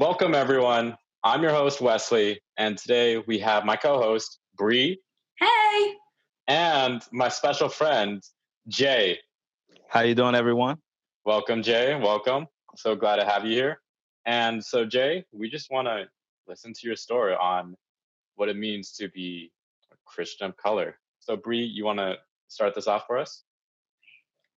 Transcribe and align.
Welcome, 0.00 0.34
everyone. 0.34 0.96
I'm 1.24 1.42
your 1.42 1.50
host, 1.50 1.82
Wesley, 1.82 2.40
and 2.56 2.78
today 2.78 3.18
we 3.18 3.38
have 3.40 3.66
my 3.66 3.76
co 3.76 3.98
host, 3.98 4.38
Bree. 4.56 4.98
Hey. 5.38 5.92
And 6.48 7.02
my 7.12 7.28
special 7.28 7.68
friend, 7.68 8.22
Jay. 8.66 9.18
How 9.88 10.00
you 10.00 10.14
doing, 10.14 10.34
everyone? 10.34 10.78
Welcome, 11.26 11.62
Jay. 11.62 11.94
Welcome. 11.96 12.46
So 12.76 12.96
glad 12.96 13.16
to 13.16 13.26
have 13.26 13.44
you 13.44 13.52
here. 13.52 13.82
And 14.24 14.64
so, 14.64 14.86
Jay, 14.86 15.26
we 15.32 15.50
just 15.50 15.70
want 15.70 15.86
to 15.86 16.06
listen 16.48 16.72
to 16.72 16.86
your 16.86 16.96
story 16.96 17.34
on 17.34 17.76
what 18.36 18.48
it 18.48 18.56
means 18.56 18.92
to 18.92 19.10
be 19.10 19.52
a 19.92 19.96
Christian 20.06 20.46
of 20.46 20.56
color. 20.56 20.98
So, 21.18 21.36
Bree, 21.36 21.62
you 21.62 21.84
want 21.84 21.98
to 21.98 22.16
start 22.48 22.74
this 22.74 22.86
off 22.86 23.04
for 23.06 23.18
us? 23.18 23.42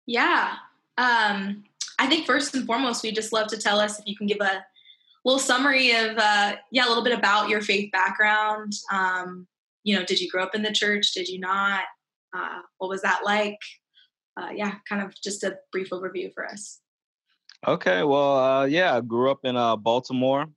Yeah. 0.05 0.53
Um, 0.97 1.65
I 1.99 2.07
think 2.07 2.25
first 2.25 2.55
and 2.55 2.65
foremost, 2.65 3.03
we 3.03 3.11
just 3.11 3.33
love 3.33 3.47
to 3.47 3.57
tell 3.57 3.81
us 3.81 3.99
if 3.99 4.07
you 4.07 4.15
can 4.15 4.27
give 4.27 4.39
a 4.39 4.63
little 5.25 5.39
summary 5.39 5.91
of, 5.91 6.17
uh, 6.17 6.55
yeah, 6.71 6.85
a 6.85 6.89
little 6.89 7.03
bit 7.03 7.17
about 7.17 7.49
your 7.49 7.61
faith 7.61 7.91
background. 7.91 8.73
Um, 8.91 9.47
you 9.83 9.95
know, 9.95 10.03
did 10.05 10.19
you 10.19 10.29
grow 10.29 10.43
up 10.43 10.55
in 10.55 10.61
the 10.61 10.71
church? 10.71 11.13
Did 11.13 11.27
you 11.27 11.39
not? 11.39 11.83
Uh, 12.35 12.59
what 12.77 12.89
was 12.89 13.01
that 13.01 13.21
like? 13.23 13.59
Uh, 14.35 14.49
yeah, 14.53 14.75
kind 14.89 15.01
of 15.01 15.13
just 15.21 15.43
a 15.43 15.57
brief 15.71 15.91
overview 15.91 16.33
for 16.33 16.47
us. 16.47 16.79
Okay, 17.67 18.03
well, 18.03 18.37
uh, 18.37 18.65
yeah, 18.65 18.97
I 18.97 19.01
grew 19.01 19.31
up 19.31 19.39
in 19.43 19.55
uh, 19.55 19.75
Baltimore. 19.75 20.47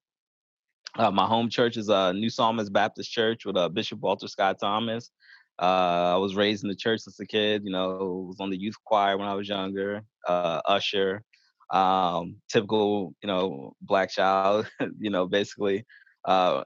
Uh, 0.96 1.10
my 1.10 1.26
home 1.26 1.50
church 1.50 1.76
is 1.76 1.90
uh, 1.90 2.12
New 2.12 2.30
Psalmist 2.30 2.72
Baptist 2.72 3.12
Church 3.12 3.44
with 3.44 3.56
Bishop 3.74 4.00
Walter 4.00 4.26
Scott 4.26 4.58
Thomas. 4.58 5.10
I 5.58 6.16
was 6.16 6.34
raised 6.34 6.64
in 6.64 6.70
the 6.70 6.74
church 6.74 7.00
since 7.00 7.20
a 7.20 7.26
kid. 7.26 7.64
You 7.64 7.70
know, 7.70 8.26
was 8.28 8.40
on 8.40 8.50
the 8.50 8.56
youth 8.56 8.76
choir 8.84 9.16
when 9.18 9.28
I 9.28 9.34
was 9.34 9.48
younger. 9.48 10.02
Usher, 10.26 11.22
um, 11.70 12.36
typical, 12.50 13.14
you 13.22 13.26
know, 13.26 13.74
black 13.80 14.10
child. 14.10 14.68
you 14.98 15.10
know, 15.10 15.26
basically, 15.26 15.84
uh, 16.24 16.64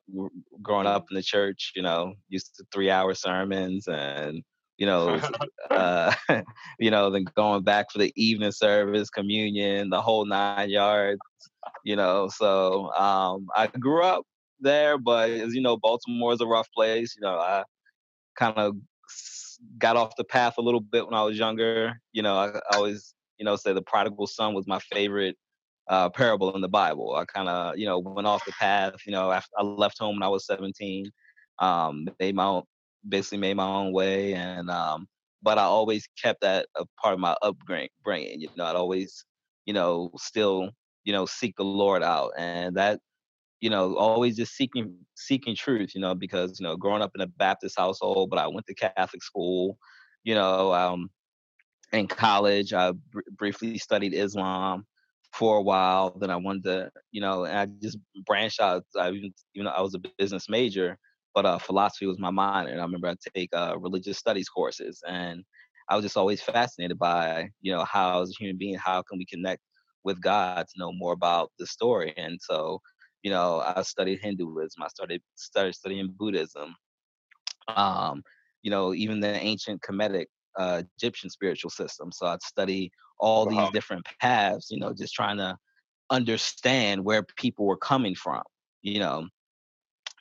growing 0.63 0.87
up 0.87 1.07
in 1.11 1.17
the 1.17 1.23
church. 1.23 1.73
You 1.75 1.83
know, 1.83 2.15
used 2.29 2.57
to 2.57 2.65
three-hour 2.73 3.15
sermons 3.15 3.87
and 3.89 4.43
you 4.81 4.87
know, 4.87 5.21
uh, 5.71 6.13
you 6.81 6.91
know, 6.91 7.11
then 7.11 7.27
going 7.37 7.63
back 7.63 7.93
for 7.93 7.99
the 7.99 8.13
evening 8.17 8.51
service, 8.51 9.11
communion, 9.11 9.91
the 9.91 10.01
whole 10.01 10.25
nine 10.25 10.71
yards, 10.71 11.21
you 11.85 11.95
know. 11.95 12.29
So 12.35 12.91
um, 12.95 13.47
I 13.55 13.69
grew 13.69 14.03
up 14.03 14.25
there, 14.59 14.99
but 14.99 15.31
as 15.31 15.55
you 15.55 15.61
know, 15.61 15.77
Baltimore 15.77 16.33
is 16.33 16.41
a 16.41 16.47
rough 16.47 16.69
place. 16.75 17.15
You 17.17 17.23
know, 17.23 17.39
I 17.39 17.63
kind 18.37 18.57
of 18.57 18.77
got 19.79 19.97
off 19.97 20.17
the 20.17 20.25
path 20.25 20.55
a 20.59 20.63
little 20.63 20.81
bit 20.81 21.05
when 21.05 21.15
I 21.15 21.23
was 21.23 21.39
younger. 21.39 22.01
You 22.13 22.23
know, 22.23 22.35
I, 22.35 22.49
I 22.49 22.77
always, 22.77 23.15
you 23.41 23.47
know, 23.47 23.57
say 23.57 23.73
the 23.73 23.83
prodigal 23.83 24.27
son 24.29 24.55
was 24.55 24.69
my 24.69 24.79
favorite 24.93 25.37
uh, 25.89 26.11
parable 26.11 26.55
in 26.55 26.61
the 26.61 26.69
Bible. 26.69 27.17
I 27.17 27.25
kind 27.25 27.49
of, 27.49 27.77
you 27.79 27.87
know, 27.87 27.99
went 27.99 28.29
off 28.29 28.45
the 28.45 28.53
path. 28.53 28.95
You 29.07 29.13
know, 29.13 29.33
after 29.33 29.51
I 29.59 29.65
left 29.65 29.99
home 29.99 30.17
when 30.17 30.23
I 30.23 30.29
was 30.29 30.47
17. 30.47 31.11
Um, 31.59 32.09
made 32.19 32.35
my 32.35 32.45
own, 32.45 32.63
basically 33.09 33.39
made 33.39 33.55
my 33.57 33.67
own 33.67 33.93
way, 33.93 34.33
and 34.35 34.71
um, 34.71 35.07
but 35.43 35.59
I 35.59 35.65
always 35.65 36.09
kept 36.23 36.41
that 36.43 36.67
a 36.77 36.85
part 37.03 37.15
of 37.15 37.21
my 37.21 37.37
upbringing. 37.43 38.41
You 38.41 38.49
know, 38.57 38.65
I'd 38.65 38.77
always, 38.77 39.25
you 39.67 39.75
know, 39.75 40.11
still, 40.17 40.71
you 41.05 41.13
know, 41.13 41.27
seek 41.27 41.57
the 41.57 41.65
Lord 41.65 42.03
out, 42.03 42.33
and 42.39 42.77
that, 42.77 43.01
you 43.61 43.69
know, 43.69 43.95
always 43.97 44.37
just 44.37 44.55
seeking 44.55 44.95
seeking 45.17 45.55
truth. 45.55 45.95
You 45.95 46.01
know, 46.01 46.15
because 46.15 46.59
you 46.61 46.65
know, 46.65 46.77
growing 46.77 47.03
up 47.03 47.13
in 47.15 47.21
a 47.21 47.27
Baptist 47.27 47.79
household, 47.79 48.31
but 48.31 48.39
I 48.39 48.47
went 48.49 48.67
to 48.69 48.75
Catholic 48.75 49.23
school. 49.23 49.77
You 50.25 50.35
know, 50.35 50.73
um, 50.73 51.11
in 51.93 52.07
college, 52.09 52.73
I 52.73 52.93
br- 52.93 53.21
briefly 53.37 53.79
studied 53.79 54.15
Islam 54.15 54.87
for 55.33 55.59
a 55.59 55.63
while. 55.63 56.17
Then 56.19 56.31
I 56.31 56.37
wanted 56.37 56.65
to, 56.65 56.91
you 57.13 57.21
know, 57.21 57.45
and 57.45 57.59
I 57.59 57.67
just 57.83 57.99
branched 58.27 58.61
out. 58.61 58.85
I 58.99 59.11
even, 59.11 59.33
you 59.55 59.63
know, 59.63 59.71
I 59.71 59.81
was 59.83 59.95
a 59.95 60.01
business 60.19 60.49
major 60.49 60.99
but 61.35 61.47
uh, 61.47 61.59
philosophy 61.59 62.07
was 62.07 62.19
my 62.19 62.31
minor. 62.31 62.71
And 62.71 62.81
I 62.81 62.85
remember 62.85 63.07
I 63.09 63.15
take 63.37 63.51
uh, 63.53 63.77
religious 63.79 64.19
studies 64.19 64.49
courses, 64.49 65.01
and 65.07 65.45
I 65.89 65.95
was 65.95 66.05
just 66.05 66.17
always 66.17 66.43
fascinated 66.43 66.99
by, 66.99 67.51
you 67.61 67.73
know, 67.73 67.85
how 67.85 68.21
as 68.23 68.31
a 68.31 68.35
human 68.43 68.59
being, 68.59 68.75
how 68.75 69.03
can 69.03 69.19
we 69.19 69.27
connect 69.27 69.63
with 70.03 70.21
God 70.21 70.67
to 70.67 70.79
know 70.79 70.93
more 70.93 71.13
about 71.13 71.53
the 71.59 71.67
story? 71.67 72.13
And 72.17 72.39
so, 72.43 72.81
you 73.23 73.31
know, 73.31 73.63
I 73.65 73.83
studied 73.83 74.19
Hinduism, 74.21 74.83
I 74.83 74.89
started 74.89 75.23
started 75.37 75.75
studying 75.75 76.13
Buddhism, 76.19 76.75
um, 77.69 78.23
you 78.63 78.71
know, 78.71 78.95
even 78.95 79.21
the 79.21 79.29
ancient 79.35 79.83
Kemetic 79.83 80.27
uh, 80.59 80.83
Egyptian 80.97 81.31
spiritual 81.31 81.71
system. 81.71 82.13
So 82.13 82.27
I'd 82.27 82.43
study 82.43 82.91
all 83.19 83.47
wow. 83.47 83.53
these 83.53 83.71
different 83.73 84.07
paths, 84.21 84.69
you 84.71 84.79
know, 84.79 84.93
just 84.93 85.15
trying 85.15 85.39
to 85.39 85.57
understand 86.11 87.05
where 87.05 87.23
people 87.37 87.67
were 87.67 87.77
coming 87.77 88.15
from, 88.15 88.43
you 88.83 88.99
know, 88.99 89.29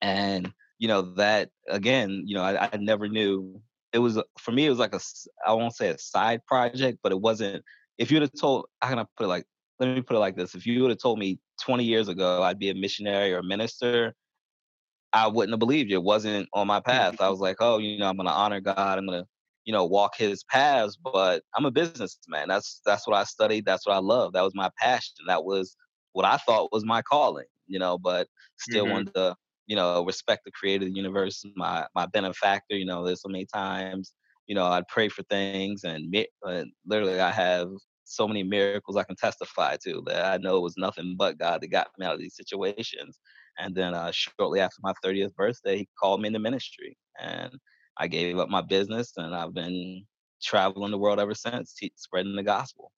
and 0.01 0.51
you 0.77 0.87
know 0.87 1.01
that 1.01 1.49
again 1.67 2.23
you 2.25 2.35
know 2.35 2.43
I, 2.43 2.69
I 2.71 2.77
never 2.77 3.07
knew 3.07 3.61
it 3.93 3.99
was 3.99 4.19
for 4.39 4.51
me 4.51 4.65
it 4.65 4.69
was 4.69 4.79
like 4.79 4.95
a 4.95 4.99
i 5.45 5.53
won't 5.53 5.75
say 5.75 5.89
a 5.89 5.97
side 5.97 6.45
project 6.45 6.99
but 7.03 7.11
it 7.11 7.19
wasn't 7.19 7.63
if 7.97 8.11
you'd 8.11 8.21
have 8.21 8.31
told 8.39 8.65
how 8.81 8.89
can 8.89 8.99
i 8.99 9.05
put 9.17 9.25
it 9.25 9.27
like 9.27 9.45
let 9.79 9.93
me 9.93 10.01
put 10.01 10.15
it 10.15 10.19
like 10.19 10.35
this 10.35 10.55
if 10.55 10.65
you 10.65 10.81
would 10.81 10.89
have 10.89 10.99
told 10.99 11.19
me 11.19 11.37
20 11.61 11.83
years 11.83 12.07
ago 12.07 12.41
i'd 12.43 12.59
be 12.59 12.69
a 12.69 12.75
missionary 12.75 13.33
or 13.33 13.39
a 13.39 13.43
minister 13.43 14.15
i 15.13 15.27
wouldn't 15.27 15.53
have 15.53 15.59
believed 15.59 15.89
you 15.89 15.97
it 15.97 16.03
wasn't 16.03 16.47
on 16.53 16.65
my 16.65 16.79
path 16.79 17.19
i 17.19 17.29
was 17.29 17.39
like 17.39 17.57
oh 17.59 17.77
you 17.77 17.97
know 17.97 18.07
i'm 18.07 18.17
gonna 18.17 18.29
honor 18.29 18.61
god 18.61 18.97
i'm 18.97 19.05
gonna 19.05 19.25
you 19.65 19.73
know 19.73 19.85
walk 19.85 20.13
his 20.17 20.43
paths 20.45 20.97
but 21.03 21.43
i'm 21.55 21.65
a 21.65 21.71
businessman 21.71 22.47
that's 22.47 22.81
that's 22.85 23.07
what 23.07 23.15
i 23.15 23.23
studied 23.23 23.65
that's 23.65 23.85
what 23.85 23.95
i 23.95 23.99
love 23.99 24.33
that 24.33 24.43
was 24.43 24.55
my 24.55 24.69
passion 24.79 25.13
that 25.27 25.43
was 25.43 25.75
what 26.13 26.25
i 26.25 26.37
thought 26.37 26.71
was 26.71 26.85
my 26.85 27.01
calling 27.01 27.45
you 27.67 27.77
know 27.77 27.97
but 27.97 28.27
still 28.57 28.85
mm-hmm. 28.85 28.93
wanted 28.93 29.13
to 29.13 29.35
you 29.69 29.75
know, 29.75 30.03
respect 30.03 30.43
the 30.43 30.51
creator 30.51 30.83
of 30.83 30.89
the 30.89 30.97
universe, 30.97 31.45
my 31.55 31.85
my 31.95 32.07
benefactor. 32.07 32.75
You 32.75 32.85
know, 32.85 33.05
there's 33.05 33.21
so 33.21 33.29
many 33.29 33.45
times, 33.45 34.13
you 34.47 34.55
know, 34.55 34.65
I'd 34.65 34.87
pray 34.87 35.09
for 35.09 35.21
things, 35.23 35.83
and 35.83 36.13
uh, 36.43 36.63
literally, 36.87 37.21
I 37.21 37.31
have 37.31 37.69
so 38.03 38.27
many 38.27 38.41
miracles 38.41 38.97
I 38.97 39.03
can 39.03 39.15
testify 39.15 39.77
to 39.83 40.01
that 40.07 40.25
I 40.25 40.37
know 40.37 40.57
it 40.57 40.63
was 40.63 40.73
nothing 40.75 41.15
but 41.17 41.37
God 41.37 41.61
that 41.61 41.67
got 41.67 41.89
me 41.99 42.07
out 42.07 42.15
of 42.15 42.19
these 42.19 42.35
situations. 42.35 43.19
And 43.59 43.75
then 43.75 43.93
uh, 43.93 44.11
shortly 44.11 44.59
after 44.59 44.77
my 44.81 44.93
30th 45.05 45.35
birthday, 45.35 45.77
he 45.77 45.89
called 46.01 46.21
me 46.21 46.27
into 46.27 46.39
ministry, 46.39 46.97
and 47.21 47.53
I 47.99 48.07
gave 48.07 48.39
up 48.39 48.49
my 48.49 48.61
business, 48.61 49.13
and 49.17 49.35
I've 49.35 49.53
been 49.53 50.05
traveling 50.41 50.91
the 50.91 50.97
world 50.97 51.19
ever 51.19 51.35
since, 51.35 51.75
spreading 51.95 52.35
the 52.35 52.43
gospel. 52.43 52.91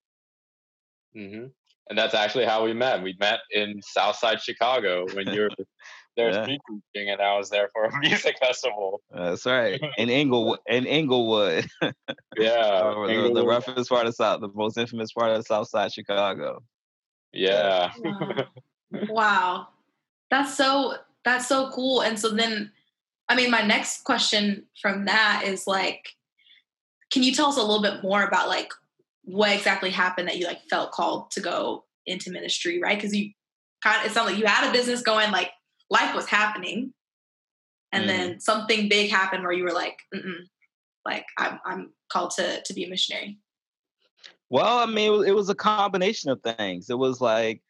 Mm-hmm. 1.17 1.47
And 1.89 1.97
that's 1.97 2.13
actually 2.13 2.45
how 2.45 2.63
we 2.63 2.73
met. 2.73 3.03
We 3.03 3.17
met 3.19 3.39
in 3.51 3.81
Southside 3.81 4.41
Chicago 4.41 5.05
when 5.13 5.27
you 5.27 5.41
were 5.41 5.49
there's 6.17 6.35
yeah. 6.35 6.43
street 6.43 6.61
preaching, 6.65 7.09
and 7.09 7.21
I 7.21 7.37
was 7.37 7.49
there 7.49 7.69
for 7.73 7.85
a 7.85 7.99
music 7.99 8.37
festival. 8.39 9.01
That's 9.11 9.45
right. 9.45 9.81
In 9.97 10.09
Englewood. 10.09 10.59
In 10.67 10.85
Englewood. 10.85 11.67
yeah. 11.81 11.91
the, 12.37 13.31
the, 13.33 13.45
roughest 13.45 13.89
part 13.89 14.07
of 14.07 14.15
South, 14.15 14.41
the 14.41 14.49
most 14.53 14.77
infamous 14.77 15.11
part 15.13 15.31
of 15.31 15.45
Southside 15.45 15.91
Chicago. 15.91 16.61
Yeah. 17.33 17.91
Wow. 18.03 18.45
wow. 19.09 19.67
That's 20.29 20.55
so 20.55 20.95
that's 21.23 21.47
so 21.47 21.71
cool. 21.71 22.01
And 22.01 22.19
so 22.19 22.29
then 22.29 22.71
I 23.31 23.35
mean 23.35 23.49
my 23.49 23.61
next 23.61 24.03
question 24.03 24.65
from 24.81 25.05
that 25.05 25.43
is 25.45 25.65
like 25.65 26.09
can 27.13 27.23
you 27.23 27.33
tell 27.33 27.47
us 27.47 27.55
a 27.55 27.61
little 27.61 27.81
bit 27.81 28.03
more 28.03 28.23
about 28.23 28.49
like 28.49 28.73
what 29.23 29.51
exactly 29.51 29.89
happened 29.89 30.27
that 30.27 30.37
you 30.37 30.45
like 30.45 30.59
felt 30.69 30.91
called 30.91 31.31
to 31.31 31.39
go 31.39 31.85
into 32.05 32.29
ministry, 32.29 32.81
right? 32.81 32.97
Because 32.97 33.15
you 33.15 33.31
kind 33.81 34.01
of 34.01 34.11
it 34.11 34.13
sounds 34.13 34.29
like 34.29 34.37
you 34.37 34.45
had 34.45 34.69
a 34.69 34.73
business 34.73 35.01
going 35.01 35.31
like 35.31 35.49
life 35.89 36.13
was 36.13 36.27
happening. 36.27 36.93
And 37.93 38.03
mm. 38.03 38.07
then 38.07 38.39
something 38.41 38.89
big 38.89 39.09
happened 39.09 39.43
where 39.43 39.53
you 39.53 39.63
were 39.63 39.71
like 39.71 39.97
like 41.05 41.25
I'm, 41.37 41.59
I'm 41.65 41.93
called 42.11 42.31
to 42.31 42.61
to 42.65 42.73
be 42.73 42.83
a 42.83 42.89
missionary. 42.89 43.39
Well 44.49 44.79
i 44.79 44.85
mean 44.87 45.07
it 45.07 45.17
was, 45.17 45.27
it 45.27 45.35
was 45.35 45.49
a 45.49 45.55
combination 45.55 46.31
of 46.31 46.41
things. 46.41 46.89
It 46.89 46.97
was 46.97 47.21
like 47.21 47.61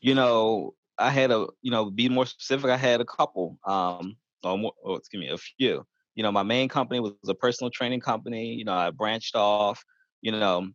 you 0.00 0.16
know 0.16 0.74
i 0.98 1.10
had 1.10 1.30
a 1.30 1.46
you 1.62 1.70
know 1.70 1.88
be 1.90 2.08
more 2.08 2.26
specific 2.26 2.68
i 2.68 2.76
had 2.76 3.00
a 3.00 3.04
couple. 3.04 3.60
Um 3.64 4.16
or 4.44 4.72
oh, 4.84 4.94
excuse 4.94 5.20
me 5.20 5.28
a 5.28 5.38
few 5.38 5.84
you 6.14 6.22
know 6.22 6.32
my 6.32 6.42
main 6.42 6.68
company 6.68 7.00
was 7.00 7.12
a 7.28 7.34
personal 7.34 7.70
training 7.70 8.00
company 8.00 8.54
you 8.54 8.64
know 8.64 8.74
i 8.74 8.90
branched 8.90 9.36
off 9.36 9.82
you 10.22 10.32
know 10.32 10.68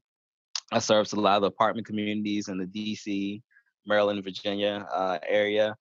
i 0.72 0.80
served 0.80 1.14
a 1.14 1.20
lot 1.20 1.38
of 1.38 1.42
the 1.42 1.48
apartment 1.48 1.86
communities 1.86 2.48
in 2.48 2.58
the 2.58 2.66
dc 2.66 3.42
maryland 3.86 4.24
virginia 4.24 4.88
uh, 4.92 5.18
area 5.28 5.76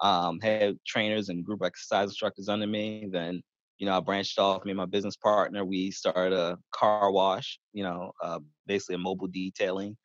um, 0.00 0.40
had 0.40 0.76
trainers 0.86 1.28
and 1.28 1.44
group 1.44 1.62
exercise 1.64 2.08
instructors 2.08 2.48
under 2.48 2.66
me. 2.66 3.08
Then, 3.10 3.42
you 3.78 3.86
know, 3.86 3.96
I 3.96 4.00
branched 4.00 4.38
off. 4.38 4.64
Me 4.64 4.72
and 4.72 4.78
my 4.78 4.86
business 4.86 5.16
partner, 5.16 5.64
we 5.64 5.90
started 5.90 6.36
a 6.36 6.58
car 6.72 7.10
wash. 7.10 7.58
You 7.72 7.84
know, 7.84 8.12
uh, 8.22 8.40
basically 8.66 8.96
a 8.96 8.98
mobile 8.98 9.28
detailing. 9.28 9.96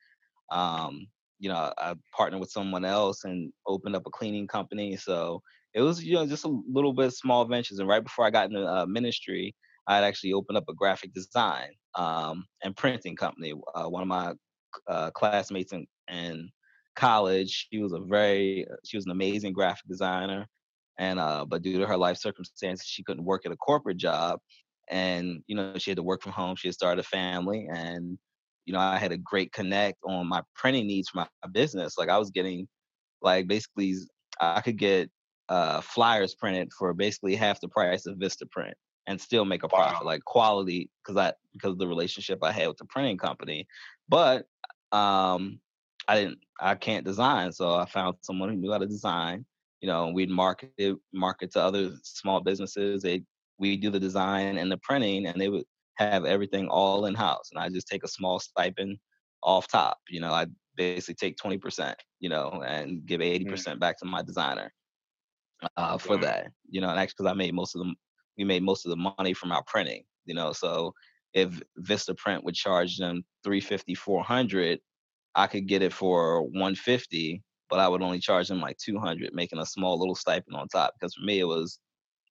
Um, 0.51 1.07
you 1.39 1.49
know, 1.49 1.71
I 1.77 1.95
partnered 2.15 2.41
with 2.41 2.51
someone 2.51 2.85
else 2.85 3.23
and 3.23 3.51
opened 3.65 3.95
up 3.95 4.05
a 4.05 4.09
cleaning 4.09 4.47
company. 4.47 4.95
So 4.97 5.41
it 5.79 5.83
was, 5.83 6.03
you 6.03 6.13
know, 6.13 6.27
just 6.27 6.45
a 6.45 6.61
little 6.69 6.93
bit 6.93 7.05
of 7.05 7.13
small 7.13 7.45
ventures. 7.45 7.79
And 7.79 7.87
right 7.87 8.03
before 8.03 8.25
I 8.25 8.29
got 8.29 8.49
into 8.49 8.65
uh, 8.67 8.85
ministry, 8.85 9.55
I 9.87 9.95
had 9.95 10.03
actually 10.03 10.33
opened 10.33 10.57
up 10.57 10.65
a 10.67 10.73
graphic 10.73 11.13
design 11.13 11.69
um, 11.95 12.45
and 12.63 12.75
printing 12.75 13.15
company. 13.15 13.53
Uh, 13.73 13.85
one 13.85 14.01
of 14.01 14.07
my 14.09 14.33
uh, 14.89 15.09
classmates 15.11 15.71
in, 15.71 15.87
and 16.09 16.49
college. 16.95 17.67
She 17.71 17.79
was 17.79 17.93
a 17.93 17.99
very 17.99 18.67
she 18.83 18.97
was 18.97 19.05
an 19.05 19.11
amazing 19.11 19.53
graphic 19.53 19.87
designer, 19.87 20.47
and 20.97 21.17
uh, 21.17 21.45
but 21.45 21.61
due 21.61 21.79
to 21.79 21.87
her 21.87 21.97
life 21.97 22.17
circumstances, 22.17 22.85
she 22.85 23.03
couldn't 23.03 23.23
work 23.23 23.45
at 23.45 23.53
a 23.53 23.57
corporate 23.57 23.97
job, 23.97 24.39
and 24.89 25.41
you 25.47 25.55
know 25.55 25.77
she 25.77 25.91
had 25.91 25.97
to 25.97 26.03
work 26.03 26.21
from 26.21 26.33
home. 26.33 26.57
She 26.57 26.67
had 26.67 26.75
started 26.75 26.99
a 26.99 27.07
family, 27.07 27.67
and 27.73 28.17
you 28.65 28.73
know 28.73 28.79
I 28.79 28.97
had 28.97 29.13
a 29.13 29.17
great 29.17 29.53
connect 29.53 29.97
on 30.03 30.27
my 30.27 30.41
printing 30.55 30.87
needs 30.87 31.09
for 31.09 31.19
my 31.19 31.27
business. 31.53 31.97
Like 31.97 32.09
I 32.09 32.17
was 32.17 32.31
getting 32.31 32.67
like 33.21 33.47
basically 33.47 33.95
I 34.41 34.61
could 34.61 34.77
get 34.77 35.09
uh, 35.49 35.81
flyers 35.81 36.35
printed 36.35 36.71
for 36.71 36.93
basically 36.93 37.35
half 37.35 37.59
the 37.59 37.67
price 37.67 38.05
of 38.05 38.17
Vistaprint 38.17 38.73
and 39.07 39.19
still 39.19 39.43
make 39.43 39.63
a 39.63 39.67
profit, 39.67 40.05
wow. 40.05 40.11
like 40.11 40.23
quality, 40.25 40.89
because 41.03 41.17
I 41.17 41.33
because 41.53 41.71
of 41.71 41.79
the 41.79 41.87
relationship 41.87 42.39
I 42.43 42.51
had 42.51 42.67
with 42.67 42.77
the 42.77 42.85
printing 42.85 43.17
company. 43.17 43.67
But 44.07 44.45
um, 44.91 45.59
I 46.07 46.15
didn't, 46.15 46.39
I 46.59 46.75
can't 46.75 47.05
design, 47.05 47.51
so 47.51 47.73
I 47.73 47.85
found 47.85 48.17
someone 48.21 48.49
who 48.49 48.55
knew 48.55 48.71
how 48.71 48.77
to 48.77 48.85
design. 48.85 49.45
You 49.81 49.87
know, 49.87 50.09
we'd 50.09 50.29
market 50.29 50.71
it, 50.77 50.95
market 51.11 51.51
to 51.53 51.61
other 51.61 51.91
small 52.03 52.39
businesses. 52.41 53.01
They 53.01 53.23
we 53.57 53.75
do 53.75 53.89
the 53.89 53.99
design 53.99 54.57
and 54.57 54.71
the 54.71 54.77
printing, 54.77 55.25
and 55.25 55.41
they 55.41 55.49
would 55.49 55.65
have 55.95 56.25
everything 56.25 56.67
all 56.67 57.07
in 57.07 57.15
house, 57.15 57.49
and 57.51 57.59
I 57.59 57.69
just 57.69 57.87
take 57.87 58.03
a 58.03 58.07
small 58.07 58.39
stipend 58.39 58.99
off 59.41 59.67
top. 59.67 59.97
You 60.07 60.21
know, 60.21 60.31
I 60.31 60.45
basically 60.75 61.15
take 61.15 61.37
twenty 61.37 61.57
percent, 61.57 61.97
you 62.19 62.29
know, 62.29 62.61
and 62.63 63.05
give 63.07 63.21
eighty 63.21 63.45
mm. 63.45 63.49
percent 63.49 63.79
back 63.79 63.97
to 63.99 64.05
my 64.05 64.21
designer 64.21 64.71
uh, 65.77 65.97
for 65.97 66.17
that. 66.17 66.51
You 66.69 66.81
know, 66.81 66.89
and 66.89 66.99
actually, 66.99 67.15
because 67.19 67.31
I 67.31 67.33
made 67.33 67.53
most 67.53 67.75
of 67.75 67.81
the 67.81 67.93
we 68.37 68.43
made 68.45 68.63
most 68.63 68.85
of 68.85 68.89
the 68.91 68.95
money 69.17 69.33
from 69.33 69.51
our 69.51 69.63
printing. 69.67 70.03
You 70.25 70.35
know, 70.35 70.53
so 70.53 70.93
if 71.33 71.61
Vistaprint 71.81 72.43
would 72.43 72.55
charge 72.55 72.97
them 72.97 73.23
350, 73.43 73.95
400, 73.95 74.79
I 75.35 75.47
could 75.47 75.67
get 75.67 75.81
it 75.81 75.93
for 75.93 76.43
150, 76.43 77.43
but 77.69 77.79
I 77.79 77.87
would 77.87 78.01
only 78.01 78.19
charge 78.19 78.47
them 78.47 78.61
like 78.61 78.77
200, 78.77 79.33
making 79.33 79.59
a 79.59 79.65
small 79.65 79.99
little 79.99 80.15
stipend 80.15 80.55
on 80.55 80.67
top. 80.67 80.93
Because 80.99 81.13
for 81.15 81.25
me, 81.25 81.39
it 81.39 81.45
was 81.45 81.79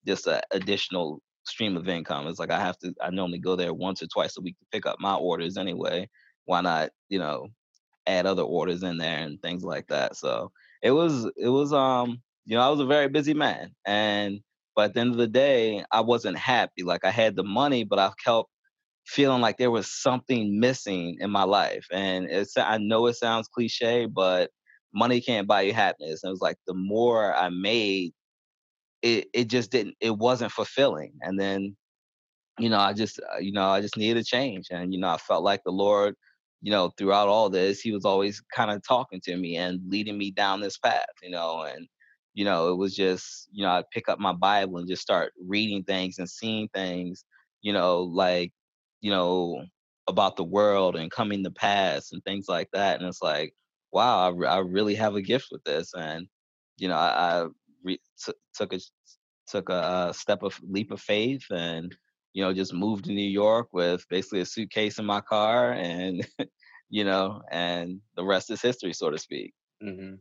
just 0.07 0.27
an 0.27 0.41
additional 0.51 1.21
stream 1.45 1.77
of 1.77 1.89
income. 1.89 2.27
It's 2.27 2.39
like 2.39 2.51
I 2.51 2.61
have 2.61 2.79
to. 2.79 2.95
I 3.03 3.11
normally 3.11 3.39
go 3.39 3.57
there 3.57 3.75
once 3.75 4.03
or 4.03 4.07
twice 4.07 4.37
a 4.39 4.43
week 4.43 4.59
to 4.59 4.67
pick 4.73 4.87
up 4.87 4.99
my 5.01 5.15
orders 5.15 5.57
anyway. 5.57 6.09
Why 6.45 6.61
not, 6.63 6.91
you 7.09 7.19
know, 7.19 7.49
add 8.07 8.27
other 8.27 8.43
orders 8.43 8.83
in 8.83 8.99
there 8.99 9.19
and 9.19 9.41
things 9.43 9.63
like 9.65 9.87
that. 9.89 10.17
So 10.17 10.51
it 10.83 10.93
was 10.93 11.27
it 11.37 11.49
was 11.49 11.73
um 11.73 12.23
you 12.49 12.57
know, 12.57 12.63
I 12.65 12.71
was 12.71 12.81
a 12.81 12.87
very 12.87 13.09
busy 13.11 13.35
man. 13.35 13.73
And 13.87 14.41
but 14.77 14.87
at 14.87 14.95
the 14.95 15.01
end 15.03 15.13
of 15.13 15.19
the 15.19 15.29
day, 15.29 15.85
I 15.93 16.03
wasn't 16.03 16.39
happy. 16.39 16.85
Like 16.85 17.05
I 17.07 17.13
had 17.13 17.37
the 17.37 17.45
money, 17.45 17.85
but 17.85 18.01
I 18.01 18.13
kept 18.25 18.49
feeling 19.07 19.41
like 19.43 19.59
there 19.59 19.71
was 19.73 19.91
something 19.93 20.61
missing 20.61 21.19
in 21.21 21.31
my 21.31 21.45
life. 21.45 21.87
And 21.93 22.27
it's 22.31 22.57
I 22.59 22.79
know 22.79 23.07
it 23.09 23.15
sounds 23.17 23.49
cliche, 23.49 24.07
but 24.07 24.51
money 24.95 25.21
can't 25.21 25.49
buy 25.49 25.63
you 25.63 25.75
happiness. 25.75 26.23
And 26.25 26.31
it 26.31 26.33
was 26.33 26.43
like 26.43 26.59
the 26.67 26.75
more 26.75 27.35
I 27.35 27.51
made, 27.51 28.13
it 29.03 29.29
it 29.35 29.47
just 29.49 29.71
didn't 29.71 29.97
it 30.01 30.17
wasn't 30.17 30.53
fulfilling. 30.53 31.15
And 31.23 31.39
then, 31.41 31.77
you 32.59 32.71
know, 32.71 32.79
I 32.79 32.93
just 32.95 33.21
uh, 33.21 33.39
you 33.41 33.53
know, 33.53 33.69
I 33.69 33.81
just 33.81 33.97
needed 33.97 34.19
a 34.21 34.25
change. 34.25 34.67
And, 34.71 34.93
you 34.95 35.01
know, 35.01 35.09
I 35.11 35.19
felt 35.19 35.45
like 35.45 35.63
the 35.65 35.73
Lord 35.73 36.15
you 36.63 36.73
know, 36.73 36.91
throughout 36.99 37.29
all 37.29 37.51
this, 37.51 37.81
he 37.81 37.93
was 37.93 38.05
always 38.05 38.43
kind 38.55 38.71
of 38.73 38.83
talking 38.87 39.21
to 39.23 39.37
me 39.37 39.57
and 39.57 39.81
leading 39.89 40.19
me 40.19 40.31
down 40.33 40.61
this 40.61 40.79
path, 40.79 41.07
you 41.23 41.31
know, 41.31 41.63
and 41.63 41.89
you 42.39 42.45
know, 42.45 42.71
it 42.71 42.77
was 42.77 42.95
just, 42.95 43.49
you 43.51 43.65
know, 43.65 43.71
I'd 43.73 43.91
pick 43.91 44.09
up 44.09 44.21
my 44.21 44.33
Bible 44.33 44.79
and 44.79 44.87
just 44.87 45.03
start 45.03 45.33
reading 45.45 45.83
things 45.83 46.21
and 46.21 46.31
seeing 46.31 46.69
things, 46.69 47.25
you 47.63 47.73
know, 47.73 48.03
like, 48.03 48.53
you 49.01 49.11
know, 49.11 49.65
about 50.07 50.37
the 50.37 50.45
world 50.45 50.95
and 50.95 51.11
coming 51.11 51.43
to 51.43 51.51
pass 51.51 52.13
and 52.13 52.23
things 52.23 52.45
like 52.49 52.69
that. 52.73 53.01
And 53.01 53.09
it's 53.09 53.23
like, 53.23 53.55
wow, 53.91 54.31
I, 54.31 54.45
I 54.47 54.59
really 54.59 54.95
have 54.95 55.17
a 55.17 55.21
gift 55.21 55.49
with 55.51 55.65
this. 55.65 55.93
And, 55.99 56.29
you 56.77 56.87
know, 56.87 56.95
I, 56.95 57.09
I 57.09 57.47
re- 57.83 58.01
t- 58.25 58.33
took 58.55 58.73
a 58.73 58.79
took 59.49 59.69
a, 59.69 60.07
a 60.11 60.15
step 60.15 60.45
of 60.45 60.61
leap 60.63 60.93
of 60.93 61.01
faith 61.01 61.43
and 61.51 61.97
you 62.35 62.45
know 62.45 62.53
just 62.53 62.75
moved 62.75 63.07
to 63.07 63.13
new 63.13 63.23
york 63.23 63.67
with 63.73 64.07
basically 64.11 64.41
a 64.41 64.45
suitcase 64.45 64.99
in 64.99 65.07
my 65.07 65.23
car 65.23 65.73
and 65.73 66.29
you 66.91 67.03
know 67.03 67.41
and 67.51 67.99
the 68.15 68.23
rest 68.23 68.51
is 68.51 68.61
history 68.61 68.93
so 68.93 69.09
to 69.09 69.17
speak 69.17 69.55
mm-hmm. 69.83 70.17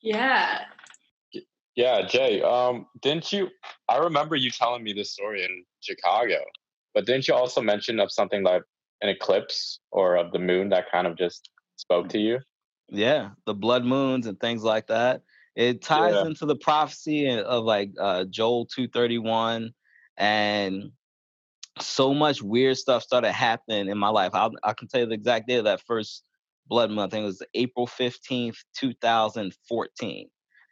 yeah 0.00 0.62
yeah, 1.78 2.04
Jay. 2.04 2.42
Um, 2.42 2.86
didn't 3.02 3.32
you? 3.32 3.50
I 3.88 3.98
remember 3.98 4.34
you 4.34 4.50
telling 4.50 4.82
me 4.82 4.92
this 4.92 5.12
story 5.12 5.44
in 5.44 5.64
Chicago, 5.80 6.40
but 6.92 7.06
didn't 7.06 7.28
you 7.28 7.34
also 7.34 7.60
mention 7.60 8.00
of 8.00 8.10
something 8.10 8.42
like 8.42 8.62
an 9.00 9.08
eclipse 9.08 9.78
or 9.92 10.16
of 10.16 10.32
the 10.32 10.40
moon 10.40 10.70
that 10.70 10.90
kind 10.90 11.06
of 11.06 11.16
just 11.16 11.50
spoke 11.76 12.08
to 12.08 12.18
you? 12.18 12.40
Yeah, 12.88 13.30
the 13.46 13.54
blood 13.54 13.84
moons 13.84 14.26
and 14.26 14.40
things 14.40 14.64
like 14.64 14.88
that. 14.88 15.22
It 15.54 15.80
ties 15.80 16.14
yeah. 16.14 16.26
into 16.26 16.46
the 16.46 16.56
prophecy 16.56 17.30
of 17.30 17.62
like 17.62 17.92
uh, 17.96 18.24
Joel 18.24 18.66
two 18.66 18.88
thirty 18.88 19.18
one, 19.18 19.72
and 20.16 20.90
so 21.78 22.12
much 22.12 22.42
weird 22.42 22.76
stuff 22.76 23.04
started 23.04 23.30
happening 23.30 23.86
in 23.86 23.98
my 23.98 24.08
life. 24.08 24.34
I, 24.34 24.48
I 24.64 24.72
can 24.72 24.88
tell 24.88 25.02
you 25.02 25.06
the 25.06 25.14
exact 25.14 25.46
day 25.46 25.54
of 25.54 25.64
that 25.66 25.82
first 25.82 26.24
blood 26.66 26.90
moon. 26.90 26.98
I 26.98 27.08
think 27.08 27.22
it 27.22 27.26
was 27.26 27.42
April 27.54 27.86
fifteenth, 27.86 28.64
two 28.76 28.94
thousand 28.94 29.54
fourteen 29.68 30.28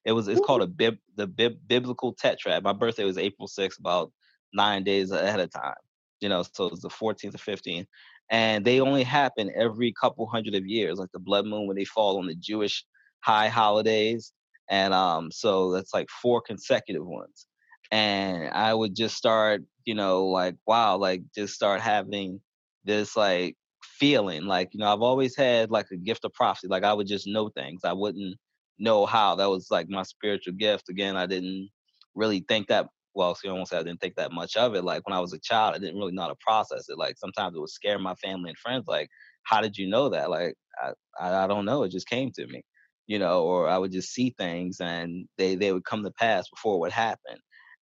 it 0.06 0.12
was 0.12 0.28
it's 0.28 0.40
called 0.40 0.62
a 0.62 0.66
bib 0.68 0.98
the 1.16 1.26
bib, 1.26 1.58
biblical 1.66 2.14
tetrad. 2.14 2.62
My 2.62 2.72
birthday 2.72 3.04
was 3.04 3.18
April 3.18 3.48
6th, 3.48 3.80
about 3.80 4.12
nine 4.54 4.84
days 4.84 5.10
ahead 5.10 5.40
of 5.40 5.50
time. 5.50 5.74
You 6.20 6.28
know, 6.28 6.44
so 6.50 6.66
it's 6.66 6.80
the 6.80 6.88
14th 6.88 7.34
or 7.34 7.38
15th. 7.38 7.86
And 8.30 8.64
they 8.64 8.80
only 8.80 9.02
happen 9.02 9.52
every 9.54 9.92
couple 9.92 10.26
hundred 10.26 10.54
of 10.54 10.64
years, 10.64 10.98
like 10.98 11.10
the 11.12 11.18
blood 11.18 11.44
moon 11.44 11.66
when 11.66 11.76
they 11.76 11.84
fall 11.84 12.18
on 12.18 12.26
the 12.26 12.36
Jewish 12.36 12.84
high 13.20 13.48
holidays. 13.48 14.32
And 14.70 14.94
um, 14.94 15.30
so 15.32 15.72
that's 15.72 15.92
like 15.92 16.08
four 16.08 16.40
consecutive 16.40 17.04
ones. 17.04 17.46
And 17.90 18.48
I 18.50 18.74
would 18.74 18.94
just 18.94 19.16
start, 19.16 19.62
you 19.84 19.94
know, 19.94 20.26
like, 20.26 20.54
wow, 20.66 20.96
like 20.96 21.22
just 21.34 21.54
start 21.54 21.80
having 21.80 22.40
this 22.84 23.16
like 23.16 23.56
feeling. 23.82 24.44
Like, 24.44 24.70
you 24.72 24.80
know, 24.80 24.92
I've 24.92 25.02
always 25.02 25.36
had 25.36 25.70
like 25.70 25.86
a 25.92 25.96
gift 25.96 26.24
of 26.24 26.32
prophecy. 26.32 26.68
Like 26.68 26.84
I 26.84 26.92
would 26.92 27.08
just 27.08 27.26
know 27.26 27.48
things. 27.48 27.82
I 27.84 27.92
wouldn't 27.92 28.36
know 28.78 29.06
how. 29.06 29.36
That 29.36 29.50
was 29.50 29.68
like 29.70 29.88
my 29.88 30.02
spiritual 30.02 30.54
gift. 30.54 30.88
Again, 30.88 31.16
I 31.16 31.26
didn't 31.26 31.70
really 32.14 32.44
think 32.48 32.68
that. 32.68 32.88
Well, 33.14 33.34
see, 33.34 33.48
I 33.48 33.52
won't 33.52 33.68
say 33.68 33.78
I 33.78 33.82
didn't 33.82 34.00
think 34.00 34.16
that 34.16 34.32
much 34.32 34.56
of 34.56 34.74
it. 34.74 34.84
Like 34.84 35.06
when 35.06 35.16
I 35.16 35.20
was 35.20 35.32
a 35.32 35.40
child, 35.40 35.74
I 35.74 35.78
didn't 35.78 35.98
really 35.98 36.12
know 36.12 36.22
how 36.22 36.28
to 36.28 36.36
process 36.46 36.88
it. 36.90 36.98
Like 36.98 37.16
sometimes 37.18 37.56
it 37.56 37.60
would 37.60 37.70
scare 37.70 37.98
my 37.98 38.14
family 38.16 38.50
and 38.50 38.58
friends. 38.58 38.84
Like, 38.88 39.08
how 39.44 39.60
did 39.62 39.76
you 39.78 39.88
know 39.88 40.10
that? 40.10 40.30
Like, 40.30 40.54
I, 40.82 40.92
I, 41.20 41.44
I 41.44 41.46
don't 41.46 41.64
know. 41.64 41.82
It 41.84 41.92
just 41.92 42.08
came 42.08 42.30
to 42.32 42.46
me, 42.46 42.62
you 43.06 43.18
know. 43.18 43.42
Or 43.44 43.68
I 43.68 43.78
would 43.78 43.92
just 43.92 44.12
see 44.12 44.34
things 44.38 44.78
and 44.80 45.26
they 45.38 45.54
they 45.56 45.72
would 45.72 45.84
come 45.84 46.04
to 46.04 46.10
pass 46.12 46.48
before 46.50 46.76
it 46.76 46.80
would 46.80 46.92
happen. 46.92 47.38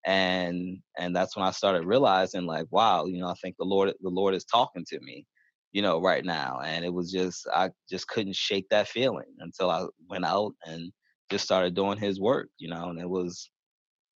And 0.06 0.78
and 0.98 1.16
that's 1.16 1.36
when 1.36 1.46
I 1.46 1.50
started 1.50 1.86
realizing, 1.86 2.46
like, 2.46 2.66
wow, 2.70 3.06
you 3.06 3.20
know, 3.20 3.28
I 3.28 3.34
think 3.42 3.56
the 3.58 3.64
Lord 3.64 3.88
the 4.00 4.10
Lord 4.10 4.34
is 4.34 4.44
talking 4.44 4.84
to 4.88 5.00
me 5.00 5.26
you 5.74 5.82
know, 5.82 6.00
right 6.00 6.24
now. 6.24 6.60
And 6.64 6.86
it 6.86 6.94
was 6.94 7.12
just, 7.12 7.48
I 7.54 7.70
just 7.90 8.08
couldn't 8.08 8.36
shake 8.36 8.68
that 8.70 8.88
feeling 8.88 9.34
until 9.40 9.70
I 9.70 9.86
went 10.08 10.24
out 10.24 10.54
and 10.66 10.92
just 11.30 11.44
started 11.44 11.74
doing 11.74 11.98
his 11.98 12.20
work, 12.20 12.48
you 12.58 12.70
know, 12.70 12.90
and 12.90 13.00
it 13.00 13.10
was, 13.10 13.50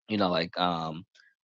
you 0.09 0.19
know, 0.19 0.31
like, 0.31 0.57
um, 0.59 1.05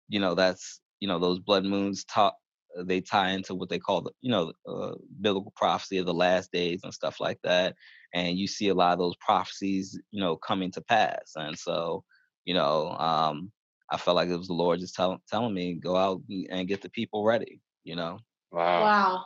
you 0.09 0.21
know, 0.21 0.35
that's, 0.35 0.81
you 1.01 1.09
know, 1.09 1.19
those 1.19 1.39
blood 1.41 1.65
moons 1.65 2.05
talk, 2.05 2.35
uh, 2.79 2.85
they 2.85 3.01
tie 3.01 3.31
into 3.31 3.55
what 3.55 3.69
they 3.69 3.79
call 3.79 4.03
the, 4.03 4.13
you 4.23 4.31
know, 4.31 4.53
uh, 4.69 4.95
biblical 5.21 5.53
prophecy 5.57 5.99
of 5.99 6.07
the 6.07 6.15
last 6.15 6.53
days 6.53 6.81
and 6.85 6.95
stuff 6.95 7.21
like 7.21 7.39
that. 7.45 7.77
And 8.15 8.39
you 8.39 8.47
see 8.49 8.69
a 8.69 8.75
lot 8.75 8.93
of 8.95 8.99
those 8.99 9.17
prophecies, 9.21 9.99
you 10.11 10.21
know, 10.21 10.37
coming 10.37 10.71
to 10.73 10.83
pass. 10.83 11.33
And 11.37 11.59
so, 11.59 12.05
you 12.45 12.55
know, 12.55 12.91
um, 12.93 13.53
I 13.91 13.99
felt 13.99 14.17
like 14.17 14.29
it 14.31 14.37
was 14.37 14.49
the 14.49 14.55
Lord 14.55 14.81
just 14.81 14.95
tell, 14.95 15.21
telling 15.29 15.55
me, 15.55 15.75
go 15.75 15.97
out 15.97 16.23
and 16.51 16.69
get 16.69 16.83
the 16.83 16.91
people 16.91 17.25
ready, 17.25 17.61
you 17.85 17.97
know? 17.97 18.19
Wow. 18.53 18.83
Wow. 18.85 19.25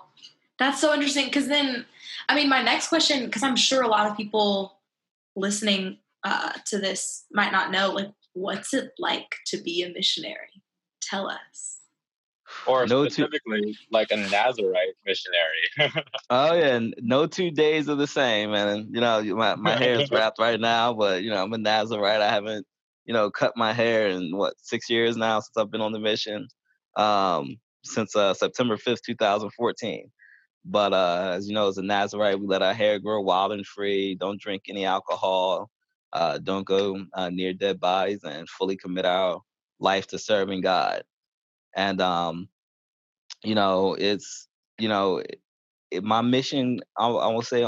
That's 0.58 0.80
so 0.80 0.94
interesting 0.94 1.26
because 1.26 1.48
then, 1.48 1.84
I 2.28 2.34
mean, 2.34 2.48
my 2.48 2.62
next 2.62 2.88
question, 2.88 3.26
because 3.26 3.42
I'm 3.42 3.56
sure 3.56 3.82
a 3.82 3.88
lot 3.88 4.10
of 4.10 4.16
people 4.16 4.78
listening 5.36 5.98
uh, 6.22 6.52
to 6.66 6.78
this 6.78 7.24
might 7.32 7.52
not 7.52 7.70
know, 7.70 7.90
like, 7.90 8.12
what's 8.34 8.72
it 8.72 8.92
like 8.98 9.36
to 9.46 9.58
be 9.58 9.82
a 9.82 9.92
missionary? 9.92 10.62
Tell 11.02 11.28
us. 11.28 11.80
Or 12.66 12.86
no 12.86 13.04
specifically, 13.04 13.62
two- 13.62 13.74
like 13.90 14.08
a 14.10 14.16
Nazarite 14.16 14.94
missionary. 15.04 16.04
oh 16.30 16.54
yeah, 16.54 16.78
no 16.98 17.26
two 17.26 17.50
days 17.50 17.88
are 17.88 17.94
the 17.96 18.06
same, 18.06 18.54
and 18.54 18.94
you 18.94 19.00
know, 19.00 19.22
my 19.34 19.54
my 19.56 19.76
hair 19.76 20.00
is 20.00 20.10
wrapped 20.10 20.38
right 20.38 20.60
now, 20.60 20.92
but 20.94 21.22
you 21.22 21.30
know, 21.30 21.42
I'm 21.42 21.52
a 21.52 21.58
Nazarite. 21.58 22.20
I 22.20 22.30
haven't, 22.30 22.66
you 23.06 23.12
know, 23.12 23.30
cut 23.30 23.54
my 23.56 23.72
hair 23.72 24.08
in 24.08 24.36
what 24.36 24.54
six 24.58 24.88
years 24.88 25.16
now 25.16 25.40
since 25.40 25.56
I've 25.56 25.70
been 25.70 25.80
on 25.80 25.92
the 25.92 25.98
mission, 25.98 26.46
um, 26.96 27.56
since 27.82 28.14
uh, 28.14 28.34
September 28.34 28.76
fifth, 28.76 29.02
two 29.02 29.16
thousand 29.16 29.50
fourteen. 29.50 30.10
But 30.64 30.92
uh, 30.92 31.32
as 31.36 31.48
you 31.48 31.54
know, 31.54 31.68
as 31.68 31.78
a 31.78 31.82
Nazarite, 31.82 32.40
we 32.40 32.46
let 32.46 32.62
our 32.62 32.74
hair 32.74 32.98
grow 32.98 33.20
wild 33.20 33.52
and 33.52 33.66
free. 33.66 34.14
Don't 34.14 34.40
drink 34.40 34.64
any 34.68 34.84
alcohol. 34.86 35.70
Uh, 36.12 36.38
don't 36.38 36.66
go 36.66 37.04
uh, 37.12 37.30
near 37.30 37.52
dead 37.52 37.80
bodies, 37.80 38.20
and 38.24 38.48
fully 38.48 38.76
commit 38.76 39.04
our 39.04 39.40
life 39.80 40.06
to 40.08 40.18
serving 40.18 40.62
God. 40.62 41.02
And 41.76 42.00
um, 42.00 42.48
you 43.42 43.54
know, 43.54 43.94
it's 43.94 44.48
you 44.78 44.88
know, 44.88 45.22
it, 45.90 46.04
my 46.04 46.22
mission. 46.22 46.80
I, 46.96 47.08
I 47.08 47.32
will 47.32 47.42
say 47.42 47.66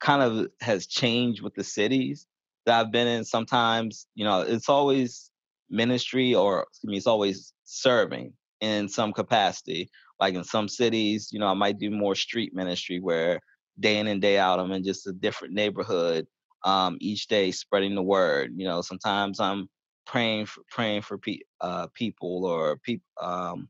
kind 0.00 0.22
of 0.22 0.48
has 0.60 0.86
changed 0.86 1.42
with 1.42 1.54
the 1.54 1.64
cities 1.64 2.26
that 2.66 2.78
I've 2.78 2.92
been 2.92 3.06
in. 3.06 3.24
Sometimes, 3.24 4.06
you 4.14 4.24
know, 4.24 4.40
it's 4.40 4.68
always 4.68 5.30
ministry 5.70 6.34
or 6.34 6.62
excuse 6.62 6.90
me, 6.90 6.96
it's 6.96 7.06
always 7.06 7.52
serving 7.64 8.32
in 8.60 8.88
some 8.88 9.12
capacity. 9.12 9.90
Like 10.20 10.34
in 10.34 10.44
some 10.44 10.68
cities, 10.68 11.30
you 11.32 11.38
know, 11.40 11.48
I 11.48 11.54
might 11.54 11.78
do 11.78 11.90
more 11.90 12.14
street 12.14 12.54
ministry 12.54 13.00
where 13.00 13.40
day 13.78 13.98
in 13.98 14.06
and 14.06 14.22
day 14.22 14.38
out 14.38 14.58
I'm 14.58 14.72
in 14.72 14.84
just 14.84 15.06
a 15.06 15.12
different 15.12 15.54
neighborhood 15.54 16.26
um, 16.64 16.96
each 17.00 17.26
day 17.28 17.50
spreading 17.52 17.94
the 17.94 18.02
word. 18.02 18.52
You 18.56 18.66
know, 18.66 18.82
sometimes 18.82 19.40
I'm 19.40 19.68
praying 20.06 20.46
for 20.46 20.62
praying 20.70 21.02
for 21.02 21.18
pe- 21.18 21.40
uh, 21.60 21.88
people 21.94 22.44
or 22.46 22.76
people 22.78 23.04
um, 23.20 23.68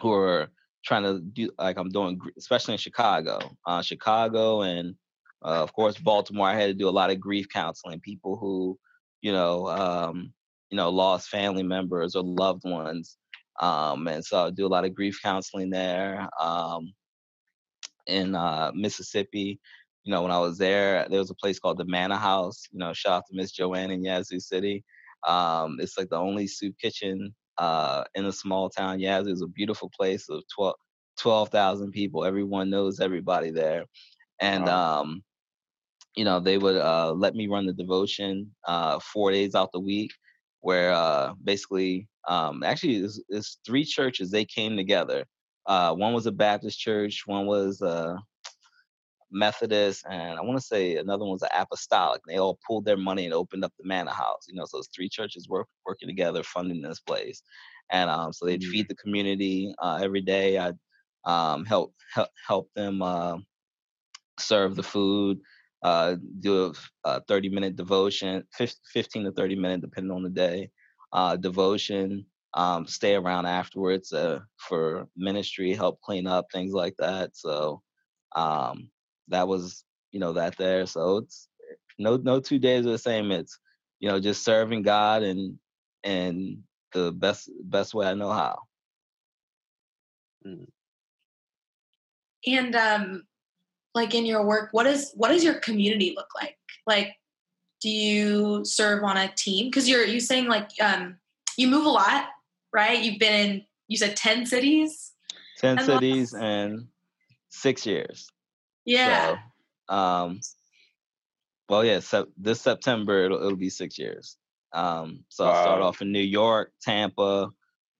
who 0.00 0.12
are 0.12 0.48
trying 0.84 1.02
to 1.04 1.20
do 1.20 1.50
like 1.58 1.78
I'm 1.78 1.90
doing, 1.90 2.20
especially 2.38 2.74
in 2.74 2.78
Chicago, 2.78 3.40
uh, 3.66 3.82
Chicago, 3.82 4.62
and 4.62 4.94
uh, 5.44 5.62
of 5.62 5.72
course 5.72 5.98
Baltimore. 5.98 6.48
I 6.48 6.54
had 6.54 6.66
to 6.66 6.74
do 6.74 6.88
a 6.88 6.90
lot 6.90 7.10
of 7.10 7.20
grief 7.20 7.46
counseling. 7.52 8.00
People 8.00 8.36
who, 8.36 8.78
you 9.22 9.32
know, 9.32 9.68
um, 9.68 10.32
you 10.70 10.76
know, 10.76 10.90
lost 10.90 11.28
family 11.28 11.62
members 11.62 12.14
or 12.16 12.22
loved 12.24 12.62
ones, 12.64 13.18
um, 13.60 14.06
and 14.08 14.24
so 14.24 14.46
I 14.46 14.50
do 14.50 14.66
a 14.66 14.68
lot 14.68 14.84
of 14.84 14.94
grief 14.94 15.18
counseling 15.22 15.70
there. 15.70 16.28
Um, 16.40 16.92
in 18.06 18.34
uh, 18.34 18.70
Mississippi, 18.74 19.58
you 20.04 20.12
know, 20.12 20.22
when 20.22 20.30
I 20.30 20.38
was 20.38 20.58
there, 20.58 21.06
there 21.10 21.18
was 21.18 21.30
a 21.30 21.34
place 21.34 21.58
called 21.58 21.78
the 21.78 21.84
Manor 21.84 22.16
House. 22.16 22.62
You 22.70 22.78
know, 22.78 22.92
shout 22.92 23.12
out 23.12 23.24
to 23.28 23.36
Miss 23.36 23.50
Joanne 23.50 23.90
in 23.90 24.04
Yazoo 24.04 24.38
City. 24.38 24.84
Um, 25.26 25.78
it's 25.80 25.98
like 25.98 26.08
the 26.08 26.16
only 26.16 26.46
soup 26.46 26.76
kitchen 26.80 27.34
uh, 27.58 28.04
in 28.14 28.26
a 28.26 28.32
small 28.32 28.70
town. 28.70 29.00
Yazoo 29.00 29.32
is 29.32 29.42
a 29.42 29.48
beautiful 29.48 29.90
place 29.98 30.28
of 30.28 30.42
12,000 31.18 31.90
people. 31.90 32.24
Everyone 32.24 32.70
knows 32.70 33.00
everybody 33.00 33.50
there. 33.50 33.84
And, 34.40 34.66
wow. 34.66 35.00
um, 35.00 35.24
you 36.14 36.24
know, 36.24 36.38
they 36.38 36.58
would 36.58 36.76
uh, 36.76 37.12
let 37.12 37.34
me 37.34 37.48
run 37.48 37.66
the 37.66 37.72
devotion 37.72 38.54
uh, 38.66 39.00
four 39.00 39.32
days 39.32 39.54
out 39.54 39.72
the 39.72 39.80
week, 39.80 40.12
where 40.66 40.92
uh, 40.92 41.32
basically, 41.44 42.08
um, 42.26 42.64
actually, 42.64 42.96
it's, 42.96 43.22
it's, 43.28 43.60
three 43.64 43.84
churches. 43.84 44.32
They 44.32 44.44
came 44.44 44.76
together. 44.76 45.24
Uh, 45.64 45.94
one 45.94 46.12
was 46.12 46.26
a 46.26 46.32
Baptist 46.32 46.76
church, 46.76 47.22
one 47.24 47.46
was 47.46 47.80
uh, 47.80 48.16
Methodist, 49.30 50.04
and 50.10 50.36
I 50.36 50.42
want 50.42 50.58
to 50.58 50.66
say 50.66 50.96
another 50.96 51.24
one's 51.24 51.44
an 51.44 51.50
Apostolic. 51.54 52.20
They 52.26 52.38
all 52.38 52.58
pulled 52.66 52.84
their 52.84 52.96
money 52.96 53.26
and 53.26 53.32
opened 53.32 53.64
up 53.64 53.74
the 53.78 53.86
Manor 53.86 54.10
House. 54.10 54.46
You 54.48 54.56
know, 54.56 54.64
so 54.64 54.78
those 54.78 54.88
three 54.92 55.08
churches 55.08 55.48
work 55.48 55.68
working 55.86 56.08
together, 56.08 56.42
funding 56.42 56.82
this 56.82 56.98
place, 56.98 57.42
and 57.92 58.10
um, 58.10 58.32
so 58.32 58.44
they'd 58.44 58.60
mm-hmm. 58.60 58.72
feed 58.72 58.88
the 58.88 58.96
community 58.96 59.72
uh, 59.80 60.00
every 60.02 60.20
day. 60.20 60.58
I'd 60.58 60.78
um, 61.26 61.64
help 61.64 61.94
help 62.12 62.30
help 62.44 62.70
them 62.74 63.02
uh, 63.02 63.36
serve 64.40 64.74
the 64.74 64.82
food. 64.82 65.38
Uh, 65.86 66.16
do 66.40 66.74
a, 67.04 67.20
30 67.28 67.48
minute 67.48 67.76
devotion, 67.76 68.42
15 68.92 69.22
to 69.22 69.30
30 69.30 69.54
minute, 69.54 69.80
depending 69.82 70.10
on 70.10 70.24
the 70.24 70.28
day. 70.28 70.68
Uh, 71.12 71.36
devotion. 71.36 72.26
Um, 72.54 72.88
stay 72.88 73.14
around 73.14 73.46
afterwards 73.46 74.12
uh, 74.12 74.40
for 74.56 75.06
ministry, 75.16 75.74
help 75.74 76.00
clean 76.00 76.26
up 76.26 76.46
things 76.50 76.72
like 76.72 76.96
that. 76.98 77.36
So 77.36 77.82
um, 78.34 78.90
that 79.28 79.46
was 79.46 79.84
you 80.10 80.18
know 80.18 80.32
that 80.32 80.56
there. 80.56 80.86
So 80.86 81.18
it's 81.18 81.48
no 82.00 82.16
no 82.16 82.40
two 82.40 82.58
days 82.58 82.84
are 82.84 82.90
the 82.90 82.98
same. 82.98 83.30
It's 83.30 83.56
you 84.00 84.08
know 84.08 84.18
just 84.18 84.42
serving 84.42 84.82
God 84.82 85.22
and 85.22 85.56
and 86.02 86.64
the 86.94 87.12
best 87.12 87.48
best 87.62 87.94
way 87.94 88.08
I 88.08 88.14
know 88.14 88.32
how. 88.32 88.58
Mm. 90.44 90.66
And 92.44 92.74
um, 92.74 93.22
like 93.96 94.14
in 94.14 94.26
your 94.26 94.44
work, 94.44 94.68
what 94.72 94.86
is 94.86 95.10
what 95.14 95.30
does 95.30 95.42
your 95.42 95.54
community 95.54 96.12
look 96.14 96.28
like? 96.40 96.56
Like, 96.86 97.16
do 97.80 97.88
you 97.88 98.64
serve 98.64 99.02
on 99.02 99.16
a 99.16 99.32
team? 99.34 99.68
Because 99.68 99.88
you're 99.88 100.04
you 100.04 100.20
saying 100.20 100.46
like 100.46 100.70
um, 100.80 101.16
you 101.56 101.66
move 101.66 101.86
a 101.86 101.90
lot, 101.90 102.26
right? 102.72 103.02
You've 103.02 103.18
been 103.18 103.50
in 103.50 103.62
you 103.88 103.96
said 103.96 104.14
ten 104.14 104.46
cities. 104.46 105.12
Ten 105.58 105.82
cities 105.82 106.34
and 106.34 106.86
six 107.48 107.86
years. 107.86 108.30
Yeah. 108.84 109.38
So, 109.88 109.94
um, 109.94 110.40
well, 111.70 111.82
yeah. 111.82 112.00
So 112.00 112.26
this 112.36 112.60
September 112.60 113.24
it'll 113.24 113.38
it'll 113.38 113.56
be 113.56 113.70
six 113.70 113.98
years. 113.98 114.36
Um, 114.74 115.24
so 115.28 115.46
wow. 115.46 115.52
I'll 115.52 115.62
start 115.62 115.82
off 115.82 116.02
in 116.02 116.12
New 116.12 116.20
York, 116.20 116.72
Tampa, 116.82 117.48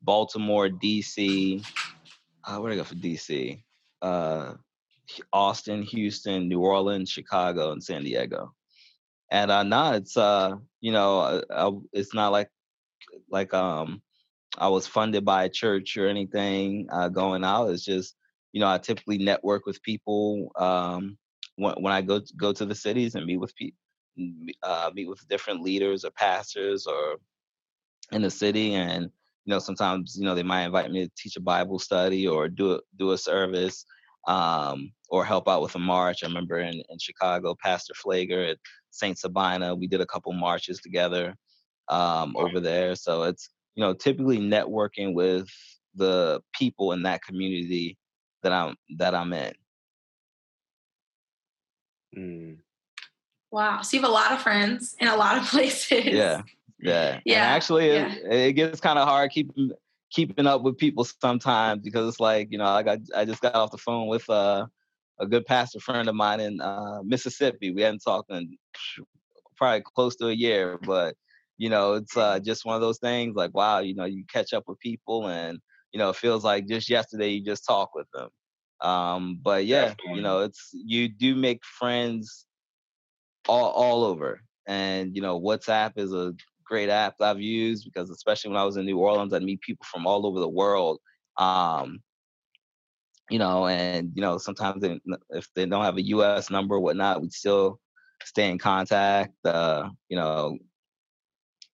Baltimore, 0.02 0.68
DC. 0.68 1.66
Uh, 2.44 2.58
where 2.58 2.70
did 2.70 2.78
I 2.78 2.82
go 2.82 2.84
for 2.84 2.94
DC? 2.96 3.62
Uh, 4.02 4.54
Austin, 5.32 5.82
Houston, 5.82 6.48
New 6.48 6.60
Orleans, 6.60 7.10
Chicago, 7.10 7.72
and 7.72 7.82
San 7.82 8.04
Diego. 8.04 8.52
And 9.30 9.50
uh, 9.50 9.62
now 9.62 9.92
it's 9.92 10.16
uh, 10.16 10.56
you 10.80 10.92
know, 10.92 11.20
uh, 11.20 11.42
uh, 11.50 11.72
it's 11.92 12.14
not 12.14 12.32
like 12.32 12.48
like 13.30 13.52
um, 13.52 14.02
I 14.58 14.68
was 14.68 14.86
funded 14.86 15.24
by 15.24 15.44
a 15.44 15.48
church 15.48 15.96
or 15.96 16.08
anything 16.08 16.88
uh, 16.92 17.08
going 17.08 17.44
out. 17.44 17.70
It's 17.70 17.84
just 17.84 18.14
you 18.52 18.60
know, 18.60 18.68
I 18.68 18.78
typically 18.78 19.18
network 19.18 19.66
with 19.66 19.82
people 19.82 20.50
um, 20.56 21.18
when, 21.56 21.74
when 21.74 21.92
I 21.92 22.02
go 22.02 22.20
go 22.36 22.52
to 22.52 22.64
the 22.64 22.74
cities 22.74 23.14
and 23.14 23.26
meet 23.26 23.38
with 23.38 23.54
people, 23.56 23.78
uh, 24.62 24.90
meet 24.94 25.08
with 25.08 25.26
different 25.28 25.60
leaders 25.60 26.04
or 26.04 26.10
pastors 26.12 26.86
or 26.86 27.16
in 28.12 28.22
the 28.22 28.30
city, 28.30 28.74
and 28.74 29.04
you 29.44 29.50
know, 29.50 29.58
sometimes 29.58 30.16
you 30.16 30.24
know 30.24 30.34
they 30.34 30.42
might 30.44 30.64
invite 30.64 30.90
me 30.90 31.04
to 31.04 31.12
teach 31.16 31.36
a 31.36 31.40
Bible 31.40 31.78
study 31.78 32.28
or 32.28 32.48
do 32.48 32.74
a, 32.74 32.80
do 32.96 33.10
a 33.10 33.18
service 33.18 33.84
um, 34.26 34.92
or 35.08 35.24
help 35.24 35.48
out 35.48 35.62
with 35.62 35.74
a 35.74 35.78
march. 35.78 36.22
I 36.22 36.26
remember 36.26 36.58
in, 36.58 36.82
in 36.88 36.98
Chicago, 36.98 37.56
Pastor 37.62 37.94
Pfleger 37.94 38.50
at 38.50 38.58
Saint 38.90 39.18
Sabina, 39.18 39.74
we 39.74 39.86
did 39.86 40.00
a 40.00 40.06
couple 40.06 40.32
marches 40.32 40.80
together 40.80 41.34
um, 41.88 42.36
over 42.36 42.60
there. 42.60 42.94
So 42.96 43.24
it's 43.24 43.48
you 43.74 43.82
know 43.82 43.94
typically 43.94 44.38
networking 44.38 45.14
with 45.14 45.48
the 45.94 46.40
people 46.52 46.92
in 46.92 47.02
that 47.04 47.22
community 47.22 47.96
that 48.42 48.52
I'm 48.52 48.76
that 48.98 49.14
I'm 49.14 49.32
in. 49.32 49.52
Mm. 52.16 52.56
Wow. 53.50 53.82
So 53.82 53.96
you 53.96 54.02
have 54.02 54.10
a 54.10 54.12
lot 54.12 54.32
of 54.32 54.42
friends 54.42 54.96
in 54.98 55.08
a 55.08 55.16
lot 55.16 55.38
of 55.38 55.44
places. 55.48 56.06
Yeah. 56.06 56.42
Yeah. 56.78 57.20
Yeah. 57.24 57.44
And 57.44 57.54
actually 57.54 57.88
yeah. 57.88 58.12
It, 58.12 58.32
it 58.32 58.52
gets 58.52 58.80
kind 58.80 58.98
of 58.98 59.06
hard 59.06 59.30
keeping 59.30 59.72
keeping 60.10 60.46
up 60.46 60.62
with 60.62 60.78
people 60.78 61.04
sometimes 61.04 61.82
because 61.82 62.08
it's 62.08 62.20
like, 62.20 62.48
you 62.50 62.58
know, 62.58 62.66
I 62.66 62.82
got 62.82 62.98
I 63.14 63.24
just 63.24 63.42
got 63.42 63.54
off 63.54 63.70
the 63.70 63.78
phone 63.78 64.06
with 64.06 64.28
uh, 64.28 64.66
a 65.18 65.26
good 65.26 65.46
pastor 65.46 65.80
friend 65.80 66.08
of 66.08 66.14
mine 66.14 66.40
in 66.40 66.60
uh, 66.60 67.00
Mississippi. 67.04 67.70
We 67.70 67.82
hadn't 67.82 68.00
talked 68.04 68.30
in 68.30 68.56
probably 69.56 69.82
close 69.94 70.16
to 70.16 70.28
a 70.28 70.32
year, 70.32 70.78
but 70.78 71.16
you 71.58 71.70
know, 71.70 71.94
it's 71.94 72.16
uh, 72.16 72.38
just 72.38 72.64
one 72.64 72.76
of 72.76 72.82
those 72.82 72.98
things 72.98 73.34
like, 73.34 73.54
wow, 73.54 73.78
you 73.78 73.94
know, 73.94 74.04
you 74.04 74.24
catch 74.30 74.52
up 74.52 74.64
with 74.66 74.78
people 74.78 75.28
and 75.28 75.58
you 75.92 75.98
know, 75.98 76.10
it 76.10 76.16
feels 76.16 76.44
like 76.44 76.68
just 76.68 76.90
yesterday 76.90 77.30
you 77.30 77.44
just 77.44 77.64
talked 77.64 77.94
with 77.94 78.06
them. 78.12 78.28
Um, 78.82 79.38
but 79.42 79.64
yeah, 79.64 79.94
you 80.12 80.20
know, 80.20 80.40
it's 80.40 80.70
you 80.72 81.08
do 81.08 81.34
make 81.34 81.64
friends 81.64 82.46
all 83.48 83.70
all 83.70 84.04
over. 84.04 84.42
And 84.66 85.14
you 85.14 85.22
know, 85.22 85.40
WhatsApp 85.40 85.92
is 85.96 86.12
a 86.12 86.34
great 86.66 86.88
app 86.88 87.20
I've 87.20 87.40
used 87.40 87.84
because 87.84 88.10
especially 88.10 88.50
when 88.50 88.60
I 88.60 88.64
was 88.64 88.76
in 88.76 88.86
New 88.86 88.98
Orleans, 88.98 89.32
I'd 89.32 89.42
meet 89.42 89.60
people 89.60 89.86
from 89.90 90.06
all 90.06 90.26
over 90.26 90.40
the 90.40 90.48
world. 90.48 91.00
Um, 91.38 92.00
you 93.30 93.38
know, 93.38 93.66
and 93.66 94.12
you 94.14 94.22
know, 94.22 94.38
sometimes 94.38 94.82
they, 94.82 95.00
if 95.30 95.48
they 95.54 95.66
don't 95.66 95.84
have 95.84 95.96
a 95.96 96.06
U.S. 96.06 96.50
number 96.50 96.76
or 96.76 96.80
whatnot, 96.80 97.22
we 97.22 97.30
still 97.30 97.80
stay 98.24 98.50
in 98.50 98.58
contact. 98.58 99.34
Uh, 99.44 99.88
you 100.08 100.16
know, 100.16 100.58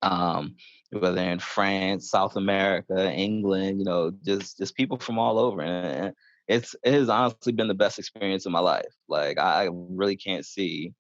um, 0.01 0.57
whether 0.91 1.21
in 1.21 1.39
France, 1.39 2.11
South 2.11 2.37
America, 2.37 3.13
England, 3.13 3.79
you 3.79 3.85
know, 3.85 4.13
just 4.25 4.59
just 4.59 4.77
people 4.77 4.99
from 4.99 5.19
all 5.19 5.39
over, 5.39 5.63
and 5.63 6.15
it's 6.49 6.75
it 6.83 6.95
has 6.95 7.09
honestly 7.09 7.53
been 7.53 7.69
the 7.69 7.75
best 7.75 7.99
experience 7.99 8.47
of 8.47 8.53
my 8.53 8.61
life. 8.61 8.95
Like 9.09 9.39
I 9.39 9.69
really 9.73 10.17
can't 10.17 10.45
see 10.45 10.95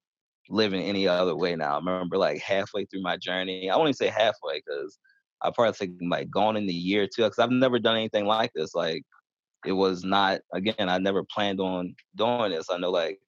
living 0.49 0.83
any 0.83 1.07
other 1.09 1.37
way 1.37 1.57
now. 1.57 1.75
I 1.75 1.79
remember 1.79 2.19
like 2.19 2.41
halfway 2.41 2.85
through 2.87 3.03
my 3.03 3.17
journey, 3.17 3.71
I 3.71 3.77
won't 3.77 3.89
even 3.89 3.95
say 3.95 4.09
halfway 4.09 4.63
because 4.65 4.99
I 5.43 5.51
probably 5.51 5.73
think 5.75 5.99
like 6.03 6.31
gone 6.31 6.57
in 6.57 6.67
the 6.67 6.75
year 6.75 7.07
two 7.07 7.23
because 7.23 7.39
I've 7.39 7.51
never 7.51 7.79
done 7.79 7.97
anything 7.97 8.27
like 8.27 8.53
this. 8.55 8.75
Like 8.75 9.03
it 9.67 9.73
was 9.73 10.05
not 10.05 10.41
again, 10.53 10.89
I 10.89 10.99
never 10.99 11.25
planned 11.25 11.61
on 11.61 11.95
doing 12.17 12.53
this. 12.53 12.71
I 12.71 12.79
know 12.79 12.91
like 12.91 13.19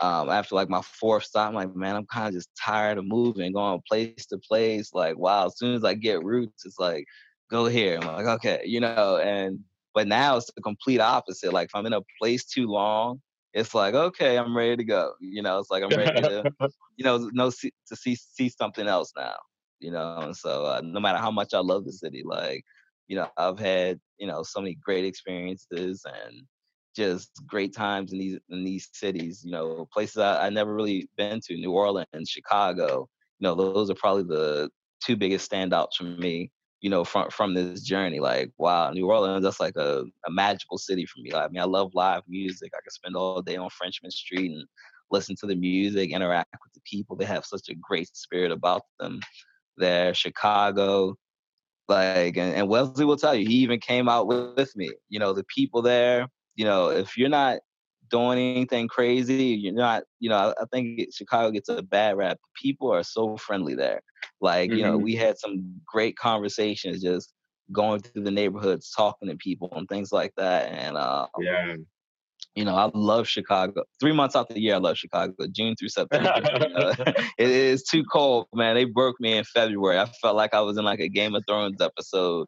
um, 0.00 0.28
after 0.28 0.54
like 0.54 0.68
my 0.68 0.82
fourth 0.82 1.24
stop, 1.24 1.48
I'm 1.48 1.54
like, 1.54 1.74
man, 1.74 1.96
I'm 1.96 2.06
kind 2.06 2.28
of 2.28 2.34
just 2.34 2.50
tired 2.62 2.98
of 2.98 3.06
moving, 3.06 3.52
going 3.52 3.80
place 3.88 4.26
to 4.26 4.38
place. 4.38 4.92
Like, 4.92 5.16
wow, 5.16 5.46
as 5.46 5.58
soon 5.58 5.74
as 5.74 5.84
I 5.84 5.94
get 5.94 6.22
roots, 6.22 6.66
it's 6.66 6.78
like, 6.78 7.06
go 7.50 7.66
here. 7.66 7.98
I'm 8.00 8.06
like, 8.06 8.26
okay, 8.26 8.62
you 8.64 8.80
know, 8.80 9.18
and 9.18 9.60
but 9.94 10.06
now 10.06 10.36
it's 10.36 10.50
the 10.54 10.60
complete 10.60 11.00
opposite. 11.00 11.52
Like 11.52 11.66
if 11.66 11.74
I'm 11.74 11.86
in 11.86 11.94
a 11.94 12.02
place 12.20 12.44
too 12.44 12.66
long, 12.66 13.20
it's 13.56 13.74
like, 13.74 13.94
okay, 13.94 14.36
I'm 14.36 14.54
ready 14.54 14.76
to 14.76 14.84
go. 14.84 15.14
You 15.18 15.40
know, 15.40 15.58
it's 15.58 15.70
like 15.70 15.82
I'm 15.82 15.88
ready 15.88 16.20
to, 16.20 16.52
you 16.96 17.04
know, 17.04 17.30
no 17.32 17.50
to 17.50 17.96
see 17.96 18.14
see 18.14 18.50
something 18.50 18.86
else 18.86 19.12
now. 19.16 19.36
You 19.80 19.92
know, 19.92 20.18
and 20.18 20.36
so 20.36 20.66
uh, 20.66 20.82
no 20.84 21.00
matter 21.00 21.16
how 21.18 21.30
much 21.30 21.54
I 21.54 21.60
love 21.60 21.86
the 21.86 21.92
city, 21.92 22.22
like, 22.22 22.62
you 23.08 23.16
know, 23.16 23.28
I've 23.38 23.58
had 23.58 23.98
you 24.18 24.26
know 24.26 24.42
so 24.42 24.60
many 24.60 24.74
great 24.84 25.06
experiences 25.06 26.04
and 26.04 26.42
just 26.94 27.30
great 27.46 27.74
times 27.74 28.12
in 28.12 28.18
these 28.18 28.38
in 28.50 28.62
these 28.62 28.90
cities. 28.92 29.40
You 29.42 29.52
know, 29.52 29.88
places 29.90 30.18
I, 30.18 30.46
I 30.46 30.50
never 30.50 30.74
really 30.74 31.08
been 31.16 31.40
to, 31.46 31.56
New 31.56 31.72
Orleans, 31.72 32.28
Chicago. 32.28 33.08
You 33.38 33.48
know, 33.48 33.54
those 33.54 33.88
are 33.88 33.94
probably 33.94 34.24
the 34.24 34.68
two 35.02 35.16
biggest 35.16 35.50
standouts 35.50 35.94
for 35.96 36.04
me. 36.04 36.50
You 36.80 36.90
know, 36.90 37.04
from 37.04 37.30
from 37.30 37.54
this 37.54 37.82
journey, 37.82 38.20
like 38.20 38.50
wow, 38.58 38.90
New 38.90 39.10
Orleans, 39.10 39.42
that's 39.42 39.60
like 39.60 39.76
a, 39.76 40.04
a 40.26 40.30
magical 40.30 40.78
city 40.78 41.06
for 41.06 41.20
me. 41.20 41.32
I 41.32 41.48
mean, 41.48 41.60
I 41.60 41.64
love 41.64 41.94
live 41.94 42.22
music. 42.28 42.72
I 42.74 42.80
can 42.82 42.90
spend 42.90 43.16
all 43.16 43.42
day 43.42 43.56
on 43.56 43.70
Frenchmen 43.70 44.10
Street 44.10 44.52
and 44.52 44.66
listen 45.10 45.36
to 45.40 45.46
the 45.46 45.54
music, 45.54 46.10
interact 46.10 46.54
with 46.62 46.72
the 46.74 46.80
people. 46.84 47.16
They 47.16 47.24
have 47.24 47.46
such 47.46 47.68
a 47.70 47.74
great 47.74 48.14
spirit 48.14 48.52
about 48.52 48.82
them. 49.00 49.20
There, 49.78 50.14
Chicago, 50.14 51.16
like, 51.88 52.36
and, 52.36 52.54
and 52.54 52.68
Wesley 52.68 53.04
will 53.04 53.16
tell 53.16 53.34
you, 53.34 53.46
he 53.46 53.56
even 53.56 53.80
came 53.80 54.08
out 54.08 54.26
with 54.26 54.74
me. 54.76 54.90
You 55.08 55.18
know, 55.18 55.32
the 55.32 55.44
people 55.44 55.82
there, 55.82 56.26
you 56.56 56.64
know, 56.64 56.88
if 56.88 57.16
you're 57.16 57.28
not 57.28 57.58
doing 58.10 58.38
anything 58.38 58.88
crazy, 58.88 59.58
you're 59.60 59.72
not, 59.72 60.04
you 60.20 60.28
know, 60.28 60.36
I, 60.36 60.62
I 60.62 60.64
think 60.72 61.12
Chicago 61.12 61.50
gets 61.50 61.68
a 61.68 61.82
bad 61.82 62.16
rap. 62.16 62.38
People 62.60 62.92
are 62.92 63.02
so 63.02 63.36
friendly 63.36 63.74
there. 63.74 64.00
Like, 64.40 64.70
mm-hmm. 64.70 64.78
you 64.78 64.84
know, 64.84 64.94
mm-hmm. 64.94 65.04
we 65.04 65.16
had 65.16 65.38
some 65.38 65.80
great 65.86 66.16
conversations 66.16 67.02
just 67.02 67.32
going 67.72 68.00
through 68.00 68.24
the 68.24 68.30
neighborhoods, 68.30 68.90
talking 68.90 69.28
to 69.28 69.36
people 69.36 69.72
and 69.72 69.88
things 69.88 70.12
like 70.12 70.32
that. 70.36 70.70
And 70.70 70.96
uh, 70.96 71.26
yeah, 71.40 71.76
you 72.56 72.64
know, 72.64 72.74
I 72.74 72.90
love 72.94 73.28
Chicago. 73.28 73.84
Three 74.00 74.12
months 74.12 74.34
out 74.34 74.48
the 74.48 74.58
year, 74.58 74.74
I 74.74 74.78
love 74.78 74.96
Chicago. 74.96 75.34
June 75.52 75.76
through 75.76 75.88
September. 75.90 76.32
uh, 76.74 76.94
it 77.38 77.50
is 77.50 77.82
too 77.84 78.02
cold, 78.04 78.46
man. 78.54 78.74
They 78.74 78.84
broke 78.84 79.20
me 79.20 79.36
in 79.36 79.44
February. 79.44 79.98
I 79.98 80.06
felt 80.22 80.36
like 80.36 80.54
I 80.54 80.60
was 80.62 80.78
in 80.78 80.84
like 80.84 81.00
a 81.00 81.08
Game 81.08 81.34
of 81.34 81.44
Thrones 81.46 81.80
episode. 81.80 82.46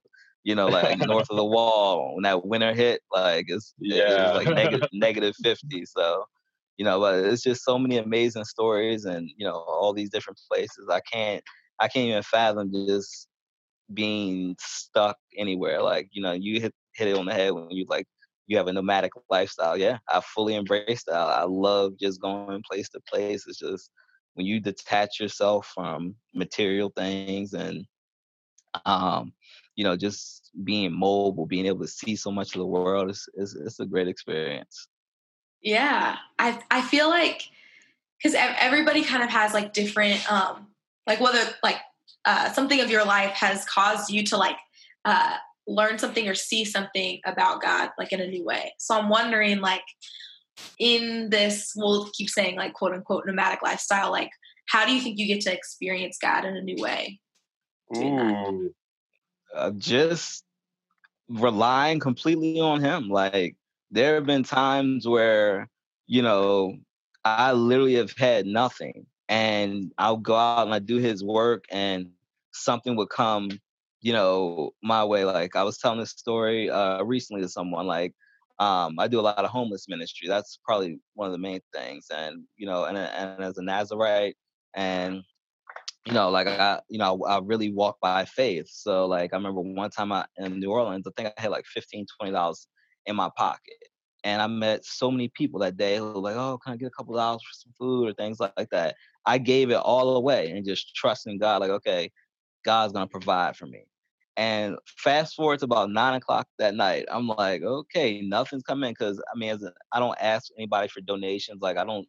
You 0.49 0.55
know, 0.55 0.69
like 0.69 0.99
north 0.99 1.28
of 1.28 1.37
the 1.37 1.45
wall 1.45 2.14
when 2.14 2.23
that 2.23 2.47
winter 2.47 2.73
hit. 2.73 3.02
Like 3.12 3.45
it's 3.49 3.75
yeah, 3.78 4.31
it 4.31 4.35
was 4.35 4.45
like 4.47 4.55
negative 4.55 4.88
negative 4.95 5.35
fifty. 5.43 5.85
So, 5.85 6.25
you 6.78 6.87
know, 6.87 6.99
but 6.99 7.19
it's 7.19 7.43
just 7.43 7.64
so 7.64 7.78
many 7.78 7.99
amazing 7.99 8.47
stories, 8.47 9.05
and 9.05 9.28
you 9.37 9.47
know, 9.47 9.57
all 9.57 9.93
these 9.93 10.09
different 10.09 10.40
places. 10.50 10.88
I 10.90 11.00
can't, 11.00 11.45
I 11.81 11.88
can't 11.88 12.09
even 12.09 12.23
fathom 12.23 12.73
just 12.73 13.28
being 13.93 14.57
stuck 14.59 15.19
anywhere. 15.37 15.83
Like, 15.83 16.09
you 16.12 16.23
know, 16.23 16.33
you 16.33 16.62
hit 16.62 16.73
hit 16.95 17.09
it 17.09 17.19
on 17.19 17.26
the 17.26 17.35
head 17.35 17.52
when 17.52 17.71
you 17.71 17.85
like 17.87 18.07
you 18.47 18.57
have 18.57 18.69
a 18.69 18.73
nomadic 18.73 19.12
lifestyle. 19.28 19.76
Yeah, 19.76 19.99
I 20.09 20.23
fully 20.35 20.55
embrace 20.55 21.05
that. 21.09 21.14
I 21.14 21.45
love 21.45 21.93
just 22.00 22.23
going 22.23 22.62
place 22.71 22.88
to 22.90 23.00
place. 23.00 23.45
It's 23.47 23.59
just 23.59 23.90
when 24.33 24.47
you 24.47 24.61
detach 24.61 25.21
yourself 25.21 25.71
from 25.75 26.14
material 26.35 26.90
things 26.97 27.52
and 27.52 27.85
um, 28.85 29.33
you 29.79 29.85
know, 29.85 29.97
just 29.97 30.51
being 30.65 30.93
mobile, 30.93 31.47
being 31.47 31.67
able 31.67 31.83
to 31.83 31.87
see 31.87 32.17
so 32.17 32.33
much 32.33 32.57
of 32.57 32.59
the 32.59 32.67
world 32.67 33.09
is 33.09 33.29
is 33.35 33.55
it's 33.55 33.79
a 33.79 33.87
great 33.87 34.09
experience. 34.09 34.89
Yeah, 35.63 36.17
I 36.37 36.59
I 36.69 36.83
feel 36.83 37.09
like 37.09 37.43
because 38.21 38.35
everybody 38.37 39.05
kind 39.05 39.23
of 39.23 39.31
has 39.31 39.55
like 39.55 39.73
different 39.73 40.21
um 40.31 40.67
like 41.07 41.21
whether 41.21 41.39
like 41.63 41.77
uh, 42.25 42.53
something 42.53 42.81
of 42.81 42.91
your 42.91 43.05
life 43.05 43.31
has 43.31 43.65
caused 43.67 44.11
you 44.11 44.25
to 44.25 44.37
like 44.37 44.57
uh, 45.05 45.37
learn 45.69 45.97
something 45.97 46.29
or 46.29 46.35
see 46.35 46.65
something 46.65 47.21
about 47.25 47.63
God 47.63 47.91
like 47.99 48.13
in 48.13 48.21
a 48.21 48.27
new 48.27 48.45
way. 48.45 48.75
So 48.81 48.99
I'm 48.99 49.09
wondering 49.09 49.61
like 49.61 49.85
in 50.81 51.31
this 51.31 51.73
we'll 51.77 52.11
keep 52.15 52.29
saying 52.29 52.57
like 52.57 52.73
quote 52.73 52.95
unquote 52.95 53.27
nomadic 53.27 53.63
lifestyle 53.63 54.11
like 54.11 54.31
how 54.67 54.85
do 54.85 54.93
you 54.93 55.01
think 55.01 55.19
you 55.19 55.27
get 55.29 55.41
to 55.43 55.53
experience 55.53 56.19
God 56.21 56.45
in 56.45 56.57
a 56.57 56.63
new 56.63 56.83
way? 56.83 57.21
Ooh. 57.97 58.75
Uh, 59.55 59.71
just 59.73 60.45
relying 61.28 62.00
completely 62.00 62.61
on 62.61 62.81
him 62.81 63.09
like 63.09 63.57
there 63.90 64.14
have 64.17 64.26
been 64.26 64.43
times 64.43 65.07
where 65.07 65.69
you 66.07 66.23
know 66.23 66.76
I 67.25 67.52
literally 67.52 67.95
have 67.97 68.12
had 68.17 68.47
nothing 68.47 69.07
and 69.28 69.93
I'll 69.99 70.17
go 70.17 70.35
out 70.37 70.64
and 70.67 70.75
I 70.75 70.78
do 70.78 70.97
his 70.97 71.23
work 71.25 71.64
and 71.71 72.11
something 72.52 72.97
would 72.97 73.11
come 73.11 73.50
you 74.00 74.12
know, 74.12 74.71
my 74.83 75.05
way. 75.05 75.25
Like 75.25 75.57
I 75.57 75.62
was 75.64 75.78
telling 75.78 75.99
this 76.00 76.11
story 76.11 76.70
uh, 76.70 77.03
recently 77.03 77.42
to 77.42 77.49
someone. 77.49 77.87
Like 77.87 78.14
um, 78.59 78.99
I 78.99 79.09
do 79.09 79.20
a 79.20 79.23
lot 79.23 79.38
of 79.44 79.51
homeless 79.51 79.87
ministry. 79.88 80.29
That's 80.29 80.59
probably 80.64 81.01
one 81.14 81.27
of 81.27 81.33
the 81.33 81.38
main 81.38 81.61
things. 81.75 82.07
And 82.14 82.44
you 82.57 82.66
know, 82.66 82.85
and 82.85 82.96
and 82.96 83.42
as 83.42 83.59
a 83.59 83.62
Nazarite, 83.62 84.37
and 84.75 85.23
you 86.09 86.14
know, 86.14 86.31
like 86.31 86.47
I, 86.47 86.81
you 86.88 86.99
know, 86.99 87.23
I 87.25 87.38
really 87.44 87.71
walk 87.71 87.99
by 88.01 88.25
faith. 88.25 88.68
So 88.71 89.05
like 89.05 89.35
I 89.35 89.37
remember 89.37 89.61
one 89.61 89.90
time 89.90 90.11
I 90.11 90.25
in 90.38 90.59
New 90.59 90.71
Orleans, 90.71 91.07
I 91.07 91.11
think 91.14 91.35
I 91.37 91.40
had 91.42 91.51
like 91.51 91.66
15 91.66 92.07
dollars 92.33 92.66
in 93.05 93.14
my 93.14 93.29
pocket. 93.37 93.75
And 94.25 94.40
I 94.40 94.47
met 94.47 94.87
so 94.87 95.11
many 95.11 95.29
people 95.29 95.61
that 95.61 95.77
day 95.77 95.99
who 95.99 96.07
were 96.07 96.21
like, 96.21 96.37
"Oh, 96.37 96.59
can 96.64 96.73
I 96.73 96.77
get 96.77 96.87
a 96.87 96.90
couple 96.90 97.14
dollars 97.14 97.42
for 97.42 97.53
some 97.53 97.73
food 97.79 98.09
or 98.09 98.14
things 98.14 98.40
like, 98.40 98.55
like 98.57 98.71
that?" 98.71 98.97
I 99.27 99.37
gave 99.37 99.71
it 99.71 99.75
all 99.75 100.16
away 100.16 100.51
and 100.51 100.64
just 100.64 100.94
trusting 100.94 101.38
God, 101.38 101.61
like, 101.61 101.71
okay, 101.71 102.11
God's 102.64 102.94
gonna 102.94 103.07
provide 103.07 103.57
for 103.57 103.66
me. 103.66 103.85
And 104.38 104.77
fast 104.87 105.35
forward 105.37 105.59
to 105.61 105.66
about 105.66 105.90
nine 105.90 106.14
o'clock 106.14 106.49
that 106.59 106.75
night, 106.75 107.05
I'm 107.11 107.29
like, 107.29 107.62
okay, 107.62 108.23
nothing's 108.23 108.62
coming 108.62 108.92
because 108.92 109.23
I 109.35 109.38
mean, 109.38 109.51
as 109.51 109.62
a, 109.62 109.73
I 109.92 110.01
don't 110.01 110.16
ask 110.21 110.51
anybody 110.57 110.88
for 110.88 111.03
donations. 111.03 111.61
Like 111.61 111.77
I 111.77 111.85
don't 111.85 112.09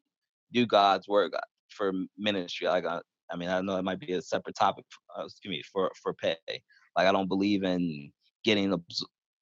do 0.53 0.65
God's 0.65 1.07
work 1.09 1.33
uh, 1.35 1.41
for 1.69 1.91
ministry. 2.17 2.67
Like 2.67 2.85
I, 2.85 3.01
I 3.31 3.35
mean, 3.35 3.49
I 3.49 3.61
know 3.61 3.77
it 3.77 3.83
might 3.83 3.99
be 3.99 4.13
a 4.13 4.21
separate 4.21 4.55
topic. 4.55 4.85
Uh, 5.17 5.25
excuse 5.25 5.51
me 5.51 5.63
for 5.71 5.91
for 6.01 6.13
pay. 6.13 6.37
Like 6.47 7.07
I 7.07 7.11
don't 7.11 7.27
believe 7.27 7.63
in 7.63 8.11
getting 8.43 8.73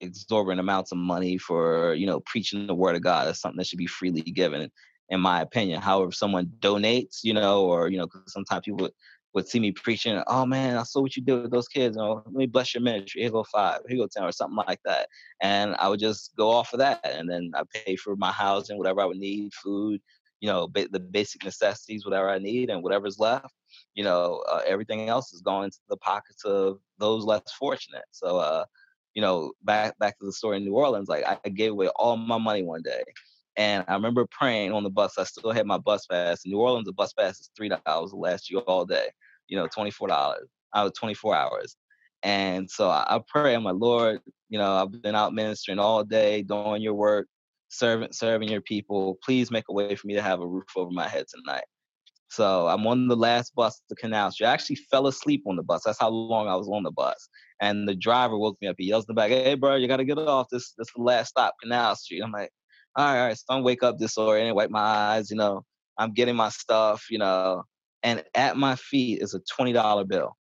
exorbitant 0.02 0.60
amounts 0.60 0.92
of 0.92 0.98
money 0.98 1.38
for 1.38 1.94
you 1.94 2.06
know 2.06 2.20
preaching 2.22 2.68
the 2.68 2.76
word 2.76 2.96
of 2.96 3.02
God. 3.02 3.28
That's 3.28 3.42
something 3.42 3.58
that 3.58 3.68
should 3.68 3.80
be 3.80 3.88
freely 3.88 4.22
given, 4.22 4.70
in 5.10 5.20
my 5.20 5.42
opinion. 5.42 5.82
However, 5.82 6.12
someone 6.12 6.52
donates, 6.60 7.20
you 7.24 7.34
know, 7.34 7.66
or 7.66 7.90
you 7.90 7.98
know, 7.98 8.08
because 8.08 8.34
sometimes 8.34 8.64
people 8.66 8.90
would 9.34 9.48
see 9.48 9.60
me 9.60 9.72
preaching, 9.72 10.22
oh 10.28 10.46
man, 10.46 10.78
I 10.78 10.84
saw 10.84 11.02
what 11.02 11.16
you 11.16 11.22
did 11.22 11.44
with 11.44 11.52
those 11.52 11.68
kids. 11.68 11.96
You 11.96 12.02
know, 12.02 12.24
let 12.26 12.34
me 12.34 12.48
bless 12.48 12.74
your 12.74 12.82
ministry. 12.82 13.22
Here 13.22 13.30
go 13.30 13.44
five, 13.44 13.82
here 13.88 13.98
go 13.98 14.08
ten, 14.08 14.24
or 14.24 14.32
something 14.32 14.58
like 14.68 14.80
that. 14.86 15.10
And 15.42 15.76
I 15.76 15.90
would 15.90 16.00
just 16.00 16.36
go 16.36 16.50
off 16.50 16.74
of 16.74 16.80
that, 16.80 17.02
and 17.06 17.30
then 17.30 17.52
I 17.56 17.64
pay 17.72 17.96
for 17.96 18.16
my 18.16 18.32
housing, 18.32 18.78
whatever 18.78 19.02
I 19.02 19.06
would 19.06 19.18
need, 19.18 19.54
food, 19.54 20.02
you 20.40 20.48
know, 20.50 20.68
ba- 20.68 20.88
the 20.92 21.00
basic 21.00 21.44
necessities, 21.44 22.06
whatever 22.06 22.30
I 22.30 22.40
need, 22.40 22.70
and 22.70 22.84
whatever's 22.84 23.20
left, 23.20 23.54
you 23.96 24.04
know, 24.04 24.44
uh, 24.50 24.62
everything 24.66 25.10
else 25.10 25.34
is 25.34 25.42
going 25.42 25.72
to 25.72 25.78
the 25.90 25.98
pockets 25.98 26.46
of 26.46 26.80
those 27.00 27.26
less 27.26 27.52
fortunate. 27.58 28.06
So, 28.12 28.38
uh, 28.38 28.66
you 29.14 29.22
know, 29.22 29.54
back 29.64 29.98
back 30.00 30.20
to 30.20 30.26
the 30.26 30.32
story 30.32 30.58
in 30.58 30.64
New 30.66 30.76
Orleans, 30.76 31.10
like 31.10 31.26
I 31.26 31.50
gave 31.50 31.72
away 31.72 31.88
all 31.96 32.18
my 32.18 32.38
money 32.38 32.64
one 32.64 32.84
day. 32.84 33.04
And 33.56 33.84
I 33.88 33.94
remember 33.96 34.28
praying 34.30 34.72
on 34.74 34.84
the 34.84 34.90
bus. 34.92 35.18
I 35.18 35.24
still 35.24 35.52
had 35.52 35.66
my 35.66 35.80
bus 35.80 36.06
pass. 36.06 36.46
In 36.46 36.52
New 36.52 36.60
Orleans, 36.60 36.88
a 36.88 36.94
bus 36.94 37.14
pass 37.14 37.40
is 37.40 37.50
three 37.58 37.70
dollars 37.70 38.14
last 38.14 38.50
you 38.50 38.60
all 38.60 38.86
day. 38.86 39.08
You 39.48 39.58
know, 39.58 39.68
twenty 39.68 39.90
four 39.92 40.08
dollars. 40.08 40.48
I 40.74 40.84
was 40.84 40.94
twenty 40.94 41.16
four 41.16 41.36
hours. 41.36 41.76
And 42.24 42.70
so 42.70 42.90
I, 42.90 43.06
I 43.16 43.20
pray, 43.28 43.56
I'm 43.56 43.64
like, 43.64 43.76
Lord, 43.78 44.22
you 44.50 44.58
know, 44.58 44.74
I've 44.74 45.02
been 45.02 45.16
out 45.16 45.34
ministering 45.34 45.80
all 45.80 46.04
day, 46.04 46.42
doing 46.42 46.82
your 46.82 46.94
work, 46.96 47.28
serving 47.70 48.12
serving 48.12 48.50
your 48.50 48.62
people. 48.62 49.18
Please 49.24 49.52
make 49.52 49.66
a 49.70 49.74
way 49.74 49.96
for 49.96 50.08
me 50.08 50.16
to 50.16 50.22
have 50.22 50.42
a 50.42 50.48
roof 50.48 50.66
over 50.76 50.92
my 50.92 51.08
head 51.08 51.26
tonight. 51.34 51.66
So 52.30 52.68
I'm 52.68 52.86
on 52.88 53.08
the 53.08 53.16
last 53.16 53.56
bus 53.56 53.82
to 53.90 53.96
Canal 53.96 54.32
Street. 54.32 54.48
I 54.48 54.54
actually 54.54 54.76
fell 54.92 55.08
asleep 55.08 55.44
on 55.48 55.56
the 55.56 55.64
bus. 55.64 55.84
That's 55.86 56.00
how 56.00 56.10
long 56.10 56.48
I 56.48 56.56
was 56.56 56.68
on 56.68 56.84
the 56.84 56.92
bus. 56.92 57.30
And 57.62 57.88
the 57.88 57.96
driver 57.96 58.38
woke 58.38 58.58
me 58.62 58.68
up. 58.68 58.76
He 58.78 58.88
yells 58.88 59.06
in 59.06 59.08
the 59.10 59.14
back, 59.14 59.32
"Hey, 59.32 59.56
bro, 59.56 59.76
you 59.76 59.88
gotta 59.88 60.04
get 60.06 60.18
off. 60.18 60.48
This 60.52 60.74
this 60.78 60.88
is 60.88 60.94
the 60.96 61.02
last 61.04 61.30
stop, 61.30 61.56
Canal 61.62 61.96
Street." 61.96 62.22
I'm 62.22 62.32
like, 62.32 62.52
all 62.98 63.06
right, 63.06 63.20
all 63.22 63.28
right. 63.28 63.38
So 63.38 63.46
I'm 63.50 63.64
wake 63.64 63.84
up 63.84 63.98
disoriented, 64.00 64.56
wipe 64.56 64.72
my 64.72 64.80
eyes, 64.82 65.30
you 65.30 65.38
know, 65.38 65.64
I'm 65.98 66.14
getting 66.14 66.36
my 66.36 66.50
stuff, 66.50 67.06
you 67.10 67.20
know, 67.20 67.64
and 68.04 68.24
at 68.36 68.58
my 68.58 68.76
feet 68.76 69.22
is 69.22 69.34
a 69.34 69.40
$20 69.42 70.04
bill. 70.04 70.36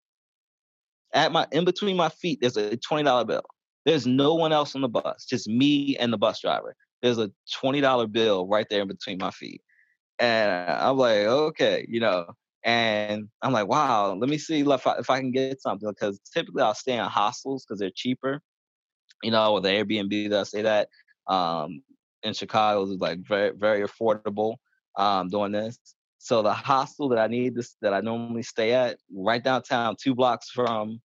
At 1.13 1.31
my 1.31 1.47
in 1.51 1.65
between 1.65 1.95
my 1.95 2.09
feet, 2.09 2.39
there's 2.41 2.57
a 2.57 2.77
$20 2.77 3.25
bill. 3.25 3.43
There's 3.85 4.05
no 4.07 4.35
one 4.35 4.51
else 4.51 4.75
on 4.75 4.81
the 4.81 4.89
bus, 4.89 5.25
just 5.25 5.47
me 5.47 5.95
and 5.97 6.11
the 6.11 6.17
bus 6.17 6.41
driver. 6.41 6.75
There's 7.01 7.19
a 7.19 7.31
$20 7.63 8.11
bill 8.11 8.47
right 8.47 8.67
there 8.69 8.81
in 8.81 8.87
between 8.87 9.17
my 9.19 9.31
feet. 9.31 9.61
And 10.19 10.51
I'm 10.51 10.97
like, 10.97 11.17
okay, 11.17 11.85
you 11.87 11.99
know, 11.99 12.25
and 12.63 13.27
I'm 13.41 13.53
like, 13.53 13.67
wow, 13.67 14.13
let 14.13 14.29
me 14.29 14.37
see 14.37 14.61
if 14.61 14.87
I, 14.87 14.95
if 14.97 15.09
I 15.09 15.19
can 15.19 15.31
get 15.31 15.61
something 15.61 15.89
because 15.89 16.19
typically 16.33 16.63
I'll 16.63 16.73
stay 16.73 16.97
in 16.97 17.05
hostels 17.05 17.65
because 17.65 17.79
they're 17.79 17.91
cheaper, 17.95 18.41
you 19.23 19.31
know, 19.31 19.53
with 19.53 19.63
the 19.63 19.69
Airbnb 19.69 20.29
that 20.31 20.39
I 20.39 20.43
stay 20.43 20.65
at. 20.65 20.89
Um, 21.27 21.81
in 22.23 22.33
Chicago 22.33 22.83
is 22.83 22.89
like 22.99 23.19
very 23.27 23.51
very 23.55 23.87
affordable 23.87 24.55
um, 24.97 25.29
doing 25.29 25.51
this. 25.51 25.77
So 26.19 26.41
the 26.41 26.53
hostel 26.53 27.09
that 27.09 27.19
I 27.19 27.27
need 27.27 27.55
this 27.55 27.75
that 27.81 27.93
I 27.93 28.01
normally 28.01 28.43
stay 28.43 28.73
at 28.73 28.97
right 29.13 29.43
downtown, 29.43 29.95
two 30.01 30.15
blocks 30.15 30.49
from 30.49 30.99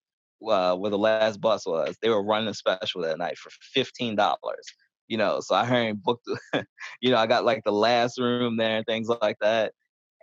uh, 0.45 0.75
where 0.75 0.91
the 0.91 0.97
last 0.97 1.39
bus 1.39 1.65
was, 1.65 1.95
they 2.01 2.09
were 2.09 2.23
running 2.23 2.49
a 2.49 2.53
special 2.53 3.01
that 3.01 3.17
night 3.17 3.37
for 3.37 3.51
fifteen 3.73 4.15
dollars. 4.15 4.65
You 5.07 5.17
know, 5.17 5.39
so 5.41 5.55
I 5.55 5.65
heard 5.65 6.01
booked. 6.03 6.27
you 7.01 7.11
know, 7.11 7.17
I 7.17 7.27
got 7.27 7.45
like 7.45 7.63
the 7.65 7.71
last 7.71 8.17
room 8.19 8.57
there 8.57 8.77
and 8.77 8.85
things 8.85 9.09
like 9.21 9.37
that, 9.41 9.73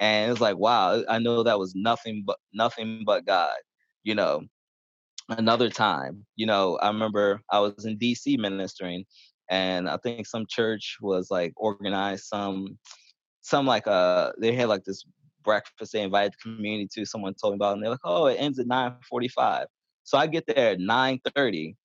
and 0.00 0.32
it's 0.32 0.40
like 0.40 0.56
wow, 0.58 1.02
I 1.08 1.18
know 1.18 1.42
that 1.42 1.58
was 1.58 1.74
nothing 1.76 2.24
but 2.26 2.38
nothing 2.54 3.02
but 3.06 3.26
God. 3.26 3.56
You 4.04 4.14
know, 4.14 4.42
another 5.30 5.70
time, 5.70 6.26
you 6.36 6.46
know, 6.46 6.78
I 6.78 6.88
remember 6.88 7.40
I 7.50 7.60
was 7.60 7.84
in 7.84 7.98
DC 7.98 8.38
ministering 8.38 9.04
and 9.50 9.88
I 9.90 9.96
think 9.98 10.26
some 10.26 10.46
church 10.48 10.98
was 11.00 11.30
like 11.30 11.52
organized 11.56 12.24
some 12.26 12.78
some 13.42 13.66
like 13.66 13.86
uh 13.86 14.32
they 14.40 14.54
had 14.54 14.68
like 14.68 14.84
this 14.84 15.04
breakfast 15.44 15.92
they 15.92 16.02
invited 16.02 16.32
the 16.34 16.38
community 16.56 16.88
to. 16.94 17.06
Someone 17.06 17.34
told 17.34 17.54
me 17.54 17.56
about, 17.56 17.70
it, 17.72 17.74
and 17.74 17.82
they're 17.84 17.90
like, 17.90 18.00
"Oh, 18.04 18.26
it 18.26 18.36
ends 18.36 18.58
at 18.58 18.66
9:45." 18.66 19.66
So 20.04 20.18
I 20.18 20.26
get 20.26 20.46
there 20.46 20.72
at 20.72 20.80
9:30, 20.80 21.76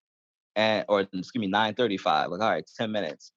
and 0.55 0.85
or 0.89 1.01
excuse 1.01 1.31
me, 1.35 1.47
9:35. 1.47 2.29
Like, 2.31 2.41
all 2.41 2.49
right, 2.49 2.69
10 2.77 2.91
minutes 2.91 3.31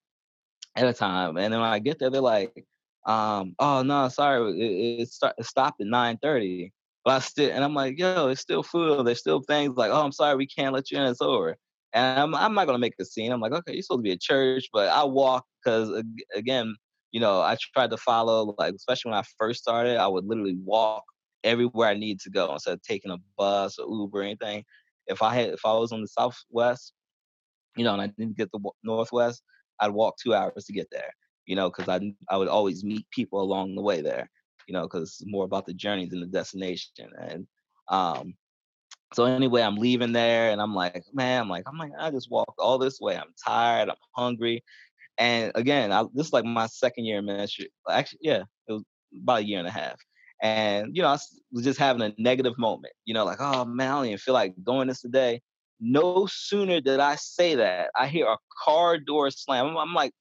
at 0.76 0.86
a 0.86 0.92
time. 0.92 1.36
And 1.36 1.52
then 1.52 1.60
when 1.60 1.70
I 1.70 1.78
get 1.78 1.98
there, 1.98 2.10
they're 2.10 2.20
like, 2.20 2.64
um, 3.06 3.54
"Oh 3.58 3.82
no, 3.82 4.08
sorry, 4.08 4.50
it, 4.60 5.02
it, 5.02 5.08
start, 5.10 5.34
it 5.38 5.46
stopped 5.46 5.80
at 5.80 5.86
9:30." 5.86 6.72
But 7.04 7.14
I 7.16 7.18
still, 7.20 7.50
and 7.52 7.64
I'm 7.64 7.74
like, 7.74 7.98
"Yo, 7.98 8.28
it's 8.28 8.40
still 8.40 8.62
full. 8.62 9.02
There's 9.04 9.20
still 9.20 9.40
things 9.42 9.76
like, 9.76 9.90
oh, 9.90 10.02
I'm 10.04 10.12
sorry, 10.12 10.36
we 10.36 10.46
can't 10.46 10.74
let 10.74 10.90
you 10.90 10.98
in. 10.98 11.04
It's 11.04 11.22
over." 11.22 11.56
And 11.94 12.20
I'm, 12.20 12.34
I'm 12.34 12.54
not 12.54 12.66
gonna 12.66 12.78
make 12.78 12.94
a 13.00 13.04
scene. 13.04 13.32
I'm 13.32 13.40
like, 13.40 13.52
okay, 13.52 13.72
you're 13.72 13.82
supposed 13.82 14.00
to 14.00 14.02
be 14.02 14.12
at 14.12 14.20
church, 14.20 14.66
but 14.72 14.88
I 14.88 15.04
walk 15.04 15.46
because 15.64 15.90
again, 16.34 16.74
you 17.12 17.20
know, 17.20 17.40
I 17.40 17.56
tried 17.74 17.90
to 17.90 17.96
follow, 17.96 18.54
like, 18.58 18.74
especially 18.74 19.10
when 19.10 19.18
I 19.18 19.24
first 19.38 19.60
started, 19.62 19.96
I 19.98 20.06
would 20.06 20.26
literally 20.26 20.56
walk 20.64 21.04
everywhere 21.44 21.88
I 21.88 21.94
need 21.94 22.20
to 22.20 22.30
go 22.30 22.52
instead 22.52 22.74
of 22.74 22.82
taking 22.82 23.10
a 23.10 23.16
bus 23.36 23.78
or 23.78 23.86
Uber 23.88 24.18
or 24.20 24.22
anything. 24.22 24.64
If 25.06 25.22
I 25.22 25.34
had, 25.34 25.50
if 25.50 25.60
I 25.64 25.72
was 25.72 25.92
on 25.92 26.02
the 26.02 26.08
Southwest, 26.08 26.92
you 27.76 27.84
know, 27.84 27.92
and 27.92 28.02
I 28.02 28.06
didn't 28.06 28.36
get 28.36 28.50
the 28.52 28.60
Northwest, 28.82 29.42
I'd 29.80 29.90
walk 29.90 30.16
two 30.18 30.34
hours 30.34 30.64
to 30.64 30.72
get 30.72 30.88
there, 30.90 31.12
you 31.46 31.56
know, 31.56 31.70
because 31.70 31.88
I, 31.88 32.12
I 32.28 32.36
would 32.36 32.48
always 32.48 32.84
meet 32.84 33.08
people 33.10 33.40
along 33.40 33.74
the 33.74 33.82
way 33.82 34.00
there, 34.00 34.28
you 34.66 34.72
know, 34.72 34.82
because 34.82 35.02
it's 35.02 35.22
more 35.26 35.44
about 35.44 35.66
the 35.66 35.74
journey 35.74 36.06
than 36.06 36.20
the 36.20 36.26
destination. 36.26 37.10
And, 37.20 37.46
um, 37.88 38.34
so 39.14 39.24
anyway, 39.24 39.62
I'm 39.62 39.76
leaving 39.76 40.12
there 40.12 40.50
and 40.50 40.60
I'm 40.60 40.74
like, 40.74 41.02
man, 41.14 41.42
I'm 41.42 41.48
like, 41.48 41.64
I'm 41.66 41.78
like, 41.78 41.92
I 41.98 42.10
just 42.10 42.30
walked 42.30 42.58
all 42.58 42.78
this 42.78 43.00
way. 43.00 43.16
I'm 43.16 43.32
tired. 43.42 43.88
I'm 43.88 43.96
hungry. 44.14 44.62
And 45.16 45.50
again, 45.54 45.92
I, 45.92 46.04
this 46.14 46.26
is 46.26 46.32
like 46.32 46.44
my 46.44 46.66
second 46.66 47.04
year 47.04 47.18
in 47.18 47.24
ministry. 47.24 47.72
Actually, 47.90 48.20
yeah, 48.22 48.42
it 48.68 48.72
was 48.72 48.84
about 49.22 49.40
a 49.40 49.46
year 49.46 49.58
and 49.58 49.68
a 49.68 49.72
half. 49.72 49.96
And 50.42 50.94
you 50.94 51.02
know, 51.02 51.08
I 51.08 51.18
was 51.50 51.64
just 51.64 51.78
having 51.78 52.02
a 52.02 52.14
negative 52.18 52.56
moment. 52.58 52.92
You 53.04 53.14
know, 53.14 53.24
like, 53.24 53.40
oh 53.40 53.64
man, 53.64 53.90
I 53.90 53.94
don't 53.96 54.06
even 54.06 54.18
feel 54.18 54.34
like 54.34 54.54
doing 54.62 54.88
this 54.88 55.00
today. 55.00 55.40
No 55.80 56.26
sooner 56.26 56.80
did 56.80 57.00
I 57.00 57.14
say 57.16 57.54
that, 57.54 57.90
I 57.96 58.08
hear 58.08 58.26
a 58.26 58.36
car 58.64 58.98
door 58.98 59.30
slam. 59.30 59.66
I'm, 59.66 59.76
I'm 59.76 59.94
like 59.94 60.12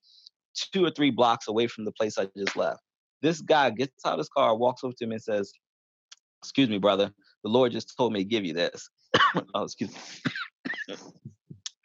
two 0.56 0.86
or 0.86 0.92
three 0.92 1.12
blocks 1.12 1.48
away 1.48 1.68
from 1.68 1.86
the 1.86 1.92
place 1.92 2.18
I 2.18 2.28
just 2.38 2.56
left. 2.56 2.82
This 3.22 3.42
guy 3.42 3.70
gets 3.72 4.06
out 4.06 4.14
of 4.14 4.20
his 4.20 4.30
car, 4.30 4.56
walks 4.56 4.84
over 4.84 4.94
to 5.00 5.08
me, 5.08 5.16
and 5.16 5.24
says, 5.24 5.52
"Excuse 6.42 6.70
me, 6.70 6.78
brother. 6.78 7.12
The 7.44 7.50
Lord 7.50 7.72
just 7.72 7.96
told 7.98 8.14
me 8.14 8.20
to 8.20 8.26
give 8.26 8.46
you 8.46 8.54
this." 8.54 8.90
oh, 9.56 9.64
excuse 9.64 9.92
me 9.94 10.32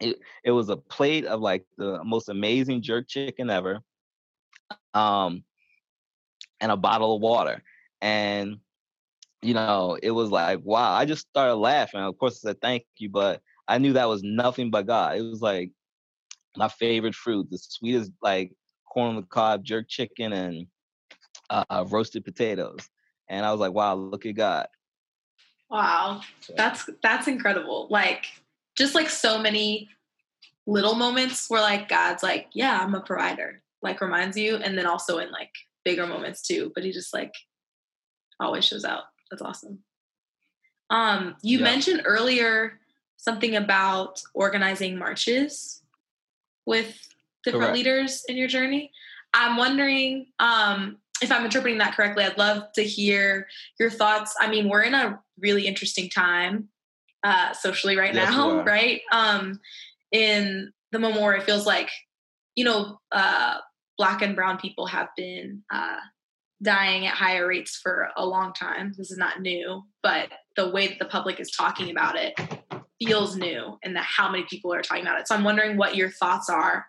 it, 0.00 0.18
it 0.44 0.50
was 0.50 0.68
a 0.68 0.76
plate 0.76 1.24
of 1.24 1.40
like 1.40 1.64
the 1.78 2.02
most 2.04 2.28
amazing 2.28 2.82
jerk 2.82 3.08
chicken 3.08 3.50
ever 3.50 3.80
um 4.94 5.44
and 6.60 6.72
a 6.72 6.76
bottle 6.76 7.16
of 7.16 7.22
water 7.22 7.62
and 8.00 8.58
you 9.40 9.54
know 9.54 9.96
it 10.02 10.10
was 10.10 10.30
like 10.30 10.60
wow 10.64 10.92
i 10.92 11.04
just 11.04 11.28
started 11.28 11.54
laughing 11.54 12.00
of 12.00 12.16
course 12.18 12.44
i 12.44 12.48
said 12.48 12.60
thank 12.60 12.84
you 12.98 13.08
but 13.08 13.40
i 13.68 13.78
knew 13.78 13.92
that 13.92 14.08
was 14.08 14.22
nothing 14.22 14.70
but 14.70 14.86
god 14.86 15.16
it 15.16 15.22
was 15.22 15.42
like 15.42 15.70
my 16.56 16.68
favorite 16.68 17.14
fruit 17.14 17.48
the 17.50 17.58
sweetest 17.58 18.12
like 18.22 18.52
corn 18.90 19.10
on 19.10 19.16
the 19.16 19.22
cob 19.22 19.64
jerk 19.64 19.86
chicken 19.88 20.32
and 20.32 20.66
uh, 21.50 21.84
roasted 21.88 22.24
potatoes 22.24 22.88
and 23.28 23.44
i 23.44 23.50
was 23.50 23.60
like 23.60 23.72
wow 23.72 23.94
look 23.94 24.26
at 24.26 24.34
god 24.34 24.66
wow 25.70 26.20
that's 26.56 26.88
that's 27.02 27.28
incredible 27.28 27.86
like 27.90 28.26
just 28.76 28.94
like 28.94 29.10
so 29.10 29.38
many 29.38 29.88
little 30.66 30.94
moments 30.94 31.48
where 31.48 31.60
like 31.60 31.88
God's 31.88 32.22
like, 32.22 32.48
yeah, 32.52 32.80
I'm 32.80 32.94
a 32.94 33.00
provider, 33.00 33.62
like 33.82 34.00
reminds 34.00 34.36
you, 34.36 34.56
and 34.56 34.76
then 34.76 34.86
also 34.86 35.18
in 35.18 35.30
like 35.30 35.50
bigger 35.84 36.06
moments 36.06 36.42
too. 36.42 36.72
But 36.74 36.84
he 36.84 36.92
just 36.92 37.12
like 37.12 37.34
always 38.40 38.64
shows 38.64 38.84
out. 38.84 39.04
That's 39.30 39.42
awesome. 39.42 39.80
Um, 40.90 41.36
you 41.42 41.58
yeah. 41.58 41.64
mentioned 41.64 42.02
earlier 42.04 42.78
something 43.22 43.54
about 43.54 44.20
organizing 44.34 44.98
marches 44.98 45.80
with 46.66 46.98
different 47.44 47.66
Correct. 47.66 47.76
leaders 47.76 48.24
in 48.28 48.36
your 48.36 48.48
journey. 48.48 48.90
I'm 49.32 49.56
wondering 49.56 50.26
um, 50.40 50.98
if 51.22 51.30
I'm 51.30 51.44
interpreting 51.44 51.78
that 51.78 51.94
correctly. 51.94 52.24
I'd 52.24 52.36
love 52.36 52.64
to 52.74 52.82
hear 52.82 53.46
your 53.78 53.90
thoughts. 53.90 54.34
I 54.40 54.50
mean, 54.50 54.68
we're 54.68 54.82
in 54.82 54.94
a 54.94 55.20
really 55.38 55.66
interesting 55.68 56.10
time 56.10 56.68
uh, 57.22 57.52
socially 57.52 57.96
right 57.96 58.12
yes, 58.12 58.30
now, 58.30 58.62
right? 58.64 59.00
Um, 59.12 59.60
in 60.10 60.72
the 60.90 60.98
memorial, 60.98 61.40
it 61.40 61.46
feels 61.46 61.64
like, 61.64 61.90
you 62.56 62.64
know, 62.64 62.98
uh, 63.12 63.58
black 63.98 64.22
and 64.22 64.34
brown 64.34 64.58
people 64.58 64.86
have 64.86 65.08
been 65.16 65.62
uh, 65.72 65.98
dying 66.60 67.06
at 67.06 67.14
higher 67.14 67.46
rates 67.46 67.76
for 67.80 68.08
a 68.16 68.26
long 68.26 68.52
time. 68.52 68.92
This 68.98 69.12
is 69.12 69.18
not 69.18 69.40
new, 69.40 69.84
but 70.02 70.28
the 70.56 70.70
way 70.70 70.88
that 70.88 70.98
the 70.98 71.04
public 71.04 71.38
is 71.38 71.52
talking 71.52 71.90
about 71.90 72.16
it 72.16 72.34
feels 73.06 73.36
new 73.36 73.78
and 73.82 73.96
that 73.96 74.04
how 74.04 74.30
many 74.30 74.44
people 74.44 74.72
are 74.72 74.82
talking 74.82 75.02
about 75.02 75.20
it. 75.20 75.28
So 75.28 75.34
I'm 75.34 75.44
wondering 75.44 75.76
what 75.76 75.96
your 75.96 76.10
thoughts 76.10 76.48
are, 76.48 76.86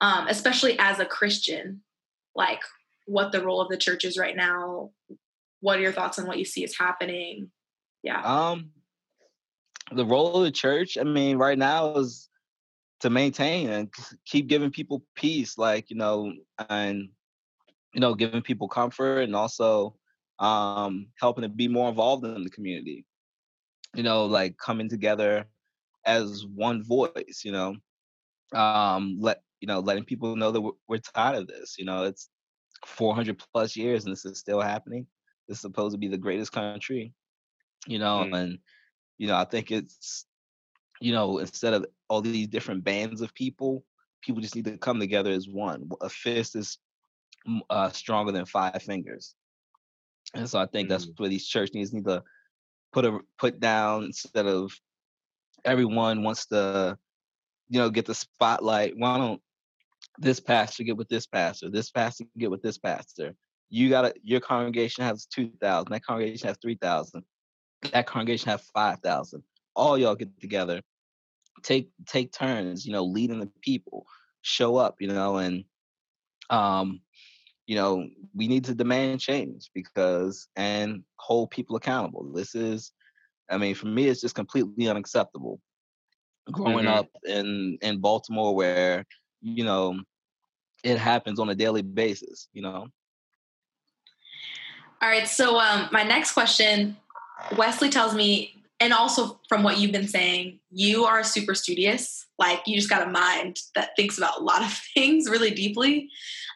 um, 0.00 0.28
especially 0.28 0.78
as 0.78 0.98
a 0.98 1.06
Christian, 1.06 1.82
like 2.34 2.60
what 3.06 3.32
the 3.32 3.42
role 3.42 3.60
of 3.60 3.68
the 3.68 3.76
church 3.76 4.04
is 4.04 4.18
right 4.18 4.36
now. 4.36 4.90
What 5.60 5.78
are 5.78 5.82
your 5.82 5.92
thoughts 5.92 6.18
on 6.18 6.26
what 6.26 6.38
you 6.38 6.44
see 6.44 6.64
is 6.64 6.76
happening? 6.78 7.50
Yeah. 8.02 8.20
Um, 8.22 8.70
the 9.92 10.04
role 10.04 10.36
of 10.36 10.44
the 10.44 10.50
church, 10.50 10.98
I 10.98 11.04
mean, 11.04 11.38
right 11.38 11.58
now 11.58 11.96
is 11.96 12.28
to 13.00 13.10
maintain 13.10 13.70
and 13.70 13.92
keep 14.26 14.48
giving 14.48 14.70
people 14.70 15.04
peace, 15.14 15.58
like, 15.58 15.90
you 15.90 15.96
know, 15.96 16.32
and, 16.68 17.08
you 17.94 18.00
know, 18.00 18.14
giving 18.14 18.42
people 18.42 18.68
comfort 18.68 19.20
and 19.20 19.34
also 19.36 19.96
um, 20.38 21.06
helping 21.20 21.42
to 21.42 21.48
be 21.48 21.68
more 21.68 21.88
involved 21.88 22.24
in 22.24 22.42
the 22.42 22.50
community. 22.50 23.04
You 23.96 24.02
know, 24.02 24.26
like 24.26 24.56
coming 24.58 24.88
together 24.88 25.46
as 26.04 26.44
one 26.46 26.82
voice, 26.82 27.42
you 27.44 27.52
know, 27.52 27.76
um, 28.54 29.16
let, 29.20 29.42
you 29.60 29.66
know, 29.66 29.80
letting 29.80 30.04
people 30.04 30.36
know 30.36 30.52
that 30.52 30.60
we're, 30.60 30.72
we're 30.88 30.98
tired 30.98 31.36
of 31.36 31.46
this. 31.48 31.76
You 31.78 31.84
know, 31.86 32.04
it's 32.04 32.28
400 32.84 33.42
plus 33.52 33.76
years 33.76 34.04
and 34.04 34.12
this 34.12 34.24
is 34.24 34.38
still 34.38 34.60
happening. 34.60 35.06
This 35.48 35.58
is 35.58 35.62
supposed 35.62 35.94
to 35.94 35.98
be 35.98 36.08
the 36.08 36.18
greatest 36.18 36.52
country, 36.52 37.12
you 37.86 37.98
know, 37.98 38.24
mm. 38.26 38.36
and 38.36 38.58
you 39.18 39.28
know, 39.28 39.36
I 39.36 39.44
think 39.44 39.70
it's, 39.70 40.26
you 41.00 41.12
know, 41.12 41.38
instead 41.38 41.74
of 41.74 41.86
all 42.08 42.20
these 42.20 42.48
different 42.48 42.84
bands 42.84 43.20
of 43.20 43.34
people, 43.34 43.84
people 44.22 44.42
just 44.42 44.54
need 44.54 44.64
to 44.66 44.76
come 44.76 44.98
together 44.98 45.30
as 45.30 45.48
one. 45.48 45.88
A 46.00 46.08
fist 46.08 46.56
is 46.56 46.78
uh, 47.70 47.90
stronger 47.90 48.32
than 48.32 48.44
five 48.44 48.82
fingers, 48.82 49.34
and 50.34 50.48
so 50.48 50.58
I 50.58 50.66
think 50.66 50.88
mm 50.88 50.90
that's 50.90 51.08
where 51.16 51.28
these 51.28 51.46
church 51.46 51.70
needs 51.74 51.92
need 51.92 52.04
to 52.04 52.22
put 52.96 53.04
a 53.04 53.20
put 53.38 53.60
down 53.60 54.04
instead 54.04 54.46
of 54.46 54.72
everyone 55.64 56.22
wants 56.22 56.46
to, 56.46 56.96
you 57.68 57.78
know, 57.78 57.90
get 57.90 58.06
the 58.06 58.14
spotlight. 58.14 58.94
Why 58.96 59.18
don't 59.18 59.42
this 60.18 60.40
pastor 60.40 60.82
get 60.82 60.96
with 60.96 61.08
this 61.08 61.26
pastor? 61.26 61.68
This 61.68 61.90
pastor 61.90 62.24
get 62.38 62.50
with 62.50 62.62
this 62.62 62.78
pastor. 62.78 63.34
You 63.68 63.90
got 63.90 64.02
to 64.02 64.14
your 64.22 64.40
congregation 64.40 65.04
has 65.04 65.26
two 65.26 65.50
thousand. 65.60 65.92
That 65.92 66.04
congregation 66.04 66.48
has 66.48 66.56
three 66.62 66.78
thousand 66.80 67.24
that 67.92 68.06
congregation 68.06 68.50
has 68.50 68.62
5,000. 68.74 69.42
All 69.74 69.98
y'all 69.98 70.14
get 70.14 70.40
together, 70.40 70.80
take 71.62 71.90
take 72.06 72.32
turns, 72.32 72.86
you 72.86 72.92
know, 72.92 73.04
leading 73.04 73.40
the 73.40 73.50
people, 73.60 74.06
show 74.42 74.76
up, 74.76 74.96
you 75.00 75.08
know, 75.08 75.36
and 75.36 75.64
um, 76.48 77.00
you 77.66 77.76
know, 77.76 78.08
we 78.34 78.48
need 78.48 78.64
to 78.64 78.74
demand 78.74 79.20
change 79.20 79.70
because 79.74 80.48
and 80.56 81.02
hold 81.16 81.50
people 81.50 81.76
accountable. 81.76 82.32
This 82.32 82.54
is, 82.54 82.92
I 83.50 83.58
mean, 83.58 83.74
for 83.74 83.86
me, 83.86 84.08
it's 84.08 84.20
just 84.20 84.34
completely 84.34 84.88
unacceptable. 84.88 85.60
Growing 86.52 86.86
mm-hmm. 86.86 86.98
up 86.98 87.08
in 87.26 87.76
in 87.82 87.98
Baltimore, 87.98 88.54
where 88.54 89.04
you 89.42 89.64
know 89.64 90.00
it 90.84 90.96
happens 90.96 91.40
on 91.40 91.48
a 91.48 91.54
daily 91.56 91.82
basis, 91.82 92.48
you 92.52 92.62
know. 92.62 92.86
All 95.02 95.08
right. 95.08 95.26
So 95.26 95.58
um, 95.58 95.88
my 95.90 96.04
next 96.04 96.32
question 96.32 96.96
Wesley 97.56 97.90
tells 97.90 98.14
me, 98.14 98.55
and 98.80 98.92
also 98.92 99.40
from 99.48 99.62
what 99.62 99.78
you've 99.78 99.92
been 99.92 100.08
saying, 100.08 100.60
you 100.70 101.04
are 101.04 101.24
super 101.24 101.54
studious. 101.54 102.26
Like 102.38 102.60
you 102.66 102.76
just 102.76 102.90
got 102.90 103.06
a 103.06 103.10
mind 103.10 103.58
that 103.74 103.90
thinks 103.96 104.18
about 104.18 104.40
a 104.40 104.42
lot 104.42 104.62
of 104.62 104.70
things 104.94 105.28
really 105.28 105.50
deeply. 105.50 106.10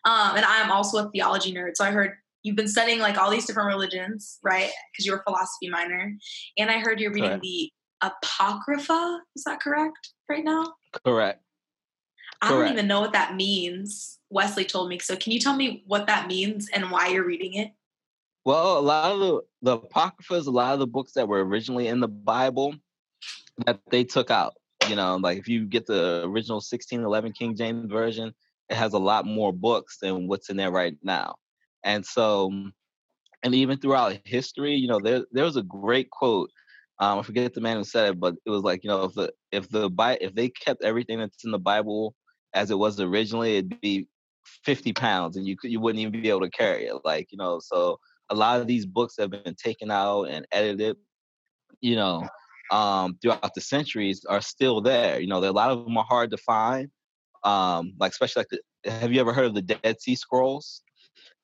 Um, 0.04 0.37
and 0.37 0.44
I'm 0.44 0.70
also 0.70 0.98
a 0.98 1.11
theology 1.11 1.52
nerd. 1.52 1.72
So 1.76 1.85
I 1.85 1.90
heard 1.90 2.12
you've 2.42 2.56
been 2.56 2.68
studying 2.68 3.00
like 3.00 3.18
all 3.18 3.30
these 3.30 3.46
different 3.46 3.68
religions, 3.68 4.38
right? 4.42 4.70
Because 4.92 5.06
you're 5.06 5.18
a 5.18 5.22
philosophy 5.22 5.68
minor. 5.68 6.14
And 6.59 6.70
I 6.70 6.78
heard 6.78 7.00
you're 7.00 7.12
reading 7.12 7.30
correct. 7.30 7.42
the 7.42 7.70
Apocrypha. 8.02 9.20
Is 9.37 9.44
that 9.44 9.61
correct 9.61 10.12
right 10.28 10.44
now? 10.44 10.74
Correct. 11.04 11.42
I 12.42 12.48
correct. 12.48 12.64
don't 12.64 12.72
even 12.72 12.87
know 12.87 13.00
what 13.00 13.12
that 13.12 13.35
means. 13.35 14.18
Wesley 14.30 14.64
told 14.64 14.88
me. 14.88 14.98
So 14.98 15.16
can 15.16 15.33
you 15.33 15.40
tell 15.40 15.54
me 15.54 15.85
what 15.87 16.06
that 16.06 16.26
means 16.26 16.68
and 16.72 16.90
why 16.90 17.09
you're 17.09 17.26
reading 17.26 17.54
it? 17.54 17.72
Well, 18.44 18.79
a 18.79 18.81
lot 18.81 19.12
of 19.12 19.20
the, 19.20 19.40
the 19.62 19.72
apocryphas, 19.79 20.46
a 20.46 20.50
lot 20.50 20.72
of 20.72 20.81
the 20.81 20.87
books 20.87 21.12
that 21.12 21.29
were 21.29 21.44
originally 21.44 21.88
in 21.88 22.00
the 22.00 22.09
Bible 22.09 22.74
that 23.66 23.81
they 23.90 24.05
took 24.05 24.31
out. 24.31 24.55
you 24.88 24.96
know, 24.96 25.16
like 25.16 25.38
if 25.38 25.48
you 25.48 25.66
get 25.66 25.87
the 25.87 26.22
original 26.24 26.57
1611 26.57 27.33
King 27.33 27.55
James 27.55 27.90
version, 27.90 28.33
it 28.70 28.76
has 28.76 28.94
a 28.94 28.98
lot 28.98 29.26
more 29.26 29.53
books 29.53 29.98
than 30.00 30.26
what's 30.26 30.48
in 30.48 30.57
there 30.57 30.70
right 30.70 30.96
now. 31.03 31.35
And 31.85 32.05
so, 32.05 32.50
and 33.42 33.55
even 33.55 33.79
throughout 33.79 34.18
history, 34.24 34.74
you 34.74 34.88
know, 34.88 35.00
there 35.00 35.24
there 35.33 35.44
was 35.44 35.57
a 35.57 35.62
great 35.62 36.11
quote. 36.11 36.50
Um, 36.98 37.18
I 37.18 37.22
forget 37.22 37.55
the 37.55 37.62
man 37.62 37.79
who 37.79 37.85
said 37.85 38.11
it, 38.11 38.20
but 38.20 38.35
it 38.44 38.50
was 38.50 38.62
like, 38.62 38.85
you 38.85 38.90
know, 38.90 39.05
if 39.05 39.14
the 39.14 39.33
if 39.53 39.68
the 39.70 39.90
if 40.20 40.35
they 40.35 40.48
kept 40.50 40.83
everything 40.85 41.18
that's 41.18 41.44
in 41.44 41.50
the 41.50 41.59
Bible 41.59 42.14
as 42.55 42.70
it 42.70 42.79
was 42.79 43.00
originally, 43.00 43.57
it'd 43.59 43.81
be 43.81 44.07
50 44.64 44.92
pounds, 44.92 45.37
and 45.37 45.46
you 45.46 45.57
you 45.62 45.81
wouldn't 45.81 46.00
even 46.00 46.20
be 46.22 46.29
able 46.29 46.42
to 46.42 46.50
carry 46.50 46.87
it. 46.87 46.96
Like, 47.05 47.29
you 47.33 47.38
know, 47.38 47.61
so 47.61 47.98
a 48.30 48.34
lot 48.34 48.60
of 48.60 48.66
these 48.66 48.86
books 48.86 49.14
have 49.18 49.30
been 49.30 49.54
taken 49.54 49.90
out 49.90 50.24
and 50.24 50.46
edited. 50.52 50.96
You 51.80 51.96
know, 51.96 52.26
um, 52.70 53.18
throughout 53.20 53.54
the 53.54 53.60
centuries 53.60 54.24
are 54.28 54.40
still 54.40 54.80
there. 54.80 55.20
You 55.20 55.26
know, 55.26 55.38
a 55.38 55.50
lot 55.50 55.70
of 55.70 55.84
them 55.84 55.96
are 55.96 56.04
hard 56.08 56.30
to 56.30 56.36
find. 56.38 56.88
Um, 57.42 57.94
like 57.98 58.12
especially 58.12 58.40
like 58.40 58.48
the, 58.50 58.90
have 58.90 59.12
you 59.12 59.20
ever 59.20 59.32
heard 59.32 59.46
of 59.46 59.54
the 59.54 59.62
Dead 59.62 60.00
Sea 60.00 60.14
Scrolls 60.14 60.82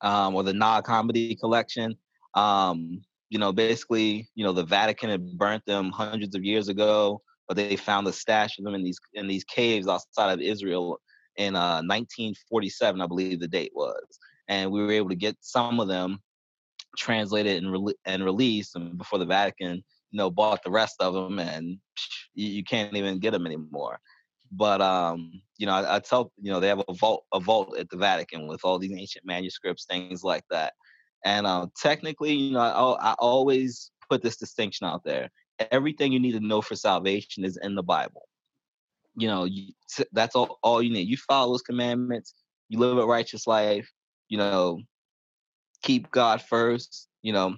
um, 0.03 0.35
or 0.35 0.43
the 0.43 0.53
Nag 0.53 0.85
Hammadi 0.85 1.39
collection? 1.39 1.97
Um, 2.35 3.03
you 3.31 3.39
know, 3.39 3.53
basically, 3.53 4.29
you 4.35 4.45
know, 4.45 4.53
the 4.53 4.65
Vatican 4.65 5.11
had 5.11 5.39
burnt 5.39 5.65
them 5.67 5.91
hundreds 5.91 6.37
of 6.37 6.45
years 6.45 6.69
ago, 6.69 7.21
but 7.49 7.57
they 7.57 7.77
found 7.77 8.07
a 8.07 8.13
stash 8.13 8.59
of 8.59 8.65
them 8.65 8.75
in 8.75 8.85
these 8.85 8.99
in 9.15 9.27
these 9.27 9.45
caves 9.45 9.89
outside 9.89 10.33
of 10.33 10.41
Israel 10.41 11.01
in 11.37 11.55
uh, 11.55 11.83
1947, 11.83 13.01
I 13.01 13.07
believe 13.07 13.41
the 13.41 13.49
date 13.49 13.73
was, 13.75 14.05
and 14.49 14.71
we 14.71 14.81
were 14.81 14.93
able 14.93 15.11
to 15.11 15.17
get 15.17 15.37
some 15.41 15.81
of 15.81 15.89
them 15.89 16.21
translated 16.97 17.63
and, 17.63 17.73
re- 17.73 17.95
and 18.05 18.25
released 18.25 18.77
and 18.77 18.97
before 18.99 19.19
the 19.19 19.27
Vatican 19.27 19.83
you 20.11 20.19
know 20.19 20.31
bought 20.31 20.63
the 20.63 20.71
rest 20.71 20.97
of 21.01 21.15
them 21.15 21.39
and 21.39 21.79
you, 22.35 22.49
you 22.49 22.65
can't 22.65 22.95
even 22.97 23.19
get 23.19 23.33
them 23.33 23.47
anymore. 23.47 23.99
But 24.53 24.81
um 24.81 25.33
you 25.59 25.67
know 25.67 25.75
I, 25.75 25.97
I, 25.97 25.99
tell 26.01 26.33
you 26.41 26.53
know 26.53 26.61
they 26.61 26.69
have 26.69 26.83
a 26.89 26.95
vault 26.95 27.25
a 27.33 27.41
vault 27.41 27.77
at 27.79 27.91
the 27.91 27.97
vatican 27.97 28.47
with 28.47 28.61
all 28.65 28.79
these 28.79 28.93
ancient 28.93 29.27
manuscripts 29.27 29.85
things 29.85 30.23
like 30.23 30.45
that. 30.51 30.75
And 31.25 31.47
uh, 31.47 31.67
technically 31.81 32.35
you 32.35 32.53
know 32.53 32.61
I, 32.61 33.11
I 33.11 33.15
always 33.19 33.91
put 34.09 34.23
this 34.23 34.37
distinction 34.37 34.87
out 34.87 35.03
there. 35.05 35.31
Everything 35.71 36.13
you 36.13 36.21
need 36.21 36.33
to 36.33 36.41
know 36.41 36.63
for 36.63 36.77
salvation 36.77 37.45
is 37.45 37.57
in 37.57 37.75
the 37.75 37.83
bible. 37.83 38.29
You 39.17 39.29
know 39.29 39.45
you, 39.45 39.73
that's 40.13 40.37
all, 40.37 40.59
all 40.63 40.83
you 40.83 40.93
need. 40.93 41.09
You 41.09 41.17
follow 41.17 41.53
those 41.53 41.63
commandments 41.63 42.35
you 42.69 42.79
live 42.79 42.99
a 42.99 43.07
righteous 43.07 43.47
life 43.47 43.91
you 44.29 44.39
know 44.39 44.81
keep 45.83 46.11
god 46.11 46.43
first 46.43 47.09
you 47.23 47.33
know 47.33 47.57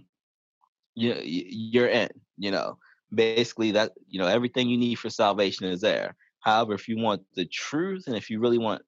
you, 0.94 1.14
you're 1.24 1.88
in 1.88 2.08
you 2.36 2.50
know. 2.50 2.78
Basically 3.14 3.70
that 3.70 3.92
you 4.06 4.18
know 4.20 4.26
everything 4.26 4.68
you 4.68 4.76
need 4.76 4.96
for 4.96 5.08
salvation 5.08 5.64
is 5.66 5.80
there. 5.80 6.14
However 6.40 6.74
if 6.74 6.88
you 6.88 6.98
want 6.98 7.22
the 7.36 7.46
truth 7.46 8.04
and 8.06 8.14
if 8.14 8.28
you 8.28 8.38
really 8.38 8.58
want 8.58 8.82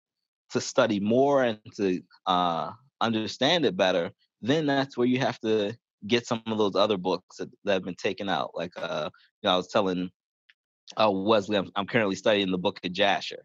to 0.50 0.60
study 0.60 1.00
more 1.00 1.42
and 1.42 1.58
to 1.76 2.02
uh, 2.26 2.70
understand 3.00 3.64
it 3.64 3.78
better 3.78 4.10
then 4.42 4.66
that's 4.66 4.96
where 4.96 5.06
you 5.06 5.18
have 5.20 5.38
to 5.40 5.74
get 6.06 6.26
some 6.26 6.42
of 6.46 6.58
those 6.58 6.74
other 6.74 6.96
books 6.96 7.36
that, 7.36 7.48
that 7.64 7.74
have 7.74 7.84
been 7.84 7.94
taken 7.94 8.28
out. 8.28 8.50
Like 8.54 8.72
uh 8.76 9.08
you 9.42 9.48
know 9.48 9.54
i 9.54 9.56
was 9.56 9.68
telling 9.68 10.10
uh, 10.96 11.10
wesley 11.10 11.56
I'm, 11.56 11.70
I'm 11.76 11.86
currently 11.86 12.16
studying 12.16 12.50
the 12.50 12.58
book 12.58 12.80
of 12.84 12.92
jasher 12.92 13.44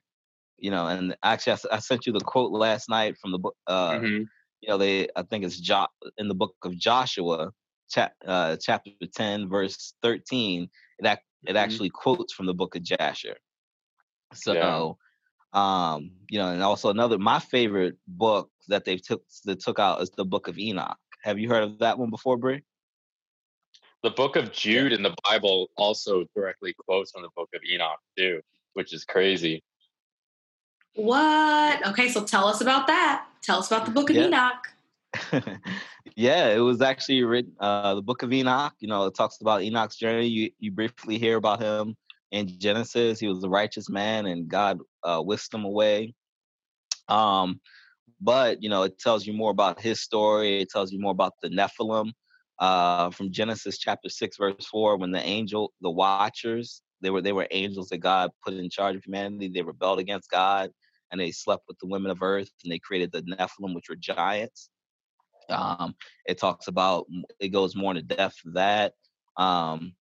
you 0.58 0.71
know 0.71 0.88
and 0.88 1.15
actually 1.24 1.54
I, 1.54 1.76
I 1.76 1.80
sent 1.80 2.06
you 2.06 2.13
the 2.13 2.19
quote 2.19 2.52
last 2.52 2.89
night 2.89 3.17
from 3.17 3.32
the 3.32 3.39
book 3.39 3.56
uh 3.67 3.93
mm-hmm. 3.93 4.24
You 4.65 4.71
know 4.71 4.78
they 4.80 5.08
i 5.15 5.21
think 5.21 5.45
it's 5.45 5.60
jo- 5.60 5.93
in 6.17 6.28
the 6.28 6.34
book 6.34 6.56
of 6.63 6.75
joshua 6.75 7.51
chap, 7.89 8.13
uh, 8.25 8.58
chapter 8.58 8.91
10, 9.13 9.49
verse 9.49 9.93
13, 10.01 10.69
it, 10.99 11.06
ac- 11.06 11.19
it 11.43 11.49
mm-hmm. 11.49 11.58
actually 11.58 11.89
quotes 11.89 12.34
from 12.34 12.45
the 12.45 12.54
book 12.54 12.75
of 12.75 12.84
Jasher. 12.84 13.38
So, 14.34 14.97
yeah. 15.54 15.93
um, 15.93 16.12
you 16.30 16.39
know, 16.39 16.49
and 16.49 16.63
also 16.63 16.89
another, 16.89 17.17
my 17.17 17.39
favorite 17.39 17.95
book 18.08 18.49
that 18.67 18.86
they've 18.86 19.01
took, 19.01 19.23
that 19.45 19.60
took 19.60 19.80
out 19.80 20.01
is 20.01 20.10
the 20.12 20.25
book 20.25 20.47
of 20.47 20.58
Enoch. 20.58 20.97
Have 21.23 21.39
you 21.39 21.49
heard 21.49 21.63
of 21.63 21.80
that 21.80 21.97
one 21.97 22.10
before, 22.10 22.38
Bree? 22.38 22.63
The 24.04 24.12
book 24.12 24.36
of 24.36 24.51
Jude 24.51 24.93
in 24.93 25.01
the 25.01 25.15
Bible 25.23 25.69
also 25.78 26.25
directly 26.36 26.75
quotes 26.88 27.12
from 27.12 27.23
the 27.23 27.30
book 27.36 27.49
of 27.56 27.62
Enoch 27.71 27.97
too, 28.17 28.41
which 28.73 28.93
is 28.93 29.04
crazy. 29.04 29.63
What? 30.95 31.88
Okay, 31.88 32.10
so 32.10 32.23
tell 32.23 32.47
us 32.47 32.62
about 32.62 32.88
that. 32.88 33.25
Tell 33.41 33.60
us 33.60 33.67
about 33.67 33.86
the 33.86 33.91
book 33.91 34.10
of 34.10 34.15
yeah. 34.15 34.27
Enoch. 34.27 35.60
yeah, 36.15 36.49
it 36.49 36.60
was 36.60 36.81
actually 36.81 37.23
written. 37.23 37.53
Uh, 37.60 37.95
the 37.95 38.01
Book 38.01 38.23
of 38.23 38.34
Enoch. 38.34 38.73
You 38.79 38.88
know, 38.88 39.05
it 39.05 39.13
talks 39.13 39.39
about 39.41 39.62
Enoch's 39.62 39.97
journey. 39.97 40.27
You 40.27 40.51
you 40.60 40.71
briefly 40.71 41.17
hear 41.17 41.38
about 41.38 41.62
him 41.62 41.95
in 42.31 42.47
Genesis. 42.60 43.19
He 43.19 43.27
was 43.27 43.43
a 43.43 43.49
righteous 43.49 43.89
man, 43.89 44.25
and 44.25 44.47
God 44.47 44.79
uh, 45.03 45.21
whisked 45.21 45.53
him 45.53 45.65
away. 45.65 46.13
Um, 47.08 47.60
but 48.21 48.63
you 48.63 48.69
know, 48.69 48.84
it 48.84 48.97
tells 48.97 49.27
you 49.27 49.34
more 49.34 49.51
about 49.51 49.81
his 49.81 50.01
story. 50.01 50.62
It 50.62 50.69
tells 50.69 50.91
you 50.91 50.99
more 50.99 51.12
about 51.12 51.34
the 51.41 51.49
Nephilim 51.49 52.12
uh, 52.60 53.10
from 53.12 53.31
Genesis 53.31 53.77
chapter 53.77 54.10
six, 54.10 54.38
verse 54.38 54.65
four, 54.65 54.97
when 54.97 55.12
the 55.12 55.21
angel, 55.21 55.73
the 55.81 55.91
Watchers, 55.91 56.81
they 57.01 57.10
were 57.10 57.21
they 57.21 57.34
were 57.34 57.47
angels 57.51 57.89
that 57.89 57.97
God 57.97 58.31
put 58.43 58.53
in 58.53 58.69
charge 58.69 58.95
of 58.95 59.03
humanity. 59.03 59.49
They 59.49 59.62
rebelled 59.62 59.99
against 59.99 60.29
God, 60.29 60.71
and 61.12 61.20
they 61.20 61.32
slept 61.32 61.63
with 61.68 61.78
the 61.80 61.88
women 61.88 62.12
of 62.12 62.22
earth, 62.22 62.50
and 62.63 62.72
they 62.72 62.80
created 62.80 63.12
the 63.12 63.22
Nephilim, 63.22 63.76
which 63.76 63.89
were 63.89 63.96
giants. 63.96 64.70
Um, 65.50 65.96
it 66.26 66.39
talks 66.39 66.68
about 66.68 67.06
it 67.39 67.50
goes 67.50 67.76
more 67.76 67.91
into 67.96 68.15
depth 68.15 68.39
that. 68.54 68.94
Um, 69.38 69.94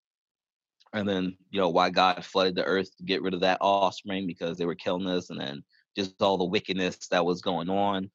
and 0.92 1.08
then 1.08 1.36
you 1.50 1.60
know 1.60 1.68
why 1.68 1.90
God 1.90 2.24
flooded 2.24 2.54
the 2.54 2.64
earth 2.64 2.96
to 2.96 3.04
get 3.04 3.22
rid 3.22 3.34
of 3.34 3.40
that 3.40 3.58
offspring 3.60 4.26
because 4.26 4.56
they 4.56 4.64
were 4.64 4.74
killing 4.74 5.06
us, 5.08 5.30
and 5.30 5.40
then 5.40 5.64
just 5.96 6.20
all 6.22 6.38
the 6.38 6.44
wickedness 6.44 6.96
that 7.10 7.24
was 7.24 7.42
going 7.42 7.68
on 7.68 8.10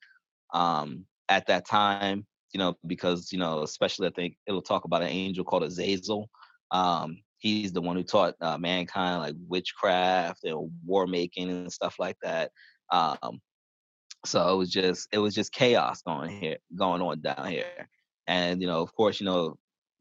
um, 0.54 1.06
at 1.28 1.48
that 1.48 1.68
time. 1.68 2.26
You 2.54 2.60
know, 2.60 2.78
because 2.88 3.32
you 3.32 3.38
know, 3.38 3.62
especially 3.62 4.08
I 4.08 4.12
think 4.12 4.36
it'll 4.48 4.62
talk 4.62 4.86
about 4.86 5.04
an 5.04 5.10
angel 5.10 5.44
called 5.44 5.64
Azazel. 5.64 6.30
Um, 6.72 7.18
he's 7.38 7.72
the 7.72 7.82
one 7.82 7.96
who 7.96 8.04
taught 8.04 8.36
uh, 8.42 8.58
mankind 8.58 9.22
like 9.22 9.36
witchcraft 9.48 10.44
and 10.44 10.72
war 10.86 11.08
making 11.08 11.50
and 11.50 11.72
stuff 11.72 11.96
like 12.00 12.18
that. 12.22 12.52
Um, 12.92 13.42
so 14.26 14.54
it 14.54 14.58
was 14.58 14.70
just 14.70 15.08
it 15.12 15.20
was 15.20 15.34
just 15.34 15.54
chaos 15.54 16.02
going 16.02 16.30
here 16.30 16.58
going 16.76 17.02
on 17.02 17.22
down 17.22 17.48
here. 17.48 17.88
And 18.28 18.62
you 18.62 18.68
know, 18.68 18.82
of 18.82 18.94
course, 18.94 19.20
you 19.20 19.26
know, 19.26 19.56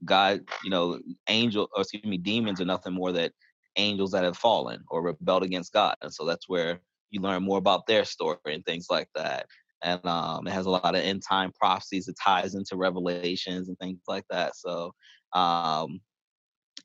God, 0.05 0.41
you 0.65 0.71
know, 0.71 0.99
angel 1.29 1.69
or 1.75 1.83
excuse 1.83 2.05
me, 2.05 2.19
demons 2.19 2.61
are 2.61 2.67
nothing 2.67 2.93
more 2.95 3.13
than 3.13 3.31
angels 3.77 4.11
that 4.13 4.25
have 4.25 4.37
fallen 4.37 4.83
or 4.89 5.03
rebelled 5.03 5.45
against 5.45 5.73
God. 5.73 5.97
And 6.03 6.13
so 6.13 6.25
that's 6.27 6.49
where 6.49 6.81
you 7.11 7.21
learn 7.21 7.43
more 7.43 7.59
about 7.59 7.87
their 7.87 8.05
story 8.05 8.39
and 8.47 8.65
things 8.65 8.87
like 8.91 9.09
that. 9.15 9.47
And 9.83 10.05
um, 10.07 10.47
it 10.47 10.53
has 10.53 10.67
a 10.67 10.71
lot 10.71 10.95
of 10.97 11.03
end 11.03 11.23
time 11.29 11.53
prophecies. 11.59 12.09
It 12.09 12.17
ties 12.23 12.55
into 12.55 12.77
revelations 12.77 13.69
and 13.69 13.79
things 13.79 14.01
like 14.09 14.25
that. 14.31 14.57
So 14.57 14.93
um, 15.33 16.01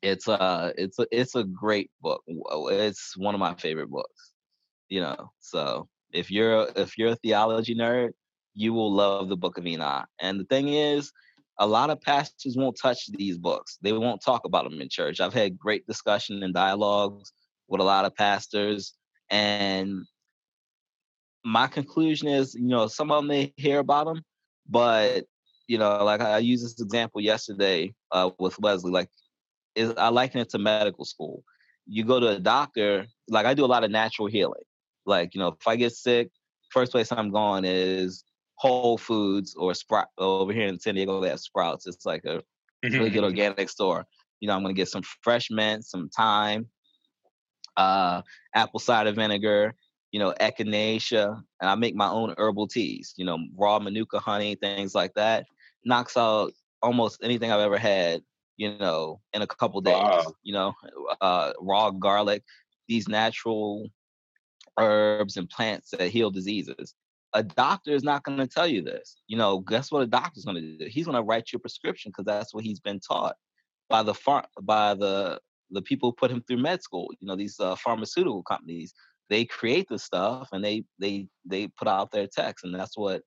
it's 0.02 0.28
a 0.28 0.72
it's 0.78 0.98
a 0.98 1.06
it's 1.10 1.34
a 1.34 1.44
great 1.44 1.90
book. 2.00 2.22
It's 2.28 3.16
one 3.16 3.34
of 3.34 3.40
my 3.40 3.54
favorite 3.54 3.90
books. 3.90 4.32
You 4.88 5.00
know, 5.00 5.32
so 5.40 5.88
if 6.14 6.30
you're 6.30 6.68
if 6.76 6.96
you're 6.96 7.10
a 7.10 7.16
theology 7.16 7.74
nerd, 7.74 8.10
you 8.54 8.72
will 8.72 8.92
love 8.92 9.28
the 9.28 9.36
Book 9.36 9.58
of 9.58 9.66
Enoch. 9.66 10.06
And 10.20 10.40
the 10.40 10.44
thing 10.44 10.68
is, 10.68 11.12
a 11.58 11.66
lot 11.66 11.90
of 11.90 12.00
pastors 12.00 12.56
won't 12.56 12.78
touch 12.80 13.06
these 13.12 13.36
books. 13.36 13.78
They 13.82 13.92
won't 13.92 14.22
talk 14.24 14.44
about 14.44 14.64
them 14.64 14.80
in 14.80 14.88
church. 14.88 15.20
I've 15.20 15.34
had 15.34 15.58
great 15.58 15.86
discussion 15.86 16.42
and 16.42 16.54
dialogues 16.54 17.32
with 17.68 17.80
a 17.80 17.84
lot 17.84 18.04
of 18.04 18.14
pastors, 18.14 18.94
and 19.30 20.04
my 21.44 21.66
conclusion 21.66 22.28
is, 22.28 22.54
you 22.54 22.68
know, 22.68 22.86
some 22.86 23.10
of 23.10 23.18
them 23.18 23.26
may 23.26 23.52
hear 23.56 23.80
about 23.80 24.06
them, 24.06 24.22
but 24.68 25.24
you 25.66 25.78
know, 25.78 26.04
like 26.04 26.20
I 26.20 26.38
used 26.38 26.64
this 26.64 26.80
example 26.80 27.20
yesterday 27.20 27.94
uh, 28.12 28.30
with 28.38 28.58
Wesley. 28.60 28.92
Like, 28.92 29.08
is 29.74 29.92
I 29.96 30.08
liken 30.08 30.40
it 30.40 30.50
to 30.50 30.58
medical 30.58 31.04
school. 31.04 31.42
You 31.86 32.04
go 32.04 32.20
to 32.20 32.28
a 32.28 32.38
doctor. 32.38 33.06
Like 33.28 33.46
I 33.46 33.54
do 33.54 33.64
a 33.64 33.66
lot 33.66 33.84
of 33.84 33.90
natural 33.90 34.28
healing. 34.28 34.62
Like, 35.06 35.34
you 35.34 35.40
know, 35.40 35.48
if 35.48 35.66
I 35.66 35.76
get 35.76 35.92
sick, 35.92 36.30
first 36.70 36.92
place 36.92 37.12
I'm 37.12 37.30
going 37.30 37.64
is 37.64 38.24
Whole 38.56 38.98
Foods 38.98 39.54
or 39.54 39.74
Sprout 39.74 40.08
over 40.18 40.52
here 40.52 40.66
in 40.66 40.78
San 40.78 40.94
Diego. 40.94 41.20
They 41.20 41.28
have 41.28 41.40
Sprouts. 41.40 41.86
It's 41.86 42.06
like 42.06 42.24
a 42.24 42.42
really 42.82 43.10
good 43.10 43.24
organic 43.30 43.68
store. 43.68 44.06
You 44.40 44.48
know, 44.48 44.54
I'm 44.54 44.62
gonna 44.62 44.74
get 44.74 44.88
some 44.88 45.02
fresh 45.22 45.50
mint, 45.50 45.84
some 45.84 46.08
thyme, 46.10 46.66
uh, 47.76 48.22
apple 48.54 48.80
cider 48.80 49.12
vinegar, 49.12 49.74
you 50.12 50.20
know, 50.20 50.34
echinacea, 50.40 51.42
and 51.60 51.70
I 51.70 51.74
make 51.74 51.94
my 51.94 52.08
own 52.08 52.34
herbal 52.36 52.68
teas. 52.68 53.14
You 53.16 53.24
know, 53.24 53.38
raw 53.56 53.78
manuka 53.78 54.18
honey, 54.18 54.54
things 54.54 54.94
like 54.94 55.14
that. 55.14 55.46
Knocks 55.84 56.16
out 56.16 56.52
almost 56.82 57.20
anything 57.22 57.50
I've 57.50 57.60
ever 57.60 57.78
had. 57.78 58.22
You 58.56 58.78
know, 58.78 59.20
in 59.32 59.42
a 59.42 59.46
couple 59.48 59.80
days. 59.80 59.94
Wow. 59.94 60.32
You 60.44 60.52
know, 60.52 60.74
uh, 61.20 61.52
raw 61.60 61.90
garlic. 61.90 62.44
These 62.86 63.08
natural 63.08 63.88
herbs 64.78 65.36
and 65.36 65.48
plants 65.48 65.90
that 65.90 66.10
heal 66.10 66.30
diseases. 66.30 66.94
A 67.32 67.42
doctor 67.42 67.92
is 67.92 68.04
not 68.04 68.22
going 68.22 68.38
to 68.38 68.46
tell 68.46 68.66
you 68.66 68.82
this. 68.82 69.16
You 69.26 69.36
know, 69.36 69.58
guess 69.58 69.90
what 69.90 70.02
a 70.02 70.06
doctor's 70.06 70.44
going 70.44 70.56
to 70.56 70.78
do? 70.78 70.86
He's 70.88 71.06
going 71.06 71.16
to 71.16 71.22
write 71.22 71.52
you 71.52 71.56
a 71.56 71.60
prescription 71.60 72.10
because 72.10 72.26
that's 72.26 72.54
what 72.54 72.64
he's 72.64 72.80
been 72.80 73.00
taught 73.00 73.34
by 73.88 74.02
the 74.02 74.14
far, 74.14 74.46
by 74.62 74.94
the 74.94 75.40
the 75.70 75.82
people 75.82 76.10
who 76.10 76.14
put 76.14 76.30
him 76.30 76.42
through 76.46 76.58
med 76.58 76.82
school. 76.82 77.08
You 77.20 77.26
know, 77.26 77.36
these 77.36 77.58
uh, 77.58 77.74
pharmaceutical 77.76 78.42
companies 78.44 78.94
they 79.30 79.44
create 79.44 79.88
the 79.88 79.98
stuff 79.98 80.48
and 80.52 80.64
they 80.64 80.84
they 80.98 81.26
they 81.44 81.68
put 81.68 81.88
out 81.88 82.10
their 82.10 82.26
text, 82.26 82.64
and 82.64 82.74
that's 82.74 82.96
what 82.96 83.22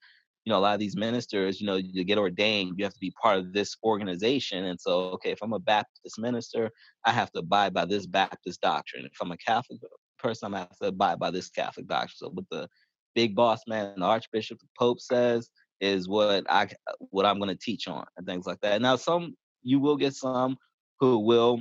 you 0.46 0.52
know 0.52 0.60
a 0.60 0.62
lot 0.62 0.74
of 0.74 0.80
these 0.80 0.96
ministers. 0.96 1.60
You 1.60 1.68
know, 1.68 1.82
to 1.82 2.04
get 2.04 2.18
ordained, 2.18 2.76
you 2.78 2.84
have 2.86 2.94
to 2.94 3.00
be 3.00 3.14
part 3.22 3.40
of 3.40 3.54
this 3.54 3.76
organization. 3.84 4.66
And 4.66 4.80
so, 4.80 5.00
okay, 5.16 5.32
if 5.32 5.40
I'm 5.42 5.54
a 5.54 5.60
Baptist 5.60 6.20
minister, 6.20 6.72
I 7.06 7.12
have 7.12 7.32
to 7.32 7.40
abide 7.40 7.74
by 7.74 7.86
this 7.86 8.06
Baptist 8.06 8.62
doctrine. 8.62 9.06
If 9.06 9.18
I'm 9.22 9.32
a 9.32 9.38
Catholic 9.38 9.80
person, 10.17 10.47
I'm 10.47 10.60
have 10.60 10.77
to 10.80 10.88
abide 10.88 11.19
by 11.19 11.32
this 11.32 11.49
Catholic 11.49 11.88
doctrine. 11.88 12.15
So, 12.15 12.30
what 12.30 12.45
the 12.49 12.67
big 13.15 13.36
boss 13.36 13.62
man, 13.67 13.93
the 13.97 14.06
Archbishop, 14.06 14.60
the 14.60 14.67
Pope 14.77 14.99
says 14.99 15.49
is 15.80 16.08
what 16.08 16.45
I 16.49 16.69
what 17.10 17.25
I'm 17.25 17.39
going 17.39 17.49
to 17.49 17.56
teach 17.56 17.88
on 17.88 18.06
and 18.17 18.25
things 18.25 18.45
like 18.45 18.62
that. 18.62 18.82
Now, 18.82 18.95
some 18.95 19.36
you 19.63 19.80
will 19.80 19.97
get 19.97 20.13
some 20.13 20.58
who 20.99 21.19
will 21.19 21.60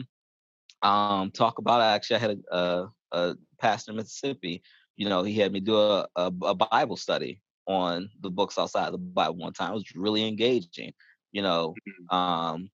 um, 0.83 1.31
talk 1.31 1.59
about. 1.59 1.81
Actually, 1.81 2.17
I 2.17 2.21
had 2.21 2.43
a, 2.51 2.57
a, 2.57 2.93
a, 3.13 3.35
pastor 3.61 3.91
in 3.91 3.97
Mississippi. 3.97 4.63
You 4.97 5.09
know, 5.09 5.23
he 5.23 5.35
had 5.35 5.53
me 5.53 5.61
do 5.61 5.77
a, 5.77 6.07
a, 6.17 6.33
a, 6.43 6.55
Bible 6.55 6.97
study 6.97 7.41
on 7.67 8.09
the 8.21 8.31
books 8.31 8.59
outside 8.59 8.93
the 8.93 8.99
Bible 8.99 9.37
one 9.37 9.53
time. 9.53 9.73
It 9.73 9.75
was 9.75 9.97
really 9.97 10.27
engaging. 10.27 10.93
You 11.33 11.43
know, 11.43 11.75
mm-hmm. 11.89 12.17
um, 12.17 12.71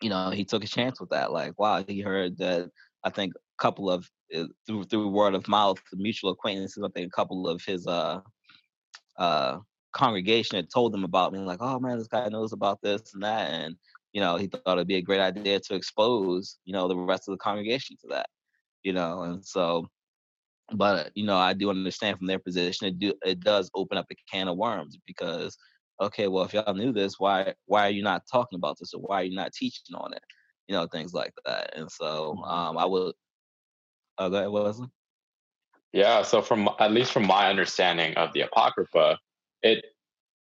you 0.00 0.10
know, 0.10 0.30
he 0.30 0.44
took 0.44 0.64
a 0.64 0.68
chance 0.68 1.00
with 1.00 1.10
that. 1.10 1.32
Like, 1.32 1.58
wow, 1.58 1.84
he 1.86 2.00
heard 2.00 2.38
that. 2.38 2.70
I 3.04 3.10
think 3.10 3.32
couple 3.62 3.90
of 3.90 4.00
uh, 4.36 4.44
through 4.66 4.84
through 4.84 5.08
word 5.08 5.34
of 5.34 5.48
mouth, 5.48 5.78
mutual 5.94 6.32
acquaintances. 6.32 6.82
I 6.84 6.88
think 6.94 7.06
a 7.06 7.16
couple 7.16 7.48
of 7.48 7.62
his 7.70 7.86
uh 7.86 8.20
uh 9.18 9.58
congregation 9.92 10.56
had 10.56 10.70
told 10.74 10.92
them 10.92 11.04
about 11.04 11.32
me, 11.32 11.38
like, 11.40 11.60
oh 11.60 11.78
man, 11.78 11.98
this 11.98 12.08
guy 12.08 12.28
knows 12.28 12.52
about 12.52 12.78
this 12.82 13.02
and 13.14 13.22
that, 13.22 13.50
and 13.50 13.76
you 14.12 14.20
know, 14.20 14.36
he 14.36 14.46
thought 14.46 14.78
it'd 14.78 14.86
be 14.86 14.96
a 14.96 15.08
great 15.08 15.20
idea 15.20 15.60
to 15.60 15.74
expose, 15.74 16.58
you 16.64 16.72
know, 16.72 16.88
the 16.88 16.96
rest 16.96 17.28
of 17.28 17.32
the 17.32 17.38
congregation 17.38 17.96
to 18.00 18.08
that, 18.10 18.26
you 18.82 18.92
know, 18.92 19.22
and 19.22 19.44
so, 19.44 19.86
but 20.74 21.10
you 21.14 21.24
know, 21.24 21.36
I 21.36 21.52
do 21.54 21.70
understand 21.70 22.18
from 22.18 22.26
their 22.26 22.38
position, 22.38 22.88
it 22.88 22.98
do 22.98 23.12
it 23.24 23.40
does 23.40 23.70
open 23.74 23.98
up 23.98 24.06
a 24.10 24.16
can 24.30 24.48
of 24.48 24.56
worms 24.56 24.98
because, 25.06 25.56
okay, 26.00 26.28
well, 26.28 26.44
if 26.44 26.52
y'all 26.54 26.74
knew 26.74 26.92
this, 26.92 27.14
why 27.18 27.54
why 27.66 27.86
are 27.86 27.96
you 27.98 28.02
not 28.02 28.22
talking 28.30 28.58
about 28.58 28.76
this 28.78 28.92
or 28.94 29.00
why 29.00 29.20
are 29.20 29.24
you 29.24 29.36
not 29.36 29.52
teaching 29.52 29.94
on 29.94 30.12
it, 30.14 30.24
you 30.68 30.74
know, 30.74 30.86
things 30.86 31.12
like 31.14 31.32
that, 31.46 31.76
and 31.76 31.90
so, 31.90 32.34
mm-hmm. 32.34 32.44
um, 32.44 32.78
I 32.78 32.86
would, 32.86 33.14
Uh, 34.22 34.28
go 34.28 34.36
ahead, 34.36 34.50
what 34.50 34.62
was 34.62 34.80
it? 34.80 34.88
Yeah, 35.92 36.22
so 36.22 36.42
from 36.42 36.70
at 36.78 36.92
least 36.92 37.12
from 37.12 37.26
my 37.26 37.50
understanding 37.50 38.14
of 38.14 38.32
the 38.32 38.42
Apocrypha, 38.42 39.18
it 39.62 39.84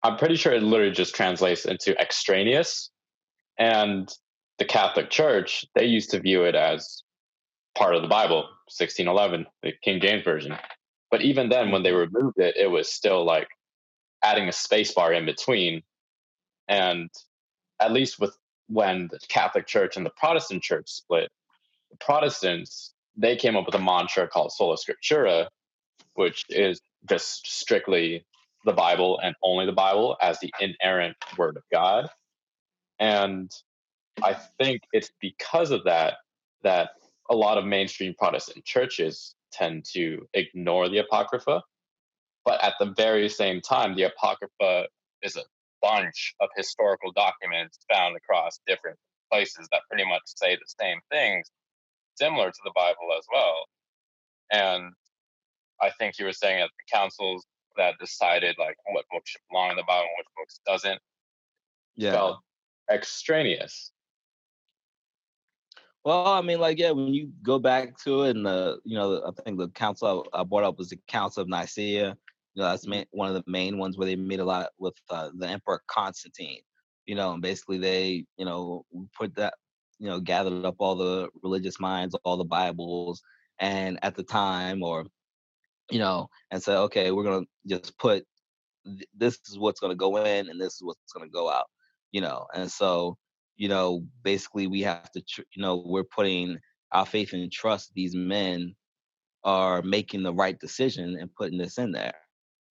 I'm 0.04 0.18
pretty 0.18 0.36
sure 0.36 0.54
it 0.54 0.64
literally 0.64 0.94
just 0.94 1.16
translates 1.16 1.66
into 1.66 2.00
extraneous. 2.00 2.92
And 3.58 4.10
the 4.60 4.66
Catholic 4.66 5.10
Church, 5.10 5.66
they 5.76 5.86
used 5.86 6.12
to 6.12 6.20
view 6.20 6.44
it 6.44 6.56
as 6.56 7.04
part 7.76 7.96
of 7.96 8.02
the 8.02 8.08
Bible, 8.08 8.42
1611, 8.68 9.46
the 9.64 9.74
King 9.84 10.00
James 10.00 10.24
Version. 10.24 10.58
But 11.10 11.22
even 11.22 11.50
then, 11.50 11.72
when 11.72 11.84
they 11.84 11.92
mm-hmm. 11.92 12.16
removed 12.16 12.40
it, 12.40 12.56
it 12.58 12.68
was 12.68 12.92
still 12.92 13.26
like 13.26 13.48
adding 14.24 14.48
a 14.48 14.54
space 14.54 14.94
bar 14.94 15.12
in 15.12 15.26
between. 15.26 15.82
And 16.68 17.10
at 17.80 17.92
least 17.92 18.20
with 18.20 18.38
when 18.68 19.10
the 19.12 19.20
Catholic 19.28 19.66
Church 19.66 19.98
and 19.98 20.06
the 20.06 20.14
Protestant 20.18 20.64
Church 20.64 20.90
split, 20.90 21.30
the 21.90 21.98
Protestants, 21.98 22.94
they 23.16 23.36
came 23.36 23.56
up 23.56 23.66
with 23.66 23.76
a 23.76 23.80
mantra 23.80 24.28
called 24.28 24.52
Sola 24.52 24.78
Scriptura, 24.78 25.48
which 26.16 26.46
is 26.50 26.82
just 27.08 27.46
strictly 27.48 28.26
the 28.66 28.74
Bible 28.74 29.20
and 29.24 29.36
only 29.44 29.66
the 29.66 29.72
Bible 29.72 30.18
as 30.22 30.40
the 30.40 30.54
inerrant 30.60 31.18
word 31.38 31.58
of 31.58 31.64
God. 31.72 32.10
And 33.00 33.52
I 34.24 34.36
think 34.60 34.82
it's 34.94 35.12
because 35.20 35.72
of 35.72 35.84
that 35.86 36.16
that 36.64 36.92
a 37.30 37.36
lot 37.36 37.58
of 37.58 37.66
mainstream 37.66 38.14
Protestant 38.18 38.64
churches 38.66 39.36
tend 39.52 39.86
to 39.94 40.28
ignore 40.34 40.90
the 40.90 41.00
Apocrypha. 41.00 41.64
But 42.46 42.64
at 42.64 42.74
the 42.80 42.94
very 42.98 43.30
same 43.30 43.62
time, 43.62 43.96
the 43.96 44.04
Apocrypha 44.04 44.88
is 45.22 45.36
a 45.36 45.44
bunch 45.82 46.36
of 46.40 46.50
historical 46.56 47.12
documents 47.12 47.80
found 47.92 48.16
across 48.16 48.60
different 48.68 48.98
places 49.32 49.68
that 49.72 49.82
pretty 49.90 50.08
much 50.08 50.22
say 50.26 50.56
the 50.56 50.74
same 50.80 51.00
things, 51.12 51.50
similar 52.22 52.52
to 52.52 52.62
the 52.64 52.72
Bible 52.76 53.10
as 53.18 53.26
well. 53.34 53.56
And 54.52 54.94
I 55.82 55.90
think 55.98 56.20
you 56.20 56.26
were 56.26 56.34
saying 56.34 56.60
that 56.60 56.70
the 56.78 56.98
councils 56.98 57.46
that 57.78 57.96
decided 58.00 58.56
like 58.60 58.76
what 58.92 59.06
books 59.12 59.32
should 59.32 59.42
belong 59.50 59.72
in 59.72 59.78
the 59.78 59.84
Bible 59.84 60.04
and 60.04 60.18
which 60.18 60.28
books 60.38 60.60
doesn't 60.66 61.00
yeah. 61.96 62.12
felt 62.12 62.38
extraneous. 62.92 63.92
Well, 66.04 66.28
I 66.28 66.42
mean, 66.42 66.60
like, 66.60 66.80
yeah, 66.80 66.92
when 66.92 67.14
you 67.14 67.32
go 67.44 67.60
back 67.60 67.98
to 68.06 68.24
it, 68.24 68.36
and 68.36 68.46
the, 68.46 68.80
you 68.84 68.96
know, 68.96 69.22
I 69.24 69.44
think 69.44 69.60
the 69.60 69.70
council 69.70 70.28
I 70.34 70.44
brought 70.44 70.64
up 70.64 70.80
was 70.80 70.90
the 70.90 71.00
Council 71.08 71.44
of 71.44 71.48
Nicaea. 71.48 72.18
You 72.56 72.62
know, 72.62 72.70
that's 72.70 72.88
one 73.12 73.30
of 73.30 73.36
the 73.36 73.44
main 73.46 73.78
ones 73.78 73.98
where 73.98 74.08
they 74.08 74.16
meet 74.16 74.40
a 74.40 74.44
lot 74.44 74.72
with 74.80 74.96
uh, 75.12 75.30
the 75.38 75.48
Emperor 75.48 75.82
Constantine. 75.88 76.62
You 77.06 77.16
know, 77.16 77.34
and 77.34 77.42
basically 77.42 77.78
they, 77.78 78.26
you 78.38 78.46
know, 78.46 78.86
put 79.16 79.36
that, 79.36 79.54
you 80.02 80.08
know, 80.08 80.20
gathered 80.20 80.66
up 80.66 80.76
all 80.80 80.96
the 80.96 81.30
religious 81.44 81.80
minds, 81.80 82.16
all 82.26 82.36
the 82.36 82.44
Bibles, 82.44 83.22
and 83.60 84.00
at 84.02 84.16
the 84.16 84.24
time, 84.24 84.82
or 84.82 85.06
you 85.92 86.00
know, 86.00 86.28
and 86.50 86.62
say, 86.62 86.74
okay, 86.74 87.12
we're 87.12 87.24
gonna 87.24 87.46
just 87.68 87.98
put 88.00 88.26
this 89.16 89.40
is 89.48 89.60
what's 89.60 89.80
gonna 89.80 89.96
go 89.96 90.18
in 90.18 90.50
and 90.50 90.60
this 90.60 90.74
is 90.74 90.84
what's 90.84 91.14
gonna 91.14 91.30
go 91.30 91.50
out, 91.50 91.68
you 92.12 92.20
know, 92.20 92.48
and 92.56 92.70
so 92.72 93.16
you 93.58 93.68
know, 93.68 94.04
basically 94.24 94.66
we 94.66 94.82
have 94.82 95.12
to, 95.12 95.22
tr- 95.22 95.42
you 95.56 95.62
know, 95.62 95.84
we're 95.86 96.04
putting 96.04 96.58
our 96.94 97.06
faith 97.06 97.32
and 97.34 97.52
trust 97.52 97.92
these 97.94 98.16
men 98.16 98.76
are 99.44 99.84
making 99.84 100.24
the 100.24 100.34
right 100.34 100.60
decision 100.60 101.16
and 101.20 101.34
putting 101.36 101.60
this 101.60 101.78
in 101.78 101.92
there, 101.92 102.16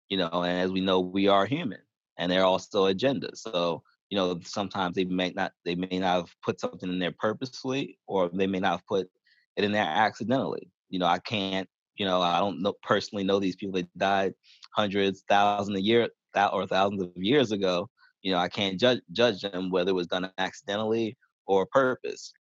you 0.09 0.17
know, 0.17 0.29
and 0.31 0.59
as 0.59 0.71
we 0.71 0.81
know, 0.81 0.99
we 0.99 1.27
are 1.27 1.45
human 1.45 1.77
and 2.17 2.31
they're 2.31 2.43
also 2.43 2.91
agendas. 2.91 3.37
So, 3.37 3.83
you 4.09 4.17
know, 4.17 4.39
sometimes 4.43 4.95
they 4.95 5.05
may 5.05 5.31
not, 5.31 5.51
they 5.65 5.75
may 5.75 5.99
not 5.99 6.15
have 6.15 6.35
put 6.43 6.59
something 6.59 6.89
in 6.89 6.99
there 6.99 7.13
purposefully, 7.17 7.97
or 8.07 8.29
they 8.33 8.47
may 8.47 8.59
not 8.59 8.71
have 8.71 8.87
put 8.87 9.07
it 9.55 9.63
in 9.63 9.71
there 9.71 9.83
accidentally. 9.83 10.71
You 10.89 10.99
know, 10.99 11.05
I 11.05 11.19
can't 11.19 11.69
you 11.99 12.05
know, 12.05 12.21
I 12.21 12.39
don't 12.39 12.61
know 12.61 12.73
personally 12.81 13.25
know 13.25 13.39
these 13.39 13.57
people 13.57 13.73
that 13.73 13.97
died 13.97 14.33
hundreds, 14.73 15.23
thousands 15.27 15.77
a 15.77 15.81
year 15.81 16.07
that 16.33 16.53
or 16.53 16.65
thousands 16.65 17.03
of 17.03 17.11
years 17.17 17.51
ago. 17.51 17.89
You 18.21 18.31
know, 18.31 18.37
I 18.39 18.47
can't 18.47 18.79
judge 18.79 19.01
judge 19.11 19.41
them 19.41 19.69
whether 19.69 19.91
it 19.91 19.95
was 19.95 20.07
done 20.07 20.31
accidentally 20.37 21.17
or 21.45 21.65
purpose, 21.67 22.33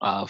uh. 0.00 0.26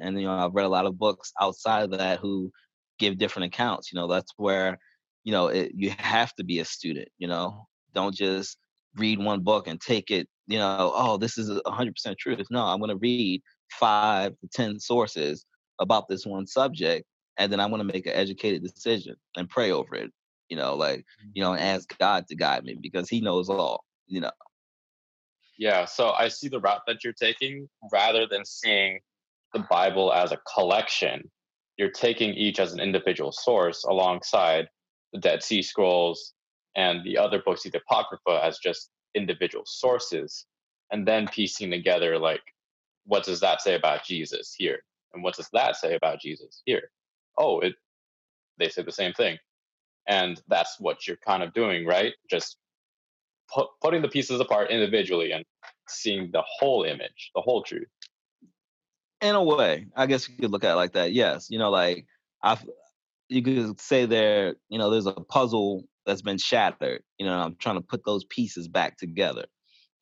And 0.00 0.20
you 0.20 0.26
know, 0.26 0.34
I've 0.34 0.54
read 0.54 0.66
a 0.66 0.68
lot 0.68 0.86
of 0.86 0.98
books 0.98 1.32
outside 1.40 1.84
of 1.84 1.90
that 1.98 2.20
who 2.20 2.52
give 2.98 3.18
different 3.18 3.46
accounts. 3.46 3.92
You 3.92 3.98
know, 3.98 4.06
that's 4.06 4.32
where 4.36 4.78
you 5.24 5.32
know 5.32 5.48
it, 5.48 5.72
you 5.74 5.90
have 5.98 6.34
to 6.34 6.44
be 6.44 6.58
a 6.58 6.64
student. 6.64 7.08
You 7.18 7.28
know, 7.28 7.66
don't 7.94 8.14
just 8.14 8.58
read 8.96 9.18
one 9.18 9.40
book 9.40 9.66
and 9.66 9.80
take 9.80 10.10
it. 10.10 10.28
You 10.46 10.58
know, 10.58 10.92
oh, 10.94 11.16
this 11.16 11.38
is 11.38 11.50
100% 11.50 12.18
truth. 12.18 12.46
No, 12.50 12.62
I'm 12.64 12.78
going 12.78 12.90
to 12.90 12.96
read 12.96 13.42
five 13.72 14.32
to 14.40 14.48
ten 14.52 14.78
sources 14.78 15.44
about 15.80 16.08
this 16.08 16.26
one 16.26 16.46
subject 16.46 17.06
and 17.38 17.52
then 17.52 17.60
I'm 17.60 17.70
going 17.70 17.86
to 17.86 17.92
make 17.92 18.06
an 18.06 18.14
educated 18.14 18.62
decision 18.62 19.16
and 19.36 19.48
pray 19.48 19.70
over 19.70 19.94
it. 19.94 20.10
You 20.48 20.56
know, 20.56 20.74
like 20.74 21.04
you 21.32 21.42
know, 21.42 21.52
and 21.52 21.60
mm-hmm. 21.60 21.76
ask 21.76 21.98
God 21.98 22.26
to 22.28 22.36
guide 22.36 22.64
me 22.64 22.76
because 22.80 23.08
He 23.08 23.20
knows 23.20 23.48
all. 23.48 23.84
You 24.06 24.20
know. 24.20 24.30
Yeah, 25.58 25.84
so 25.84 26.10
I 26.10 26.28
see 26.28 26.48
the 26.48 26.60
route 26.60 26.82
that 26.86 27.02
you're 27.02 27.12
taking 27.12 27.68
rather 27.92 28.26
than 28.26 28.44
seeing 28.44 29.00
the 29.52 29.64
Bible 29.70 30.12
as 30.12 30.32
a 30.32 30.38
collection. 30.52 31.30
You're 31.76 31.90
taking 31.90 32.34
each 32.34 32.60
as 32.60 32.72
an 32.72 32.80
individual 32.80 33.32
source 33.32 33.84
alongside 33.84 34.68
the 35.12 35.18
Dead 35.18 35.42
Sea 35.42 35.62
Scrolls 35.62 36.33
and 36.76 37.04
the 37.04 37.18
other 37.18 37.42
books, 37.44 37.62
the 37.62 37.78
Apocrypha, 37.78 38.44
as 38.44 38.58
just 38.58 38.90
individual 39.14 39.64
sources, 39.66 40.46
and 40.90 41.06
then 41.06 41.28
piecing 41.28 41.70
together 41.70 42.18
like, 42.18 42.42
what 43.06 43.24
does 43.24 43.40
that 43.40 43.60
say 43.60 43.74
about 43.74 44.04
Jesus 44.04 44.54
here? 44.56 44.80
And 45.12 45.22
what 45.22 45.36
does 45.36 45.48
that 45.52 45.76
say 45.76 45.94
about 45.94 46.20
Jesus 46.20 46.62
here? 46.64 46.90
oh, 47.38 47.60
it 47.60 47.74
they 48.58 48.68
say 48.68 48.82
the 48.82 48.92
same 48.92 49.12
thing. 49.12 49.38
And 50.06 50.40
that's 50.48 50.76
what 50.78 51.06
you're 51.06 51.16
kind 51.16 51.42
of 51.42 51.52
doing, 51.54 51.86
right? 51.86 52.12
Just 52.30 52.56
pu- 53.52 53.68
putting 53.82 54.02
the 54.02 54.08
pieces 54.08 54.38
apart 54.38 54.70
individually 54.70 55.32
and 55.32 55.44
seeing 55.88 56.30
the 56.32 56.42
whole 56.58 56.84
image, 56.84 57.30
the 57.34 57.40
whole 57.40 57.62
truth. 57.62 57.88
In 59.20 59.34
a 59.34 59.42
way, 59.42 59.86
I 59.96 60.06
guess 60.06 60.28
you 60.28 60.36
could 60.36 60.50
look 60.50 60.64
at 60.64 60.72
it 60.72 60.76
like 60.76 60.92
that. 60.92 61.12
Yes, 61.12 61.48
you 61.50 61.58
know, 61.58 61.70
like 61.70 62.06
I, 62.42 62.58
you 63.28 63.42
could 63.42 63.80
say 63.80 64.06
there, 64.06 64.56
you 64.68 64.78
know, 64.78 64.90
there's 64.90 65.06
a 65.06 65.12
puzzle 65.12 65.84
that's 66.06 66.22
been 66.22 66.38
shattered. 66.38 67.02
You 67.18 67.26
know, 67.26 67.38
I'm 67.38 67.56
trying 67.56 67.76
to 67.76 67.80
put 67.80 68.04
those 68.04 68.24
pieces 68.24 68.68
back 68.68 68.96
together. 68.96 69.44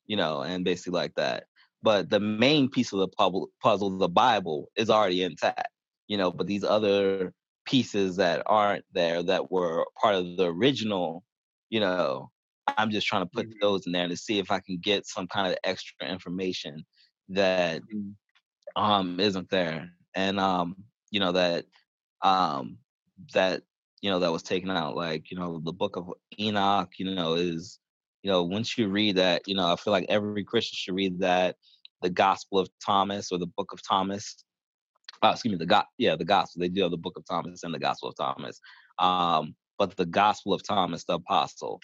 You 0.05 0.17
know, 0.17 0.41
and 0.41 0.65
basically 0.65 0.99
like 0.99 1.15
that. 1.15 1.45
But 1.81 2.09
the 2.09 2.19
main 2.19 2.69
piece 2.69 2.91
of 2.91 2.99
the 2.99 3.07
puzzle, 3.61 3.97
the 3.97 4.09
Bible, 4.09 4.69
is 4.75 4.89
already 4.89 5.23
intact 5.23 5.69
you 6.07 6.17
know, 6.17 6.31
but 6.31 6.47
these 6.47 6.63
other 6.63 7.33
pieces 7.65 8.17
that 8.17 8.43
aren't 8.45 8.85
there 8.93 9.23
that 9.23 9.51
were 9.51 9.85
part 10.01 10.15
of 10.15 10.37
the 10.37 10.45
original, 10.45 11.23
you 11.69 11.79
know, 11.79 12.29
I'm 12.67 12.91
just 12.91 13.07
trying 13.07 13.23
to 13.23 13.29
put 13.33 13.47
mm-hmm. 13.47 13.57
those 13.61 13.85
in 13.85 13.93
there 13.93 14.07
to 14.07 14.17
see 14.17 14.39
if 14.39 14.51
I 14.51 14.59
can 14.59 14.79
get 14.81 15.07
some 15.07 15.27
kind 15.27 15.51
of 15.51 15.57
extra 15.63 16.07
information 16.07 16.85
that 17.29 17.81
mm-hmm. 17.81 18.81
um 18.81 19.19
isn't 19.19 19.49
there, 19.49 19.89
and 20.15 20.39
um, 20.39 20.75
you 21.11 21.19
know 21.19 21.31
that 21.33 21.65
um, 22.21 22.77
that 23.33 23.63
you 24.03 24.11
know 24.11 24.19
that 24.19 24.31
was 24.31 24.43
taken 24.43 24.69
out. 24.69 24.95
Like 24.95 25.31
you 25.31 25.37
know 25.37 25.59
the 25.63 25.71
book 25.71 25.95
of 25.95 26.11
Enoch, 26.39 26.91
you 26.97 27.15
know 27.15 27.33
is 27.35 27.79
you 28.21 28.29
know 28.29 28.43
once 28.43 28.77
you 28.77 28.89
read 28.89 29.15
that, 29.15 29.43
you 29.47 29.55
know 29.55 29.71
I 29.71 29.77
feel 29.77 29.93
like 29.93 30.05
every 30.09 30.43
Christian 30.43 30.75
should 30.75 30.95
read 30.95 31.19
that. 31.21 31.55
The 32.01 32.09
Gospel 32.09 32.59
of 32.59 32.69
Thomas 32.85 33.31
or 33.31 33.39
the 33.39 33.47
Book 33.47 33.71
of 33.71 33.79
Thomas. 33.81 34.43
Uh, 35.23 35.29
excuse 35.29 35.53
me, 35.53 35.57
the 35.57 35.65
God, 35.65 35.85
yeah, 35.97 36.17
the 36.17 36.25
Gospel. 36.25 36.59
They 36.59 36.67
do 36.67 36.81
have 36.81 36.91
the 36.91 36.97
Book 36.97 37.17
of 37.17 37.25
Thomas 37.25 37.63
and 37.63 37.73
the 37.73 37.79
Gospel 37.79 38.09
of 38.09 38.17
Thomas. 38.17 38.59
Um, 38.99 39.55
but 39.79 39.95
the 39.95 40.05
Gospel 40.05 40.53
of 40.53 40.67
Thomas 40.67 41.05
the 41.05 41.13
Apostle. 41.13 41.79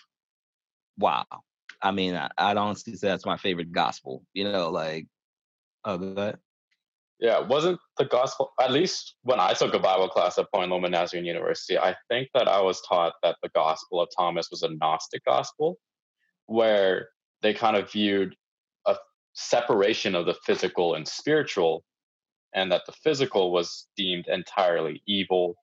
Wow. 0.97 1.25
I 1.81 1.91
mean, 1.91 2.15
I, 2.15 2.29
honestly 2.37 2.95
say 2.97 3.07
that's 3.07 3.25
my 3.25 3.37
favorite 3.37 3.71
gospel. 3.71 4.25
You 4.33 4.51
know, 4.51 4.69
like, 4.69 5.07
oh, 5.85 5.97
good. 5.97 6.37
Yeah, 7.19 7.39
wasn't 7.39 7.79
the 7.97 8.05
gospel, 8.05 8.53
at 8.61 8.71
least 8.71 9.15
when 9.23 9.41
I 9.41 9.51
took 9.53 9.73
a 9.73 9.79
Bible 9.79 10.07
class 10.07 10.37
at 10.37 10.49
Point 10.53 10.71
Loma 10.71 10.89
Nazarene 10.89 11.25
University, 11.25 11.77
I 11.77 11.95
think 12.07 12.29
that 12.33 12.47
I 12.47 12.61
was 12.61 12.81
taught 12.87 13.13
that 13.23 13.35
the 13.43 13.49
Gospel 13.49 14.01
of 14.01 14.07
Thomas 14.17 14.47
was 14.49 14.63
a 14.63 14.69
Gnostic 14.69 15.25
gospel, 15.25 15.77
where 16.45 17.09
they 17.41 17.53
kind 17.53 17.75
of 17.75 17.91
viewed 17.91 18.35
a 18.87 18.95
separation 19.33 20.15
of 20.15 20.25
the 20.25 20.35
physical 20.45 20.95
and 20.95 21.05
spiritual, 21.05 21.83
and 22.55 22.71
that 22.71 22.83
the 22.85 22.93
physical 22.93 23.51
was 23.51 23.87
deemed 23.97 24.27
entirely 24.27 25.03
evil 25.05 25.55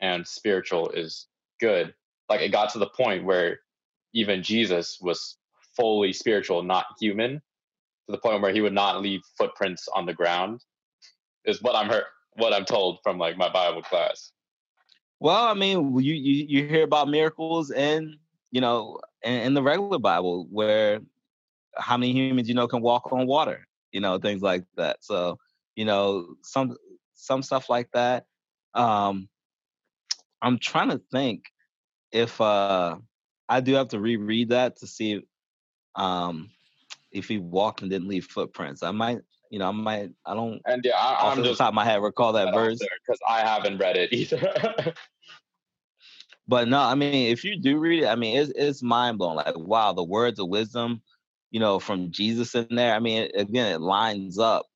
and 0.00 0.26
spiritual 0.26 0.90
is 0.90 1.28
good. 1.60 1.94
Like 2.30 2.40
it 2.40 2.52
got 2.52 2.72
to 2.72 2.78
the 2.78 2.88
point 2.88 3.24
where 3.24 3.60
even 4.14 4.42
Jesus 4.42 4.98
was 5.00 5.36
fully 5.76 6.14
spiritual, 6.14 6.62
not 6.62 6.86
human, 6.98 7.34
to 7.34 8.12
the 8.12 8.18
point 8.18 8.40
where 8.40 8.52
he 8.52 8.62
would 8.62 8.72
not 8.72 9.02
leave 9.02 9.20
footprints 9.36 9.88
on 9.94 10.06
the 10.06 10.14
ground 10.14 10.62
is 11.46 11.62
what 11.62 11.74
I'm 11.74 11.88
heard, 11.88 12.04
what 12.34 12.52
I'm 12.52 12.64
told 12.64 12.98
from 13.02 13.18
like 13.18 13.36
my 13.36 13.48
Bible 13.48 13.82
class. 13.82 14.32
Well, 15.20 15.44
I 15.44 15.54
mean, 15.54 15.98
you 15.98 16.14
you, 16.14 16.46
you 16.48 16.68
hear 16.68 16.84
about 16.84 17.08
miracles 17.08 17.70
and 17.70 18.16
you 18.50 18.60
know 18.60 18.98
in, 19.22 19.34
in 19.34 19.54
the 19.54 19.62
regular 19.62 19.98
Bible 19.98 20.46
where 20.50 21.00
how 21.76 21.96
many 21.96 22.12
humans 22.12 22.48
you 22.48 22.54
know 22.54 22.68
can 22.68 22.82
walk 22.82 23.12
on 23.12 23.26
water, 23.26 23.66
you 23.92 24.00
know, 24.00 24.18
things 24.18 24.42
like 24.42 24.64
that. 24.76 24.98
So, 25.02 25.38
you 25.74 25.84
know, 25.84 26.34
some 26.42 26.76
some 27.14 27.42
stuff 27.42 27.70
like 27.70 27.90
that. 27.92 28.26
Um 28.74 29.28
I'm 30.42 30.58
trying 30.58 30.90
to 30.90 31.00
think 31.10 31.44
if 32.12 32.40
uh 32.40 32.96
I 33.48 33.60
do 33.60 33.74
have 33.74 33.88
to 33.88 34.00
reread 34.00 34.50
that 34.50 34.76
to 34.78 34.86
see 34.86 35.22
um 35.94 36.50
if 37.12 37.28
he 37.28 37.38
walked 37.38 37.80
and 37.80 37.90
didn't 37.90 38.08
leave 38.08 38.26
footprints. 38.26 38.82
I 38.82 38.90
might 38.90 39.20
you 39.50 39.58
know, 39.58 39.68
I 39.68 39.72
might, 39.72 40.10
I 40.24 40.34
don't. 40.34 40.60
And 40.66 40.82
yeah, 40.84 40.96
I, 40.96 41.32
am 41.32 41.42
just 41.42 41.58
top 41.58 41.68
of 41.68 41.74
my 41.74 41.84
head 41.84 42.02
recall 42.02 42.32
that 42.32 42.54
verse 42.54 42.78
because 42.78 43.20
I 43.28 43.40
haven't 43.40 43.78
read 43.78 43.96
it 43.96 44.12
either. 44.12 44.94
but 46.48 46.68
no, 46.68 46.80
I 46.80 46.94
mean, 46.94 47.32
if 47.32 47.44
you 47.44 47.58
do 47.58 47.78
read 47.78 48.04
it, 48.04 48.06
I 48.06 48.16
mean, 48.16 48.36
it's 48.36 48.52
it's 48.54 48.82
mind 48.82 49.18
blowing. 49.18 49.36
Like, 49.36 49.58
wow, 49.58 49.92
the 49.92 50.04
words 50.04 50.38
of 50.38 50.48
wisdom, 50.48 51.02
you 51.50 51.60
know, 51.60 51.78
from 51.78 52.10
Jesus 52.10 52.54
in 52.54 52.66
there. 52.70 52.94
I 52.94 52.98
mean, 52.98 53.28
again, 53.34 53.72
it 53.72 53.80
lines 53.80 54.38
up, 54.38 54.66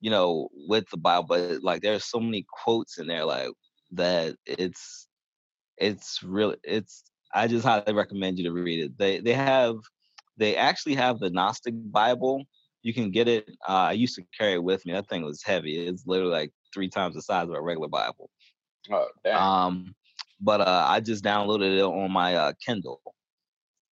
you 0.00 0.10
know, 0.10 0.48
with 0.68 0.88
the 0.90 0.96
Bible. 0.96 1.26
But 1.28 1.62
like, 1.62 1.82
there's 1.82 2.04
so 2.04 2.20
many 2.20 2.46
quotes 2.64 2.98
in 2.98 3.06
there, 3.06 3.24
like 3.24 3.50
that. 3.92 4.36
It's 4.46 5.08
it's 5.78 6.22
really 6.22 6.56
it's. 6.62 7.04
I 7.34 7.48
just 7.48 7.64
highly 7.64 7.94
recommend 7.94 8.38
you 8.38 8.44
to 8.44 8.52
read 8.52 8.84
it. 8.84 8.98
They 8.98 9.20
they 9.20 9.32
have 9.32 9.76
they 10.36 10.56
actually 10.56 10.94
have 10.94 11.18
the 11.18 11.30
Gnostic 11.30 11.74
Bible 11.76 12.44
you 12.82 12.92
can 12.92 13.10
get 13.10 13.28
it. 13.28 13.48
Uh, 13.68 13.72
I 13.90 13.92
used 13.92 14.16
to 14.16 14.24
carry 14.36 14.54
it 14.54 14.62
with 14.62 14.84
me. 14.84 14.92
That 14.92 15.08
thing 15.08 15.22
was 15.24 15.42
heavy. 15.42 15.86
It's 15.86 16.06
literally 16.06 16.32
like 16.32 16.52
three 16.74 16.88
times 16.88 17.14
the 17.14 17.22
size 17.22 17.48
of 17.48 17.54
a 17.54 17.62
regular 17.62 17.88
Bible. 17.88 18.30
Oh, 18.90 19.08
damn. 19.24 19.42
Um, 19.42 19.94
but 20.40 20.60
uh, 20.60 20.86
I 20.88 21.00
just 21.00 21.24
downloaded 21.24 21.78
it 21.78 21.82
on 21.82 22.10
my 22.10 22.34
uh, 22.34 22.52
Kindle. 22.64 23.00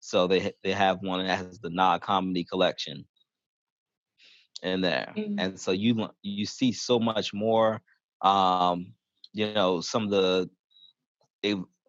So 0.00 0.26
they 0.26 0.52
they 0.64 0.72
have 0.72 0.98
one 1.02 1.24
that 1.24 1.36
has 1.36 1.58
the 1.60 1.70
Nag 1.70 2.00
Hammadi 2.00 2.48
Collection 2.48 3.04
in 4.62 4.80
there, 4.80 5.12
mm-hmm. 5.16 5.38
and 5.38 5.60
so 5.60 5.72
you 5.72 6.08
you 6.22 6.46
see 6.46 6.72
so 6.72 6.98
much 6.98 7.32
more. 7.34 7.82
Um, 8.22 8.94
you 9.32 9.52
know, 9.52 9.80
some 9.82 10.04
of 10.04 10.10
the 10.10 10.50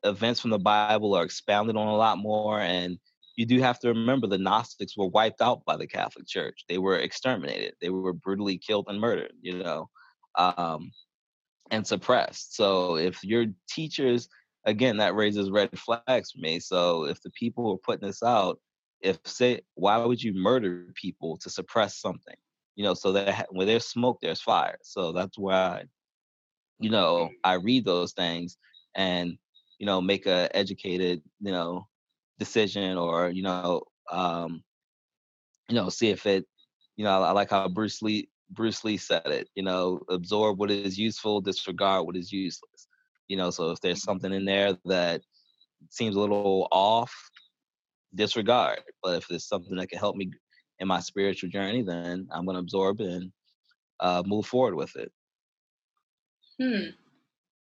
events 0.03 0.39
from 0.41 0.51
the 0.51 0.59
Bible 0.59 1.15
are 1.15 1.23
expounded 1.23 1.75
on 1.77 1.87
a 1.87 1.95
lot 1.95 2.17
more, 2.17 2.59
and 2.59 2.99
you 3.35 3.45
do 3.45 3.59
have 3.59 3.79
to 3.79 3.89
remember 3.89 4.27
the 4.27 4.37
Gnostics 4.37 4.97
were 4.97 5.07
wiped 5.07 5.41
out 5.41 5.63
by 5.65 5.77
the 5.77 5.87
Catholic 5.87 6.27
Church. 6.27 6.65
They 6.67 6.77
were 6.77 6.97
exterminated. 6.97 7.73
They 7.81 7.89
were 7.89 8.13
brutally 8.13 8.57
killed 8.57 8.85
and 8.89 8.99
murdered, 8.99 9.33
you 9.41 9.63
know, 9.63 9.89
um, 10.35 10.91
and 11.71 11.85
suppressed. 11.85 12.55
So 12.55 12.97
if 12.97 13.23
your 13.23 13.45
teachers, 13.69 14.27
again, 14.65 14.97
that 14.97 15.15
raises 15.15 15.49
red 15.49 15.77
flags 15.77 16.31
for 16.31 16.39
me. 16.39 16.59
So 16.59 17.05
if 17.05 17.21
the 17.21 17.31
people 17.31 17.63
who 17.63 17.73
are 17.73 17.85
putting 17.85 18.07
this 18.07 18.23
out, 18.23 18.59
if 19.01 19.19
say, 19.25 19.61
why 19.75 19.97
would 19.97 20.21
you 20.21 20.33
murder 20.33 20.87
people 20.95 21.37
to 21.37 21.49
suppress 21.49 21.99
something? 21.99 22.35
You 22.75 22.83
know, 22.83 22.93
so 22.93 23.11
that 23.13 23.47
when 23.51 23.67
there's 23.67 23.87
smoke, 23.87 24.19
there's 24.21 24.41
fire. 24.41 24.77
So 24.83 25.11
that's 25.11 25.37
why, 25.37 25.85
you 26.79 26.89
know, 26.89 27.29
I 27.43 27.53
read 27.53 27.85
those 27.85 28.13
things 28.13 28.57
and 28.95 29.37
you 29.79 29.85
know 29.85 30.01
make 30.01 30.27
a 30.27 30.55
educated, 30.55 31.21
you 31.39 31.51
know, 31.51 31.87
decision 32.41 32.97
or 32.97 33.29
you 33.29 33.43
know 33.43 33.83
um 34.11 34.63
you 35.69 35.75
know 35.75 35.89
see 35.89 36.09
if 36.09 36.25
it 36.25 36.43
you 36.97 37.05
know 37.05 37.21
I, 37.21 37.31
like 37.33 37.51
how 37.51 37.67
bruce 37.67 38.01
lee 38.01 38.29
bruce 38.49 38.83
lee 38.83 38.97
said 38.97 39.27
it 39.27 39.47
you 39.53 39.61
know 39.61 39.99
absorb 40.09 40.57
what 40.57 40.71
is 40.71 40.97
useful 40.97 41.39
disregard 41.39 42.03
what 42.07 42.17
is 42.17 42.31
useless. 42.31 42.87
You 43.27 43.37
know 43.37 43.51
so 43.51 43.69
if 43.69 43.79
there's 43.79 43.99
mm-hmm. 43.99 44.09
something 44.09 44.33
in 44.33 44.45
there 44.45 44.75
that 44.85 45.21
seems 45.91 46.15
a 46.15 46.19
little 46.19 46.67
off 46.71 47.13
disregard 48.15 48.79
but 49.03 49.19
if 49.19 49.27
there's 49.27 49.47
something 49.47 49.75
that 49.75 49.89
can 49.89 49.99
help 49.99 50.15
me 50.15 50.31
in 50.79 50.87
my 50.87 50.99
spiritual 50.99 51.51
journey 51.51 51.83
then 51.83 52.27
i'm 52.31 52.45
going 52.45 52.55
to 52.55 52.65
absorb 52.65 53.01
it 53.01 53.07
and 53.07 53.31
uh, 53.99 54.23
move 54.25 54.47
forward 54.47 54.73
with 54.73 54.95
it. 54.95 55.11
Hmm 56.59 56.89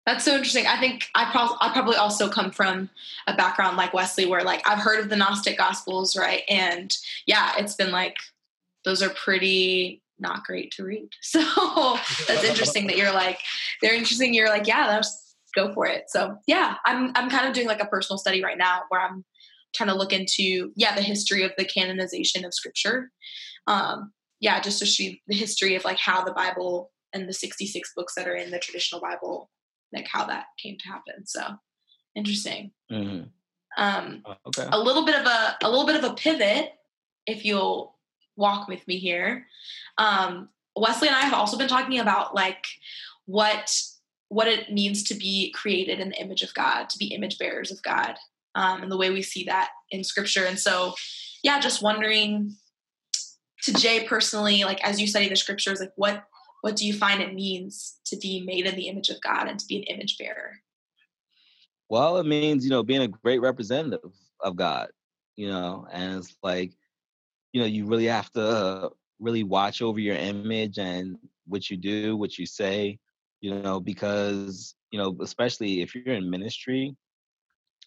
that's 0.07 0.24
so 0.24 0.34
interesting. 0.34 0.66
I 0.66 0.78
think 0.78 1.07
I, 1.14 1.30
pro- 1.30 1.57
I 1.61 1.72
probably 1.72 1.96
also 1.96 2.28
come 2.28 2.51
from 2.51 2.88
a 3.26 3.34
background 3.34 3.76
like 3.76 3.92
Wesley, 3.92 4.26
where 4.26 4.42
like 4.42 4.66
I've 4.66 4.78
heard 4.78 5.01
of 5.01 5.11
the 5.11 5.16
Gnostic 5.16 5.59
Gospels, 5.59 6.16
right? 6.16 6.42
And 6.48 6.94
yeah, 7.26 7.53
it's 7.59 7.74
been 7.74 7.90
like 7.90 8.16
those 8.84 9.03
are 9.03 9.11
pretty 9.11 10.03
not 10.18 10.44
great 10.44 10.72
to 10.72 10.84
read. 10.84 11.11
So 11.22 11.98
that's 12.26 12.44
interesting 12.44 12.86
that 12.86 12.96
you're 12.96 13.12
like 13.12 13.38
they're 13.82 13.94
interesting. 13.94 14.34
You're 14.34 14.48
like 14.48 14.66
yeah, 14.66 14.86
let's 14.88 15.36
go 15.55 15.72
for 15.74 15.86
it. 15.86 16.05
So 16.09 16.36
yeah, 16.46 16.76
I'm 16.86 17.12
I'm 17.14 17.30
kind 17.30 17.46
of 17.46 17.55
doing 17.55 17.66
like 17.66 17.82
a 17.82 17.86
personal 17.86 18.18
study 18.18 18.42
right 18.42 18.59
now 18.59 18.82
where 18.88 19.01
I'm 19.01 19.24
trying 19.74 19.90
to 19.90 19.94
look 19.94 20.12
into 20.12 20.72
yeah 20.76 20.94
the 20.94 21.03
history 21.03 21.42
of 21.44 21.53
the 21.59 21.64
canonization 21.64 22.44
of 22.44 22.55
Scripture. 22.55 23.11
Um, 23.66 24.12
yeah, 24.40 24.61
just 24.61 24.78
to 24.78 24.86
see 24.86 25.22
the 25.26 25.36
history 25.36 25.74
of 25.74 25.84
like 25.84 25.98
how 25.98 26.24
the 26.24 26.32
Bible 26.32 26.90
and 27.12 27.28
the 27.28 27.32
66 27.32 27.92
books 27.94 28.14
that 28.14 28.26
are 28.26 28.34
in 28.34 28.51
the 28.51 28.59
traditional 28.59 29.01
Bible 29.01 29.51
like 29.93 30.07
how 30.07 30.26
that 30.26 30.47
came 30.59 30.76
to 30.78 30.88
happen. 30.88 31.26
So 31.26 31.43
interesting. 32.14 32.72
Mm-hmm. 32.91 33.24
Um, 33.82 34.22
uh, 34.24 34.34
okay. 34.47 34.68
A 34.70 34.78
little 34.78 35.05
bit 35.05 35.16
of 35.16 35.26
a 35.26 35.57
a 35.62 35.70
little 35.70 35.86
bit 35.86 35.97
of 35.97 36.05
a 36.05 36.14
pivot, 36.14 36.72
if 37.26 37.45
you'll 37.45 37.97
walk 38.36 38.68
with 38.68 38.86
me 38.88 38.99
here. 38.99 39.47
Um, 39.99 40.49
Wesley 40.76 41.09
and 41.09 41.16
I 41.16 41.20
have 41.22 41.34
also 41.34 41.57
been 41.57 41.68
talking 41.68 41.99
about 41.99 42.34
like 42.34 42.66
what 43.26 43.72
what 44.28 44.49
it 44.49 44.72
means 44.72 45.03
to 45.05 45.14
be 45.14 45.53
created 45.53 45.99
in 45.99 46.11
the 46.11 46.20
image 46.20 46.43
of 46.43 46.55
God, 46.55 46.88
to 46.88 46.99
be 46.99 47.07
image 47.07 47.38
bearers 47.38 47.72
of 47.72 47.82
God, 47.82 48.14
um, 48.55 48.82
and 48.82 48.91
the 48.91 48.97
way 48.97 49.11
we 49.11 49.22
see 49.22 49.45
that 49.45 49.70
in 49.91 50.05
Scripture. 50.05 50.45
And 50.45 50.59
so, 50.59 50.95
yeah, 51.43 51.61
just 51.61 51.82
wondering 51.82 52.55
to 53.62 53.72
Jay 53.74 54.05
personally, 54.07 54.62
like 54.64 54.82
as 54.84 55.01
you 55.01 55.07
study 55.07 55.28
the 55.28 55.36
Scriptures, 55.36 55.80
like 55.80 55.93
what 55.97 56.24
what 56.61 56.76
do 56.76 56.86
you 56.86 56.92
find 56.92 57.22
it 57.22 57.34
means 57.34 57.98
to 58.06 58.16
be 58.16 58.42
made 58.42 58.66
in 58.66 58.76
the 58.76 58.88
image 58.88 59.08
of 59.08 59.20
God 59.20 59.48
and 59.48 59.58
to 59.58 59.66
be 59.66 59.76
an 59.76 59.82
image 59.84 60.18
bearer? 60.18 60.52
Well, 61.88 62.18
it 62.18 62.26
means, 62.26 62.64
you 62.64 62.70
know, 62.70 62.82
being 62.82 63.02
a 63.02 63.08
great 63.08 63.40
representative 63.40 64.12
of 64.40 64.56
God, 64.56 64.88
you 65.36 65.48
know, 65.48 65.86
and 65.90 66.18
it's 66.18 66.36
like, 66.42 66.72
you 67.52 67.61
know, 67.61 67.66
you 67.66 67.86
really 67.86 68.06
have 68.06 68.30
to 68.32 68.42
uh, 68.42 68.88
really 69.18 69.42
watch 69.42 69.82
over 69.82 69.98
your 69.98 70.16
image 70.16 70.78
and 70.78 71.16
what 71.46 71.68
you 71.68 71.76
do, 71.76 72.16
what 72.16 72.38
you 72.38 72.46
say, 72.46 72.98
you 73.40 73.54
know, 73.61 73.80
because, 73.80 74.74
you 74.90 74.98
know, 74.98 75.16
especially 75.20 75.80
if 75.80 75.94
you're 75.94 76.14
in 76.14 76.30
ministry, 76.30 76.94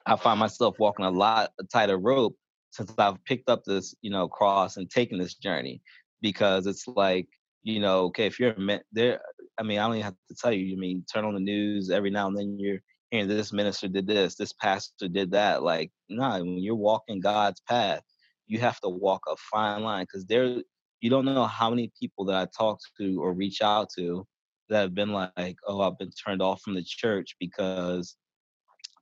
I 0.05 0.17
find 0.17 0.39
myself 0.39 0.79
walking 0.79 1.05
a 1.05 1.11
lot 1.11 1.51
tighter 1.71 1.97
rope 1.97 2.35
since 2.71 2.91
I've 2.97 3.23
picked 3.23 3.49
up 3.49 3.63
this, 3.63 3.95
you 4.01 4.09
know, 4.09 4.27
cross 4.27 4.77
and 4.77 4.89
taken 4.89 5.17
this 5.17 5.35
journey 5.35 5.81
because 6.21 6.67
it's 6.67 6.87
like 6.87 7.27
you 7.63 7.79
know, 7.79 8.05
okay, 8.05 8.25
if 8.25 8.39
you're 8.39 8.51
a 8.51 8.79
there, 8.91 9.21
I 9.57 9.63
mean, 9.63 9.79
I 9.79 9.85
don't 9.85 9.95
even 9.95 10.03
have 10.03 10.15
to 10.29 10.35
tell 10.35 10.51
you. 10.51 10.75
I 10.75 10.79
mean, 10.79 11.05
turn 11.11 11.25
on 11.25 11.33
the 11.33 11.39
news 11.39 11.89
every 11.89 12.09
now 12.09 12.27
and 12.27 12.37
then. 12.37 12.59
You're 12.59 12.79
hearing 13.11 13.27
this 13.27 13.53
minister 13.53 13.87
did 13.87 14.07
this, 14.07 14.35
this 14.35 14.53
pastor 14.53 15.07
did 15.07 15.31
that. 15.31 15.63
Like, 15.63 15.91
nah, 16.09 16.39
when 16.39 16.57
you're 16.57 16.75
walking 16.75 17.19
God's 17.21 17.61
path, 17.61 18.01
you 18.47 18.59
have 18.59 18.79
to 18.81 18.89
walk 18.89 19.21
a 19.27 19.35
fine 19.51 19.83
line 19.83 20.03
because 20.03 20.25
there, 20.25 20.57
you 20.99 21.09
don't 21.09 21.25
know 21.25 21.45
how 21.45 21.69
many 21.69 21.91
people 21.99 22.25
that 22.25 22.35
I 22.35 22.47
talk 22.57 22.79
to 22.99 23.21
or 23.21 23.33
reach 23.33 23.61
out 23.61 23.87
to 23.97 24.25
that 24.69 24.81
have 24.81 24.95
been 24.95 25.11
like, 25.11 25.55
oh, 25.67 25.81
I've 25.81 25.97
been 25.97 26.11
turned 26.11 26.41
off 26.41 26.61
from 26.61 26.75
the 26.75 26.83
church 26.83 27.35
because, 27.39 28.15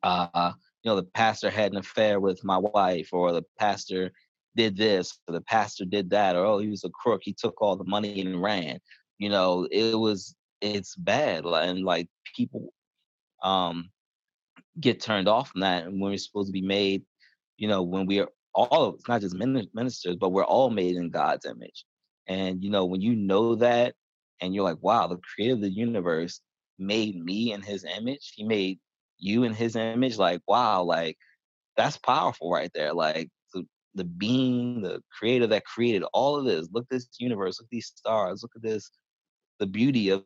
uh, 0.04 0.52
you 0.84 0.90
know, 0.90 0.96
the 0.96 1.04
pastor 1.04 1.50
had 1.50 1.72
an 1.72 1.78
affair 1.78 2.20
with 2.20 2.44
my 2.44 2.58
wife, 2.58 3.10
or 3.12 3.32
the 3.32 3.44
pastor 3.60 4.12
did 4.56 4.78
this, 4.78 5.18
or 5.28 5.34
the 5.34 5.42
pastor 5.42 5.86
did 5.86 6.10
that, 6.12 6.36
or 6.36 6.46
oh, 6.46 6.58
he 6.60 6.68
was 6.68 6.84
a 6.84 6.90
crook, 6.90 7.22
he 7.24 7.34
took 7.34 7.62
all 7.62 7.76
the 7.76 7.84
money 7.84 8.22
and 8.22 8.42
ran. 8.42 8.80
You 9.18 9.30
know, 9.30 9.68
it 9.72 9.98
was 9.98 10.36
it's 10.62 10.96
bad, 10.96 11.46
and 11.46 11.84
like 11.84 12.08
people 12.36 12.74
um 13.44 13.90
get 14.80 15.02
turned 15.02 15.28
off 15.28 15.50
from 15.50 15.62
that, 15.62 15.86
and 15.86 16.02
when 16.02 16.12
we're 16.12 16.18
supposed 16.18 16.50
to 16.50 16.54
be 16.54 16.62
made, 16.62 17.04
you 17.58 17.68
know, 17.68 17.82
when 17.84 18.06
we 18.06 18.20
are 18.20 18.30
all 18.54 18.96
it's 18.96 19.08
not 19.08 19.22
just 19.22 19.36
ministers, 19.36 20.16
but 20.16 20.32
we're 20.32 20.44
all 20.44 20.70
made 20.70 20.96
in 20.96 21.10
God's 21.10 21.46
image. 21.46 21.86
And 22.28 22.64
you 22.64 22.70
know, 22.70 22.86
when 22.86 23.02
you 23.02 23.16
know 23.16 23.56
that 23.56 23.96
and 24.42 24.54
you're 24.54 24.64
like, 24.64 24.82
wow, 24.82 25.08
the 25.08 25.18
creator 25.18 25.54
of 25.54 25.62
the 25.62 25.70
universe 25.70 26.42
made 26.80 27.24
me 27.24 27.54
in 27.54 27.62
his 27.62 27.86
image. 27.86 28.34
He 28.36 28.44
made 28.44 28.80
you 29.18 29.44
in 29.44 29.54
his 29.54 29.76
image. 29.76 30.18
Like, 30.18 30.42
wow, 30.48 30.84
like 30.84 31.18
that's 31.78 31.98
powerful 31.98 32.52
right 32.52 32.72
there. 32.74 32.94
Like 32.94 33.30
the, 33.96 34.04
being, 34.04 34.82
the 34.82 35.02
creator 35.18 35.48
that 35.48 35.66
created 35.66 36.04
all 36.14 36.38
of 36.38 36.46
this. 36.46 36.68
Look 36.72 36.84
at 36.84 36.90
this 36.90 37.08
universe, 37.20 37.60
look 37.60 37.68
at 37.68 37.72
these 37.72 37.92
stars, 37.96 38.42
look 38.44 38.52
at 38.56 38.62
this, 38.62 38.90
the 39.60 39.68
beauty 39.68 40.10
of 40.10 40.24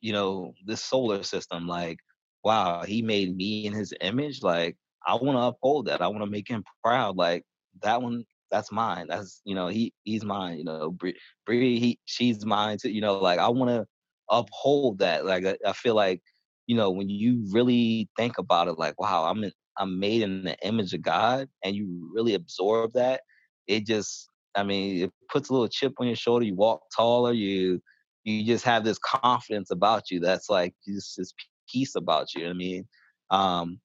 you 0.00 0.12
know, 0.12 0.52
this 0.64 0.82
solar 0.82 1.22
system. 1.22 1.66
Like, 1.66 1.98
wow, 2.44 2.82
he 2.84 3.02
made 3.02 3.36
me 3.36 3.66
in 3.66 3.72
his 3.72 3.92
image. 4.00 4.42
Like, 4.42 4.76
I 5.06 5.14
want 5.14 5.36
to 5.36 5.42
uphold 5.42 5.86
that. 5.86 6.02
I 6.02 6.08
want 6.08 6.22
to 6.22 6.30
make 6.30 6.48
him 6.48 6.64
proud. 6.84 7.16
Like 7.16 7.44
that 7.82 8.02
one 8.02 8.24
that's 8.50 8.72
mine. 8.72 9.06
That's 9.08 9.40
you 9.44 9.54
know 9.54 9.68
he 9.68 9.92
he's 10.04 10.24
mine. 10.24 10.58
You 10.58 10.64
know 10.64 10.90
Bree, 10.90 11.16
Bree 11.46 11.78
he 11.78 11.98
she's 12.04 12.44
mine 12.44 12.78
too. 12.80 12.90
You 12.90 13.00
know 13.00 13.18
like 13.18 13.38
I 13.38 13.48
want 13.48 13.70
to 13.70 13.86
uphold 14.30 14.98
that. 14.98 15.24
Like 15.24 15.46
I, 15.46 15.56
I, 15.66 15.72
feel 15.72 15.94
like 15.94 16.20
you 16.66 16.76
know 16.76 16.90
when 16.90 17.08
you 17.08 17.46
really 17.52 18.08
think 18.16 18.38
about 18.38 18.68
it, 18.68 18.78
like 18.78 19.00
wow, 19.00 19.24
I'm 19.24 19.44
in, 19.44 19.52
I'm 19.78 19.98
made 20.00 20.22
in 20.22 20.44
the 20.44 20.56
image 20.66 20.94
of 20.94 21.02
God, 21.02 21.48
and 21.64 21.74
you 21.74 22.10
really 22.14 22.34
absorb 22.34 22.92
that. 22.94 23.22
It 23.66 23.86
just 23.86 24.28
I 24.54 24.62
mean 24.64 25.04
it 25.04 25.12
puts 25.30 25.50
a 25.50 25.52
little 25.52 25.68
chip 25.68 25.94
on 25.98 26.06
your 26.06 26.16
shoulder. 26.16 26.44
You 26.44 26.54
walk 26.54 26.82
taller. 26.94 27.32
You 27.32 27.80
you 28.24 28.44
just 28.44 28.64
have 28.64 28.84
this 28.84 28.98
confidence 28.98 29.70
about 29.70 30.10
you. 30.10 30.20
That's 30.20 30.50
like 30.50 30.74
just 30.86 31.16
this 31.16 31.32
peace 31.70 31.94
about 31.94 32.34
you. 32.34 32.48
I 32.48 32.52
mean. 32.52 32.86
Um, 33.30 33.80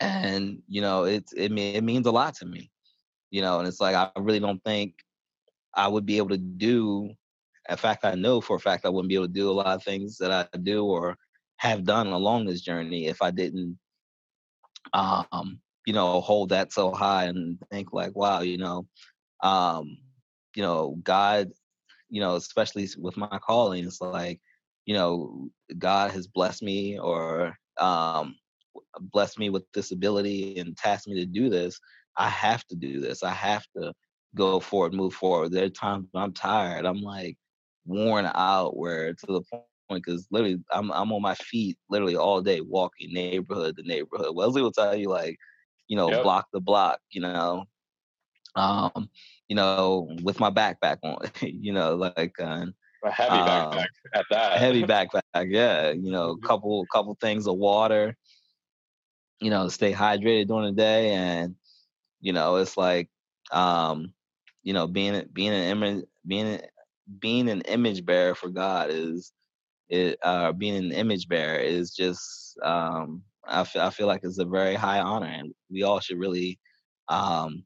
and 0.00 0.62
you 0.68 0.80
know 0.82 1.04
it 1.04 1.24
it, 1.36 1.52
it 1.52 1.84
means 1.84 2.06
a 2.06 2.10
lot 2.10 2.34
to 2.34 2.46
me 2.46 2.70
you 3.30 3.42
know, 3.42 3.58
and 3.58 3.68
it's 3.68 3.80
like 3.80 3.94
I 3.94 4.10
really 4.18 4.40
don't 4.40 4.62
think 4.64 4.94
I 5.74 5.88
would 5.88 6.04
be 6.04 6.18
able 6.18 6.30
to 6.30 6.38
do. 6.38 7.10
In 7.68 7.76
fact, 7.76 8.04
I 8.04 8.14
know 8.14 8.40
for 8.40 8.56
a 8.56 8.60
fact 8.60 8.84
I 8.84 8.88
wouldn't 8.88 9.08
be 9.08 9.14
able 9.14 9.26
to 9.26 9.32
do 9.32 9.50
a 9.50 9.52
lot 9.52 9.66
of 9.66 9.82
things 9.82 10.18
that 10.18 10.32
I 10.32 10.56
do 10.58 10.84
or 10.84 11.16
have 11.58 11.84
done 11.84 12.08
along 12.08 12.46
this 12.46 12.60
journey 12.60 13.06
if 13.06 13.22
I 13.22 13.30
didn't, 13.30 13.78
um, 14.92 15.60
you 15.86 15.92
know, 15.92 16.20
hold 16.20 16.50
that 16.50 16.72
so 16.72 16.92
high 16.92 17.24
and 17.24 17.58
think 17.70 17.92
like, 17.92 18.14
wow, 18.14 18.40
you 18.40 18.58
know, 18.58 18.86
um, 19.42 19.96
you 20.54 20.62
know, 20.62 20.96
God, 21.02 21.50
you 22.08 22.20
know, 22.20 22.36
especially 22.36 22.88
with 22.98 23.16
my 23.16 23.38
calling, 23.38 23.84
it's 23.84 24.00
like, 24.00 24.40
you 24.86 24.94
know, 24.94 25.48
God 25.78 26.10
has 26.10 26.26
blessed 26.26 26.62
me 26.62 26.98
or 26.98 27.54
um, 27.78 28.34
blessed 29.00 29.38
me 29.38 29.50
with 29.50 29.64
this 29.72 29.92
ability 29.92 30.58
and 30.58 30.76
tasked 30.76 31.08
me 31.08 31.14
to 31.20 31.26
do 31.26 31.48
this 31.48 31.78
I 32.16 32.28
have 32.28 32.64
to 32.66 32.76
do 32.76 33.00
this. 33.00 33.22
I 33.22 33.32
have 33.32 33.64
to 33.76 33.92
go 34.34 34.60
forward, 34.60 34.94
move 34.94 35.14
forward. 35.14 35.52
There 35.52 35.64
are 35.64 35.70
times 35.70 36.06
I'm 36.14 36.32
tired. 36.32 36.84
I'm 36.84 37.00
like 37.00 37.36
worn 37.86 38.30
out 38.34 38.76
where 38.76 39.14
to 39.14 39.26
the 39.26 39.42
point 39.90 40.04
because 40.04 40.26
literally 40.30 40.58
I'm 40.70 40.90
I'm 40.92 41.12
on 41.12 41.22
my 41.22 41.34
feet 41.34 41.76
literally 41.90 42.16
all 42.16 42.40
day 42.40 42.60
walking 42.60 43.12
neighborhood 43.12 43.76
to 43.76 43.82
neighborhood. 43.82 44.34
Wesley 44.34 44.62
will 44.62 44.72
tell 44.72 44.94
you 44.94 45.08
like, 45.08 45.36
you 45.88 45.96
know, 45.96 46.10
yep. 46.10 46.22
block 46.22 46.46
the 46.52 46.60
block, 46.60 47.00
you 47.10 47.20
know. 47.20 47.64
Um, 48.56 49.08
you 49.48 49.56
know, 49.56 50.08
with 50.22 50.40
my 50.40 50.50
backpack 50.50 50.98
on, 51.02 51.18
you 51.40 51.72
know, 51.72 51.94
like 51.94 52.34
uh, 52.40 52.66
a 53.04 53.10
heavy 53.10 53.30
um, 53.30 53.46
backpack 53.46 53.86
at 54.14 54.24
that. 54.30 54.58
heavy 54.58 54.82
backpack, 54.82 55.22
yeah. 55.48 55.90
You 55.90 56.10
know, 56.10 56.34
mm-hmm. 56.34 56.46
couple 56.46 56.86
couple 56.92 57.16
things 57.20 57.46
of 57.46 57.56
water, 57.56 58.16
you 59.40 59.50
know, 59.50 59.68
stay 59.68 59.92
hydrated 59.92 60.48
during 60.48 60.66
the 60.66 60.80
day 60.80 61.12
and 61.12 61.54
you 62.20 62.32
know, 62.32 62.56
it's 62.56 62.76
like, 62.76 63.08
um, 63.50 64.12
you 64.62 64.74
know, 64.74 64.86
being 64.86 65.26
being 65.32 65.52
an 65.52 65.68
image 65.68 66.04
being 66.26 66.60
being 67.18 67.48
an 67.48 67.62
image 67.62 68.04
bearer 68.04 68.34
for 68.34 68.48
God 68.48 68.90
is 68.90 69.32
it 69.90 70.18
uh, 70.22 70.52
being 70.52 70.76
an 70.76 70.92
image 70.92 71.28
bearer 71.28 71.58
is 71.58 71.92
just 71.94 72.58
um, 72.62 73.22
I 73.46 73.64
feel 73.64 73.82
I 73.82 73.90
feel 73.90 74.06
like 74.06 74.22
it's 74.24 74.38
a 74.38 74.44
very 74.46 74.74
high 74.74 75.00
honor, 75.00 75.26
and 75.26 75.52
we 75.70 75.82
all 75.82 76.00
should 76.00 76.18
really, 76.18 76.58
um, 77.08 77.64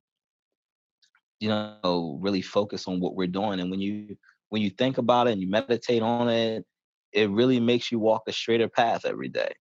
you 1.40 1.48
know, 1.48 2.18
really 2.22 2.42
focus 2.42 2.88
on 2.88 3.00
what 3.00 3.14
we're 3.14 3.26
doing. 3.28 3.60
And 3.60 3.70
when 3.70 3.80
you 3.80 4.16
when 4.50 4.62
you 4.62 4.70
think 4.70 4.98
about 4.98 5.28
it 5.28 5.32
and 5.32 5.42
you 5.42 5.50
meditate 5.50 6.02
on 6.02 6.28
it, 6.28 6.64
it 7.12 7.30
really 7.30 7.60
makes 7.60 7.92
you 7.92 7.98
walk 7.98 8.22
a 8.28 8.32
straighter 8.32 8.68
path 8.68 9.04
every 9.04 9.28
day. 9.28 9.52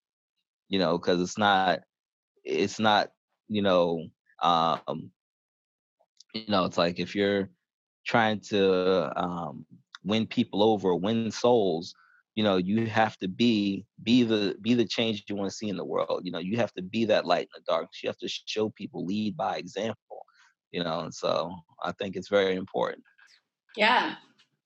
You 0.69 0.79
know, 0.79 0.97
because 0.97 1.21
it's 1.21 1.37
not 1.37 1.81
it's 2.43 2.79
not 2.79 3.09
you 3.49 3.61
know 3.61 4.07
um, 4.41 5.11
you 6.33 6.45
know, 6.47 6.65
it's 6.65 6.77
like 6.77 6.99
if 6.99 7.15
you're 7.15 7.49
trying 8.05 8.39
to 8.39 9.11
um, 9.21 9.65
win 10.03 10.27
people 10.27 10.63
over, 10.63 10.95
win 10.95 11.31
souls, 11.31 11.93
you 12.35 12.43
know, 12.43 12.57
you 12.57 12.87
have 12.87 13.17
to 13.19 13.27
be 13.27 13.85
be 14.01 14.23
the 14.23 14.55
be 14.61 14.73
the 14.73 14.85
change 14.85 15.23
you 15.27 15.35
want 15.35 15.49
to 15.49 15.55
see 15.55 15.69
in 15.69 15.77
the 15.77 15.85
world. 15.85 16.21
You 16.23 16.31
know, 16.31 16.39
you 16.39 16.57
have 16.57 16.73
to 16.73 16.81
be 16.81 17.05
that 17.05 17.25
light 17.25 17.43
in 17.43 17.61
the 17.61 17.71
darkness. 17.71 18.01
You 18.03 18.09
have 18.09 18.17
to 18.17 18.27
show 18.27 18.69
people, 18.69 19.05
lead 19.05 19.37
by 19.37 19.57
example. 19.57 20.25
You 20.71 20.83
know, 20.83 21.01
and 21.01 21.13
so 21.13 21.53
I 21.83 21.91
think 21.93 22.15
it's 22.15 22.29
very 22.29 22.55
important. 22.55 23.03
Yeah. 23.75 24.15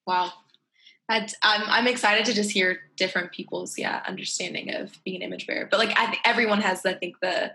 Wow. 0.06 0.32
I'm 1.10 1.26
I'm 1.42 1.86
excited 1.86 2.26
to 2.26 2.34
just 2.34 2.50
hear 2.50 2.80
different 2.96 3.32
people's 3.32 3.78
yeah 3.78 4.02
understanding 4.06 4.74
of 4.74 4.92
being 5.04 5.16
an 5.16 5.22
image 5.22 5.46
bearer. 5.46 5.66
But 5.70 5.78
like 5.78 5.98
I 5.98 6.06
think 6.06 6.20
everyone 6.24 6.60
has 6.60 6.84
I 6.84 6.94
think 6.94 7.16
the 7.22 7.52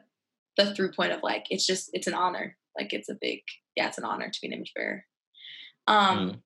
the 0.58 0.74
through 0.74 0.92
point 0.92 1.12
of 1.12 1.24
like 1.24 1.48
it's 1.50 1.66
just 1.66 1.90
it's 1.94 2.08
an 2.08 2.14
honor 2.14 2.56
like 2.78 2.94
it's 2.94 3.10
a 3.10 3.16
big 3.16 3.42
yeah 3.76 3.88
it's 3.88 3.98
an 3.98 4.04
honor 4.04 4.30
to 4.30 4.42
be 4.42 4.48
an 4.48 4.54
image 4.54 4.74
bearer 4.76 5.06
um 5.88 6.30
mm. 6.30 6.40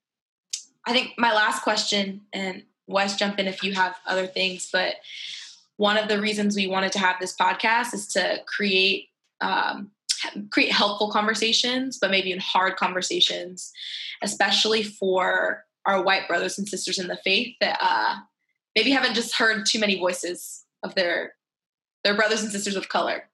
i 0.86 0.92
think 0.92 1.12
my 1.18 1.32
last 1.32 1.62
question 1.62 2.22
and 2.32 2.62
wes 2.88 3.16
jump 3.16 3.38
in 3.38 3.46
if 3.46 3.62
you 3.62 3.72
have 3.72 3.96
other 4.06 4.26
things 4.26 4.68
but 4.72 4.96
one 5.76 5.96
of 5.96 6.08
the 6.08 6.20
reasons 6.20 6.56
we 6.56 6.66
wanted 6.66 6.90
to 6.90 6.98
have 6.98 7.16
this 7.20 7.36
podcast 7.36 7.94
is 7.94 8.06
to 8.08 8.38
create 8.46 9.08
um, 9.40 9.90
create 10.50 10.72
helpful 10.72 11.10
conversations 11.10 11.98
but 12.00 12.10
maybe 12.10 12.32
in 12.32 12.40
hard 12.40 12.76
conversations 12.76 13.72
especially 14.22 14.82
for 14.82 15.64
our 15.86 16.02
white 16.02 16.26
brothers 16.26 16.58
and 16.58 16.68
sisters 16.68 16.98
in 16.98 17.06
the 17.06 17.18
faith 17.24 17.54
that 17.60 17.78
uh, 17.80 18.16
maybe 18.74 18.90
haven't 18.90 19.14
just 19.14 19.36
heard 19.36 19.64
too 19.64 19.78
many 19.78 19.98
voices 19.98 20.64
of 20.82 20.94
their 20.94 21.34
their 22.04 22.14
brothers 22.14 22.42
and 22.42 22.50
sisters 22.50 22.76
of 22.76 22.88
color 22.88 23.28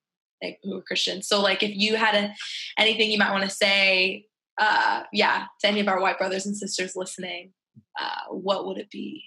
like 0.45 0.61
who 0.63 0.77
are 0.77 0.83
Christians. 0.83 1.27
So 1.27 1.41
like 1.41 1.63
if 1.63 1.75
you 1.75 1.97
had 1.97 2.15
a, 2.15 2.35
anything 2.79 3.11
you 3.11 3.19
might 3.19 3.33
want 3.33 3.45
to 3.45 3.51
say, 3.51 4.27
uh, 4.59 5.03
yeah, 5.13 5.47
to 5.61 5.69
any 5.69 5.81
of 5.81 5.89
our 5.89 6.01
white 6.01 6.19
brothers 6.19 6.47
and 6.47 6.57
sisters 6.57 6.95
listening, 6.95 7.53
uh, 7.99 8.31
what 8.31 8.67
would 8.67 8.79
it 8.79 8.91
be? 8.91 9.25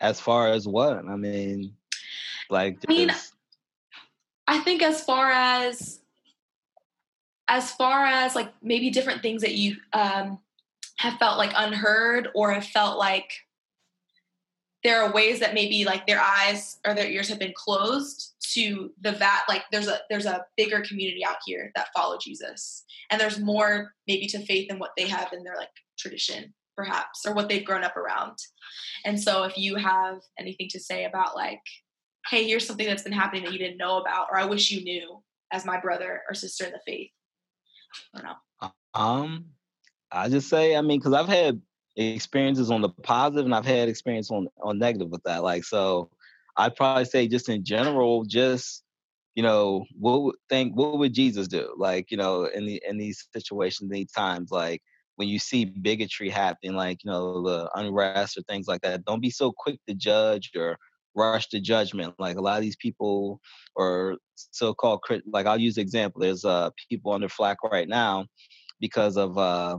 As 0.00 0.20
far 0.20 0.48
as 0.48 0.66
what? 0.66 0.96
I 0.96 1.16
mean, 1.16 1.74
like 2.48 2.78
I 2.88 2.92
mean, 2.92 3.10
I 4.46 4.58
think 4.60 4.82
as 4.82 5.04
far 5.04 5.30
as 5.30 6.00
as 7.48 7.72
far 7.72 8.06
as 8.06 8.34
like 8.34 8.52
maybe 8.62 8.90
different 8.90 9.22
things 9.22 9.42
that 9.42 9.54
you 9.54 9.76
um, 9.92 10.38
have 10.96 11.18
felt 11.18 11.36
like 11.36 11.52
unheard 11.56 12.28
or 12.34 12.52
have 12.52 12.64
felt 12.64 12.98
like 12.98 13.32
there 14.82 15.02
are 15.02 15.12
ways 15.12 15.40
that 15.40 15.52
maybe 15.52 15.84
like 15.84 16.06
their 16.06 16.20
eyes 16.20 16.78
or 16.86 16.94
their 16.94 17.08
ears 17.08 17.28
have 17.28 17.38
been 17.38 17.52
closed 17.54 18.34
to 18.52 18.92
the 19.02 19.12
vat 19.12 19.42
like 19.48 19.62
there's 19.70 19.88
a 19.88 19.98
there's 20.08 20.26
a 20.26 20.44
bigger 20.56 20.80
community 20.80 21.24
out 21.24 21.36
here 21.46 21.70
that 21.74 21.88
follow 21.94 22.18
jesus 22.18 22.84
and 23.10 23.20
there's 23.20 23.38
more 23.38 23.92
maybe 24.08 24.26
to 24.26 24.44
faith 24.46 24.68
than 24.68 24.78
what 24.78 24.92
they 24.96 25.06
have 25.06 25.32
in 25.32 25.42
their 25.42 25.56
like 25.56 25.68
tradition 25.98 26.52
perhaps 26.80 27.26
or 27.26 27.34
what 27.34 27.48
they've 27.48 27.64
grown 27.64 27.84
up 27.84 27.96
around 27.96 28.36
and 29.04 29.20
so 29.20 29.44
if 29.44 29.56
you 29.56 29.76
have 29.76 30.20
anything 30.38 30.68
to 30.70 30.80
say 30.80 31.04
about 31.04 31.34
like 31.34 31.60
hey 32.28 32.46
here's 32.46 32.66
something 32.66 32.86
that's 32.86 33.02
been 33.02 33.12
happening 33.12 33.44
that 33.44 33.52
you 33.52 33.58
didn't 33.58 33.78
know 33.78 33.98
about 33.98 34.28
or 34.30 34.38
i 34.38 34.44
wish 34.44 34.70
you 34.70 34.82
knew 34.82 35.22
as 35.52 35.64
my 35.64 35.78
brother 35.80 36.22
or 36.28 36.34
sister 36.34 36.64
in 36.64 36.72
the 36.72 36.80
faith 36.86 37.10
i 38.14 38.20
don't 38.20 38.24
know 38.24 38.70
um 38.94 39.44
i 40.10 40.28
just 40.28 40.48
say 40.48 40.76
i 40.76 40.80
mean 40.80 40.98
because 40.98 41.12
i've 41.12 41.28
had 41.28 41.60
experiences 41.96 42.70
on 42.70 42.80
the 42.80 42.88
positive 42.88 43.44
and 43.44 43.54
I've 43.54 43.66
had 43.66 43.88
experience 43.88 44.30
on 44.30 44.48
on 44.62 44.78
negative 44.78 45.10
with 45.10 45.22
that. 45.24 45.42
Like 45.42 45.64
so 45.64 46.10
I'd 46.56 46.76
probably 46.76 47.04
say 47.04 47.28
just 47.28 47.48
in 47.48 47.64
general, 47.64 48.24
just 48.24 48.82
you 49.34 49.42
know, 49.42 49.84
what 49.98 50.22
would 50.22 50.34
think 50.48 50.74
what 50.76 50.98
would 50.98 51.14
Jesus 51.14 51.48
do? 51.48 51.74
Like, 51.76 52.10
you 52.10 52.16
know, 52.16 52.44
in 52.44 52.66
the 52.66 52.82
in 52.86 52.98
these 52.98 53.26
situations, 53.32 53.90
these 53.90 54.12
times, 54.12 54.50
like 54.50 54.82
when 55.20 55.28
you 55.28 55.38
see 55.38 55.66
bigotry 55.66 56.30
happening, 56.30 56.74
like 56.74 57.04
you 57.04 57.10
know 57.10 57.42
the 57.42 57.70
unrest 57.74 58.38
or 58.38 58.42
things 58.48 58.66
like 58.66 58.80
that, 58.80 59.04
don't 59.04 59.20
be 59.20 59.28
so 59.28 59.52
quick 59.52 59.78
to 59.86 59.92
judge 59.92 60.50
or 60.56 60.78
rush 61.14 61.46
to 61.48 61.60
judgment. 61.60 62.14
Like 62.18 62.38
a 62.38 62.40
lot 62.40 62.56
of 62.56 62.62
these 62.62 62.76
people 62.76 63.38
or 63.76 64.16
so-called 64.34 65.02
crit- 65.02 65.30
like 65.30 65.44
I'll 65.44 65.60
use 65.60 65.76
example. 65.76 66.22
There's 66.22 66.46
uh 66.46 66.70
people 66.88 67.12
under 67.12 67.28
flack 67.28 67.58
right 67.70 67.86
now 67.86 68.24
because 68.80 69.18
of 69.18 69.36
uh 69.36 69.76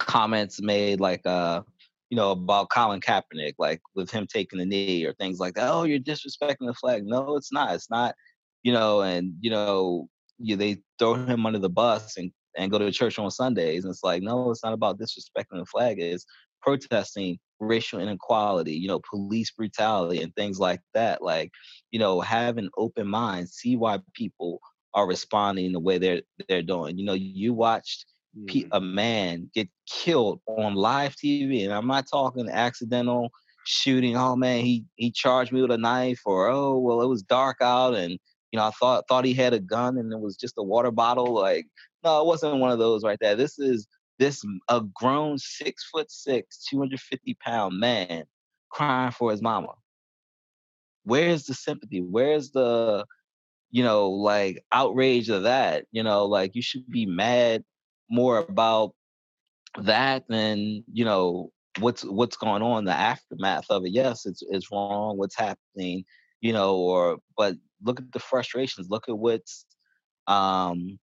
comments 0.00 0.60
made 0.60 0.98
like 0.98 1.24
uh 1.26 1.62
you 2.10 2.16
know 2.16 2.32
about 2.32 2.70
Colin 2.70 3.00
Kaepernick, 3.00 3.54
like 3.60 3.80
with 3.94 4.10
him 4.10 4.26
taking 4.26 4.58
the 4.58 4.66
knee 4.66 5.04
or 5.04 5.12
things 5.12 5.38
like 5.38 5.54
that. 5.54 5.70
Oh, 5.70 5.84
you're 5.84 6.00
disrespecting 6.00 6.66
the 6.66 6.74
flag. 6.74 7.04
No, 7.06 7.36
it's 7.36 7.52
not. 7.52 7.72
It's 7.76 7.88
not. 7.88 8.16
You 8.64 8.72
know, 8.72 9.02
and 9.02 9.34
you 9.40 9.50
know, 9.50 10.08
they 10.40 10.78
throw 10.98 11.14
him 11.14 11.46
under 11.46 11.60
the 11.60 11.70
bus 11.70 12.16
and 12.16 12.32
and 12.56 12.70
go 12.70 12.78
to 12.78 12.90
church 12.90 13.18
on 13.18 13.30
Sundays. 13.30 13.84
And 13.84 13.90
it's 13.90 14.04
like, 14.04 14.22
no, 14.22 14.50
it's 14.50 14.64
not 14.64 14.72
about 14.72 14.98
disrespecting 14.98 15.58
the 15.58 15.66
flag. 15.66 16.00
It's 16.00 16.26
protesting 16.62 17.38
racial 17.60 18.00
inequality, 18.00 18.72
you 18.72 18.88
know, 18.88 19.00
police 19.08 19.50
brutality 19.50 20.22
and 20.22 20.34
things 20.34 20.58
like 20.58 20.80
that. 20.94 21.22
Like, 21.22 21.50
you 21.90 21.98
know, 21.98 22.20
have 22.20 22.58
an 22.58 22.70
open 22.76 23.06
mind, 23.06 23.48
see 23.48 23.76
why 23.76 24.00
people 24.14 24.60
are 24.94 25.06
responding 25.06 25.72
the 25.72 25.80
way 25.80 25.98
they're 25.98 26.22
they're 26.48 26.62
doing. 26.62 26.98
You 26.98 27.04
know, 27.04 27.14
you 27.14 27.52
watched 27.52 28.06
mm. 28.36 28.68
a 28.72 28.80
man 28.80 29.50
get 29.54 29.68
killed 29.90 30.40
on 30.46 30.74
live 30.74 31.14
TV, 31.16 31.64
and 31.64 31.72
I'm 31.72 31.86
not 31.86 32.06
talking 32.10 32.48
accidental 32.48 33.30
shooting. 33.66 34.16
Oh 34.16 34.36
man, 34.36 34.64
he 34.64 34.84
he 34.96 35.10
charged 35.10 35.52
me 35.52 35.62
with 35.62 35.72
a 35.72 35.78
knife, 35.78 36.20
or 36.24 36.48
oh 36.48 36.78
well, 36.78 37.02
it 37.02 37.08
was 37.08 37.22
dark 37.22 37.58
out, 37.60 37.94
and 37.94 38.18
you 38.54 38.58
know 38.60 38.66
I 38.66 38.70
thought 38.70 39.08
thought 39.08 39.24
he 39.24 39.34
had 39.34 39.52
a 39.52 39.58
gun, 39.58 39.98
and 39.98 40.12
it 40.12 40.20
was 40.20 40.36
just 40.36 40.54
a 40.58 40.62
water 40.62 40.92
bottle. 40.92 41.34
Like 41.34 41.66
no, 42.04 42.20
it 42.20 42.26
wasn't 42.26 42.60
one 42.60 42.70
of 42.70 42.78
those 42.78 43.02
right 43.02 43.18
there. 43.20 43.34
This 43.34 43.58
is 43.58 43.88
this 44.20 44.44
a 44.68 44.80
grown 44.80 45.38
six 45.38 45.88
foot 45.90 46.08
six, 46.08 46.64
250 46.70 47.36
pound 47.44 47.80
man 47.80 48.22
crying 48.68 49.10
for 49.10 49.32
his 49.32 49.42
mama. 49.42 49.72
Where's 51.02 51.46
the 51.46 51.54
sympathy? 51.54 52.00
Where's 52.00 52.52
the, 52.52 53.06
you 53.72 53.82
know, 53.82 54.10
like 54.10 54.64
outrage 54.70 55.30
of 55.30 55.42
that? 55.42 55.86
You 55.90 56.04
know, 56.04 56.26
like 56.26 56.54
you 56.54 56.62
should 56.62 56.88
be 56.88 57.06
mad 57.06 57.64
more 58.08 58.38
about 58.38 58.94
that 59.80 60.28
than, 60.28 60.84
you 60.92 61.04
know, 61.04 61.50
what's 61.80 62.04
what's 62.04 62.36
going 62.36 62.62
on, 62.62 62.84
the 62.84 62.92
aftermath 62.92 63.64
of 63.68 63.84
it. 63.84 63.90
Yes, 63.90 64.26
it's 64.26 64.44
it's 64.48 64.70
wrong, 64.70 65.18
what's 65.18 65.36
happening, 65.36 66.04
you 66.40 66.52
know, 66.52 66.76
or 66.76 67.18
but 67.36 67.56
look 67.84 68.00
at 68.00 68.12
the 68.12 68.18
frustrations, 68.18 68.88
look 68.90 69.08
at 69.08 69.18
what's 69.18 69.66
um 70.26 70.98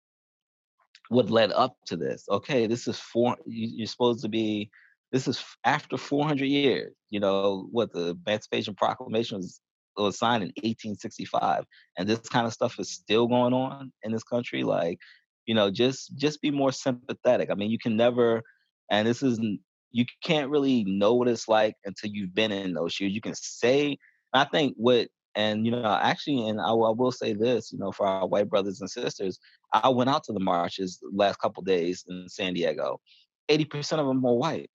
what 1.09 1.29
led 1.29 1.51
up 1.51 1.75
to 1.87 1.97
this. 1.97 2.25
Okay, 2.29 2.67
this 2.67 2.87
is 2.87 2.99
four. 2.99 3.35
You're 3.45 3.87
supposed 3.87 4.21
to 4.21 4.29
be. 4.29 4.69
This 5.11 5.27
is 5.27 5.43
after 5.65 5.97
400 5.97 6.45
years. 6.45 6.93
You 7.09 7.19
know 7.19 7.67
what 7.71 7.91
the 7.91 8.15
Emancipation 8.25 8.75
Proclamation 8.75 9.37
was 9.37 9.59
was 9.97 10.17
signed 10.17 10.43
in 10.43 10.49
1865, 10.49 11.65
and 11.97 12.07
this 12.07 12.19
kind 12.29 12.47
of 12.47 12.53
stuff 12.53 12.79
is 12.79 12.91
still 12.91 13.27
going 13.27 13.53
on 13.53 13.91
in 14.03 14.11
this 14.11 14.23
country. 14.23 14.63
Like, 14.63 14.99
you 15.45 15.55
know, 15.55 15.71
just 15.71 16.15
just 16.15 16.41
be 16.41 16.51
more 16.51 16.71
sympathetic. 16.71 17.49
I 17.49 17.55
mean, 17.55 17.71
you 17.71 17.79
can 17.79 17.97
never, 17.97 18.41
and 18.89 19.07
this 19.07 19.23
isn't. 19.23 19.59
You 19.91 20.05
can't 20.23 20.51
really 20.51 20.83
know 20.83 21.15
what 21.15 21.27
it's 21.27 21.47
like 21.47 21.73
until 21.83 22.11
you've 22.11 22.35
been 22.35 22.51
in 22.51 22.73
those 22.73 22.93
shoes. 22.93 23.11
You 23.11 23.21
can 23.21 23.35
say. 23.35 23.97
I 24.31 24.45
think 24.45 24.75
what 24.77 25.07
and 25.35 25.65
you 25.65 25.71
know, 25.71 25.99
actually, 26.01 26.47
and 26.47 26.59
I, 26.59 26.69
I, 26.69 26.91
will 26.91 27.11
say 27.11 27.33
this, 27.33 27.71
you 27.71 27.79
know, 27.79 27.91
for 27.91 28.05
our 28.07 28.27
white 28.27 28.49
brothers 28.49 28.81
and 28.81 28.89
sisters, 28.89 29.39
I 29.73 29.89
went 29.89 30.09
out 30.09 30.23
to 30.25 30.33
the 30.33 30.39
marches 30.39 30.99
the 30.99 31.11
last 31.13 31.39
couple 31.39 31.63
days 31.63 32.03
in 32.07 32.27
San 32.27 32.53
Diego. 32.53 32.99
Eighty 33.47 33.65
percent 33.65 34.01
of 34.01 34.07
them 34.07 34.21
were 34.21 34.33
white. 34.33 34.69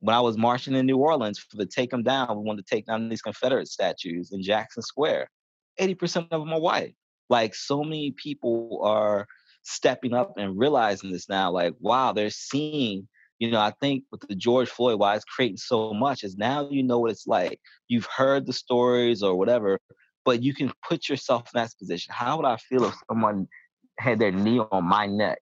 When 0.00 0.14
I 0.14 0.20
was 0.20 0.36
marching 0.36 0.74
in 0.74 0.86
New 0.86 0.98
Orleans 0.98 1.38
for 1.38 1.56
the 1.56 1.66
Take 1.66 1.90
Them 1.90 2.02
Down, 2.02 2.36
we 2.36 2.44
wanted 2.44 2.66
to 2.66 2.74
take 2.74 2.86
down 2.86 3.08
these 3.08 3.22
Confederate 3.22 3.68
statues 3.68 4.32
in 4.32 4.42
Jackson 4.42 4.82
Square. 4.82 5.28
Eighty 5.78 5.94
percent 5.94 6.28
of 6.30 6.40
them 6.40 6.52
are 6.52 6.60
white. 6.60 6.94
Like 7.28 7.54
so 7.54 7.82
many 7.82 8.12
people 8.12 8.80
are 8.82 9.26
stepping 9.62 10.14
up 10.14 10.34
and 10.38 10.58
realizing 10.58 11.10
this 11.12 11.28
now. 11.28 11.50
Like, 11.50 11.74
wow, 11.80 12.12
they're 12.12 12.30
seeing 12.30 13.08
you 13.38 13.50
know, 13.50 13.60
I 13.60 13.72
think 13.80 14.04
with 14.10 14.22
the 14.28 14.34
George 14.34 14.68
Floyd, 14.68 14.98
why 14.98 15.14
it's 15.14 15.24
creating 15.24 15.58
so 15.58 15.92
much 15.92 16.24
is 16.24 16.36
now 16.36 16.68
you 16.70 16.82
know 16.82 16.98
what 16.98 17.10
it's 17.10 17.26
like. 17.26 17.60
You've 17.88 18.06
heard 18.06 18.46
the 18.46 18.52
stories 18.52 19.22
or 19.22 19.36
whatever, 19.36 19.78
but 20.24 20.42
you 20.42 20.54
can 20.54 20.72
put 20.88 21.08
yourself 21.08 21.42
in 21.54 21.60
that 21.60 21.70
position. 21.78 22.14
How 22.16 22.36
would 22.36 22.46
I 22.46 22.56
feel 22.56 22.84
if 22.84 22.94
someone 23.08 23.46
had 23.98 24.18
their 24.18 24.32
knee 24.32 24.58
on 24.58 24.84
my 24.84 25.06
neck 25.06 25.38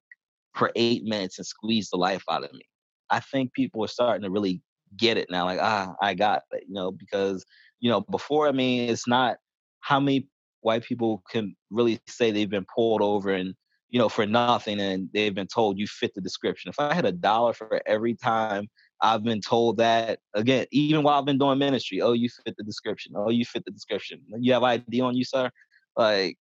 for 0.55 0.73
eight 0.77 1.05
minutes 1.05 1.39
and 1.39 1.47
squeezed 1.47 1.93
the 1.93 1.97
life 1.97 2.25
out 2.31 2.45
of 2.45 2.53
me? 2.53 2.63
I 3.11 3.21
think 3.21 3.53
people 3.53 3.85
are 3.85 3.89
starting 3.89 4.23
to 4.23 4.31
really 4.31 4.61
get 4.97 5.17
it 5.17 5.29
now. 5.31 5.45
Like, 5.45 5.61
ah, 5.61 5.95
I 6.03 6.15
got 6.15 6.43
it, 6.53 6.65
you 6.67 6.75
know, 6.75 6.91
because, 6.91 7.45
you 7.81 7.91
know, 7.91 8.01
before, 8.01 8.49
I 8.49 8.53
mean, 8.53 8.89
it's 8.89 9.07
not 9.07 9.37
how 9.81 10.01
many 10.01 10.29
white 10.63 10.83
people 10.83 11.23
can 11.31 11.55
really 11.71 12.01
say 12.09 12.31
they've 12.31 12.49
been 12.49 12.67
pulled 12.75 13.03
over 13.03 13.31
and 13.31 13.55
you 13.95 14.01
know, 14.01 14.09
for 14.09 14.27
nothing 14.27 14.81
and 14.81 15.09
they've 15.15 15.37
been 15.37 15.47
told 15.47 15.79
you 15.79 15.87
fit 15.87 16.13
the 16.17 16.21
description. 16.21 16.69
If 16.69 16.81
I 16.81 16.93
had 16.93 17.07
a 17.07 17.13
dollar 17.13 17.53
for 17.53 17.81
every 17.87 18.15
time 18.15 18.69
I've 19.01 19.23
been 19.23 19.41
told 19.41 19.77
that, 19.77 20.19
again, 20.35 20.67
even 20.73 21.05
while 21.05 21.17
I've 21.17 21.25
been 21.25 21.39
doing 21.39 21.61
ministry, 21.61 22.01
oh, 22.01 22.13
you 22.13 22.29
fit 22.29 22.57
the 22.59 22.65
description. 22.65 23.13
Oh, 23.15 23.31
you 23.31 23.45
fit 23.45 23.65
the 23.65 23.71
description. 23.71 24.21
You 24.41 24.53
have 24.55 24.65
ID 24.65 25.01
on 25.01 25.15
you, 25.15 25.23
sir? 25.23 25.49
Like, 25.97 26.37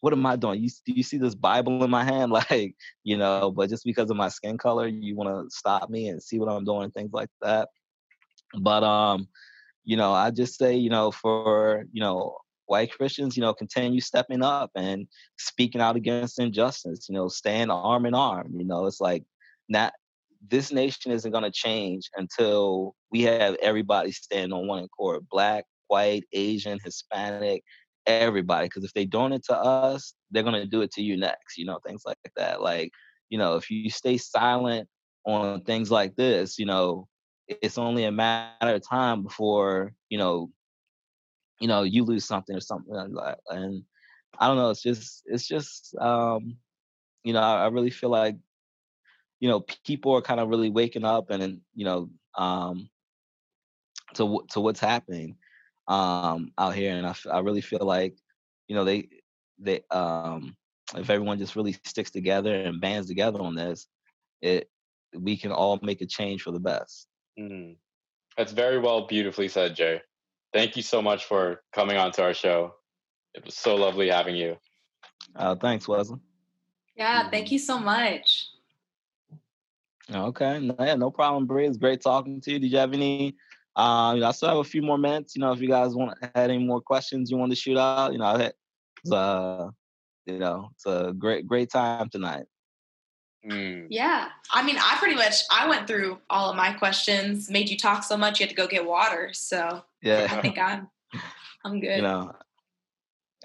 what 0.00 0.14
am 0.14 0.24
I 0.24 0.36
doing? 0.36 0.62
You 0.62 0.70
do 0.86 0.94
you 0.94 1.02
see 1.02 1.18
this 1.18 1.34
Bible 1.34 1.84
in 1.84 1.90
my 1.90 2.04
hand? 2.04 2.32
Like, 2.50 2.74
you 3.04 3.18
know, 3.18 3.50
but 3.50 3.68
just 3.68 3.84
because 3.84 4.10
of 4.10 4.16
my 4.16 4.30
skin 4.30 4.56
color, 4.56 4.86
you 4.86 5.14
want 5.14 5.28
to 5.28 5.54
stop 5.54 5.90
me 5.90 6.08
and 6.08 6.22
see 6.22 6.38
what 6.38 6.48
I'm 6.48 6.64
doing 6.64 6.84
and 6.84 6.94
things 6.94 7.12
like 7.12 7.28
that. 7.42 7.68
But 8.58 8.82
um, 8.82 9.28
you 9.84 9.98
know, 9.98 10.14
I 10.14 10.30
just 10.30 10.56
say, 10.56 10.74
you 10.74 10.88
know, 10.88 11.10
for 11.10 11.84
you 11.92 12.00
know, 12.00 12.38
white 12.68 12.92
Christians, 12.92 13.36
you 13.36 13.40
know, 13.40 13.54
continue 13.54 14.00
stepping 14.00 14.42
up 14.42 14.70
and 14.74 15.08
speaking 15.38 15.80
out 15.80 15.96
against 15.96 16.38
injustice, 16.38 17.08
you 17.08 17.14
know, 17.14 17.28
stand 17.28 17.70
arm 17.70 18.06
in 18.06 18.14
arm. 18.14 18.52
You 18.56 18.64
know, 18.64 18.86
it's 18.86 19.00
like 19.00 19.24
not 19.68 19.92
this 20.46 20.70
nation 20.70 21.10
isn't 21.10 21.32
gonna 21.32 21.50
change 21.50 22.10
until 22.16 22.94
we 23.10 23.22
have 23.22 23.56
everybody 23.56 24.12
stand 24.12 24.52
on 24.52 24.66
one 24.66 24.84
accord, 24.84 25.26
black, 25.30 25.64
white, 25.88 26.24
Asian, 26.32 26.78
Hispanic, 26.84 27.64
everybody. 28.06 28.66
Because 28.66 28.84
if 28.84 28.92
they 28.92 29.06
don't 29.06 29.32
it 29.32 29.44
to 29.46 29.56
us, 29.56 30.14
they're 30.30 30.42
gonna 30.42 30.66
do 30.66 30.82
it 30.82 30.92
to 30.92 31.02
you 31.02 31.16
next, 31.16 31.56
you 31.56 31.64
know, 31.64 31.78
things 31.86 32.02
like 32.06 32.18
that. 32.36 32.60
Like, 32.60 32.92
you 33.30 33.38
know, 33.38 33.56
if 33.56 33.70
you 33.70 33.90
stay 33.90 34.18
silent 34.18 34.88
on 35.24 35.62
things 35.62 35.90
like 35.90 36.16
this, 36.16 36.58
you 36.58 36.66
know, 36.66 37.08
it's 37.48 37.78
only 37.78 38.04
a 38.04 38.12
matter 38.12 38.74
of 38.74 38.86
time 38.86 39.22
before, 39.22 39.94
you 40.10 40.18
know, 40.18 40.50
you 41.60 41.68
know 41.68 41.82
you 41.82 42.04
lose 42.04 42.24
something 42.24 42.56
or 42.56 42.60
something 42.60 42.94
like 42.94 43.12
that 43.12 43.38
and 43.48 43.82
i 44.38 44.46
don't 44.46 44.56
know 44.56 44.70
it's 44.70 44.82
just 44.82 45.22
it's 45.26 45.46
just 45.46 45.96
um 45.98 46.56
you 47.24 47.32
know 47.32 47.40
I, 47.40 47.64
I 47.64 47.68
really 47.68 47.90
feel 47.90 48.10
like 48.10 48.36
you 49.40 49.48
know 49.48 49.64
people 49.84 50.14
are 50.14 50.22
kind 50.22 50.40
of 50.40 50.48
really 50.48 50.70
waking 50.70 51.04
up 51.04 51.30
and 51.30 51.60
you 51.74 51.84
know 51.84 52.10
um 52.36 52.88
to 54.14 54.44
to 54.50 54.60
what's 54.60 54.80
happening 54.80 55.36
um 55.86 56.52
out 56.58 56.74
here 56.74 56.96
and 56.96 57.06
I, 57.06 57.14
I 57.30 57.40
really 57.40 57.60
feel 57.60 57.84
like 57.84 58.16
you 58.68 58.74
know 58.74 58.84
they 58.84 59.08
they 59.58 59.82
um 59.90 60.56
if 60.96 61.10
everyone 61.10 61.38
just 61.38 61.56
really 61.56 61.76
sticks 61.84 62.10
together 62.10 62.54
and 62.54 62.80
bands 62.80 63.08
together 63.08 63.40
on 63.40 63.54
this 63.54 63.86
it 64.42 64.70
we 65.14 65.36
can 65.36 65.52
all 65.52 65.78
make 65.82 66.00
a 66.00 66.06
change 66.06 66.42
for 66.42 66.50
the 66.50 66.60
best 66.60 67.06
mm. 67.38 67.76
that's 68.36 68.52
very 68.52 68.78
well 68.78 69.06
beautifully 69.06 69.48
said 69.48 69.74
jay 69.74 70.00
thank 70.52 70.76
you 70.76 70.82
so 70.82 71.02
much 71.02 71.24
for 71.24 71.62
coming 71.72 71.96
on 71.96 72.12
to 72.12 72.22
our 72.22 72.34
show. 72.34 72.74
It 73.34 73.44
was 73.44 73.54
so 73.54 73.76
lovely 73.76 74.08
having 74.08 74.36
you. 74.36 74.56
Uh, 75.36 75.54
thanks, 75.56 75.86
Wesley. 75.86 76.18
Yeah, 76.96 77.30
thank 77.30 77.52
you 77.52 77.58
so 77.58 77.78
much. 77.78 78.48
Okay, 80.12 80.58
no, 80.60 80.74
yeah, 80.80 80.94
no 80.94 81.10
problem, 81.10 81.46
Bree. 81.46 81.66
It's 81.66 81.76
great 81.76 82.00
talking 82.00 82.40
to 82.40 82.52
you. 82.52 82.58
Did 82.58 82.72
you 82.72 82.78
have 82.78 82.92
any? 82.92 83.36
Um, 83.76 84.16
you 84.16 84.22
know, 84.22 84.28
I 84.28 84.32
still 84.32 84.48
have 84.48 84.58
a 84.58 84.64
few 84.64 84.82
more 84.82 84.98
minutes. 84.98 85.36
You 85.36 85.42
know, 85.42 85.52
if 85.52 85.60
you 85.60 85.68
guys 85.68 85.94
want 85.94 86.18
to 86.20 86.30
had 86.34 86.50
any 86.50 86.64
more 86.64 86.80
questions 86.80 87.30
you 87.30 87.36
want 87.36 87.52
to 87.52 87.56
shoot 87.56 87.78
out, 87.78 88.12
you 88.12 88.18
know, 88.18 88.34
it's 88.34 89.12
uh, 89.12 89.68
you 90.26 90.38
know, 90.38 90.70
it's 90.74 90.86
a 90.86 91.14
great, 91.16 91.46
great 91.46 91.70
time 91.70 92.08
tonight. 92.08 92.44
Mm. 93.46 93.86
Yeah. 93.88 94.28
I 94.52 94.62
mean, 94.62 94.76
I 94.78 94.96
pretty 94.98 95.14
much 95.14 95.34
I 95.50 95.68
went 95.68 95.86
through 95.86 96.18
all 96.28 96.50
of 96.50 96.56
my 96.56 96.72
questions, 96.72 97.50
made 97.50 97.68
you 97.68 97.76
talk 97.76 98.02
so 98.02 98.16
much 98.16 98.40
you 98.40 98.46
had 98.46 98.50
to 98.50 98.56
go 98.56 98.66
get 98.66 98.86
water. 98.86 99.30
So 99.32 99.82
yeah, 100.02 100.28
I 100.30 100.40
think 100.40 100.58
I'm 100.58 100.88
I'm 101.64 101.80
good. 101.80 101.96
You 101.96 102.02
know, 102.02 102.32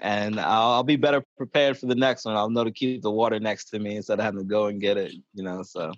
and 0.00 0.40
I'll, 0.40 0.72
I'll, 0.72 0.82
be 0.82 0.96
better 0.96 1.24
prepared 1.36 1.78
for 1.78 1.86
the 1.86 1.94
next 1.94 2.24
one. 2.24 2.36
I'll 2.36 2.50
know 2.50 2.64
to 2.64 2.70
keep 2.70 3.02
the 3.02 3.10
water 3.10 3.38
next 3.38 3.66
to 3.66 3.78
me 3.78 3.96
instead 3.96 4.18
of 4.18 4.24
having 4.24 4.40
to 4.40 4.46
go 4.46 4.66
and 4.66 4.80
get 4.80 4.96
it. 4.96 5.12
You 5.34 5.44
know, 5.44 5.62
so 5.62 5.92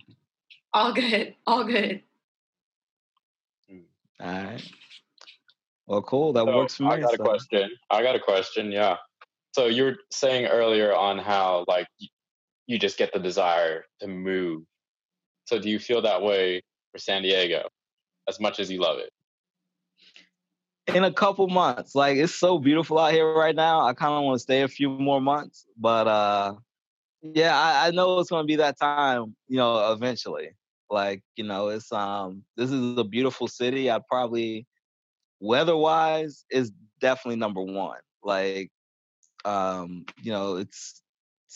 all 0.72 0.92
good, 0.92 1.34
all 1.46 1.64
good. 1.64 2.02
Mm. 3.72 3.82
All 4.20 4.44
right. 4.44 4.72
Well, 5.86 6.02
cool. 6.02 6.32
That 6.32 6.44
so 6.44 6.56
works 6.56 6.74
for 6.76 6.82
me. 6.84 6.90
I 6.90 7.00
got 7.00 7.16
so. 7.16 7.22
a 7.22 7.26
question. 7.26 7.70
I 7.90 8.02
got 8.02 8.14
a 8.14 8.20
question. 8.20 8.70
Yeah. 8.72 8.96
So 9.52 9.66
you 9.66 9.84
were 9.84 9.96
saying 10.10 10.46
earlier 10.46 10.94
on 10.94 11.18
how 11.18 11.64
like 11.66 11.86
you 12.66 12.78
just 12.78 12.98
get 12.98 13.12
the 13.12 13.18
desire 13.18 13.84
to 14.00 14.06
move 14.08 14.62
So 15.46 15.58
do 15.58 15.70
you 15.70 15.78
feel 15.78 16.02
that 16.02 16.22
way 16.22 16.62
for 16.92 16.98
San 16.98 17.22
Diego 17.22 17.68
as 18.28 18.40
much 18.40 18.60
as 18.60 18.70
you 18.70 18.80
love 18.80 18.98
it? 18.98 19.10
In 20.94 21.04
a 21.04 21.12
couple 21.12 21.48
months. 21.48 21.94
Like 21.94 22.16
it's 22.16 22.34
so 22.34 22.58
beautiful 22.58 22.98
out 22.98 23.12
here 23.12 23.32
right 23.32 23.54
now. 23.56 23.86
I 23.86 23.94
kind 23.94 24.12
of 24.14 24.24
want 24.24 24.36
to 24.36 24.42
stay 24.42 24.62
a 24.62 24.68
few 24.68 24.90
more 24.90 25.20
months, 25.20 25.66
but 25.78 26.06
uh 26.08 26.54
yeah, 27.22 27.58
I, 27.58 27.88
I 27.88 27.90
know 27.90 28.20
it's 28.20 28.30
gonna 28.30 28.46
be 28.46 28.56
that 28.56 28.78
time, 28.78 29.36
you 29.48 29.56
know, 29.56 29.92
eventually. 29.92 30.50
Like, 30.90 31.22
you 31.36 31.44
know, 31.44 31.68
it's 31.68 31.92
um 31.92 32.44
this 32.56 32.70
is 32.70 32.98
a 32.98 33.04
beautiful 33.04 33.48
city. 33.48 33.90
I 33.90 34.00
probably 34.08 34.66
weather 35.40 35.76
wise 35.76 36.44
is 36.50 36.72
definitely 37.00 37.36
number 37.36 37.62
one. 37.62 37.98
Like 38.22 38.70
um, 39.44 40.06
you 40.22 40.32
know, 40.32 40.56
it's 40.56 41.02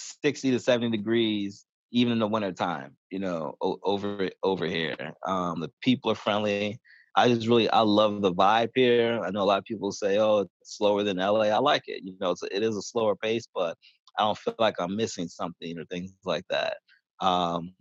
60 0.00 0.50
to 0.52 0.58
70 0.60 0.96
degrees 0.96 1.66
even 1.92 2.12
in 2.12 2.18
the 2.20 2.26
winter 2.28 2.52
time, 2.52 2.96
you 3.10 3.18
know, 3.18 3.56
o- 3.62 3.78
over 3.84 4.30
over 4.42 4.66
here. 4.66 5.14
Um, 5.26 5.60
the 5.60 5.70
people 5.82 6.10
are 6.12 6.16
friendly. 6.16 6.78
I 7.16 7.28
just 7.28 7.48
really 7.48 7.68
I 7.70 7.80
love 7.80 8.22
the 8.22 8.32
vibe 8.32 8.70
here. 8.74 9.20
I 9.24 9.30
know 9.30 9.42
a 9.42 9.44
lot 9.44 9.58
of 9.58 9.64
people 9.64 9.92
say, 9.92 10.18
"Oh, 10.18 10.40
it's 10.40 10.76
slower 10.78 11.02
than 11.02 11.18
LA." 11.18 11.48
I 11.50 11.58
like 11.58 11.84
it. 11.88 12.02
You 12.04 12.16
know, 12.20 12.30
it's 12.32 12.42
a, 12.42 12.54
it 12.56 12.62
is 12.62 12.76
a 12.76 12.82
slower 12.82 13.16
pace, 13.16 13.46
but 13.54 13.76
I 14.18 14.22
don't 14.24 14.38
feel 14.38 14.54
like 14.58 14.76
I'm 14.78 14.96
missing 14.96 15.28
something 15.28 15.78
or 15.78 15.84
things 15.86 16.12
like 16.24 16.44
that. 16.50 16.78
Um, 17.20 17.74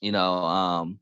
you 0.00 0.12
know, 0.12 0.34
um, 0.44 0.98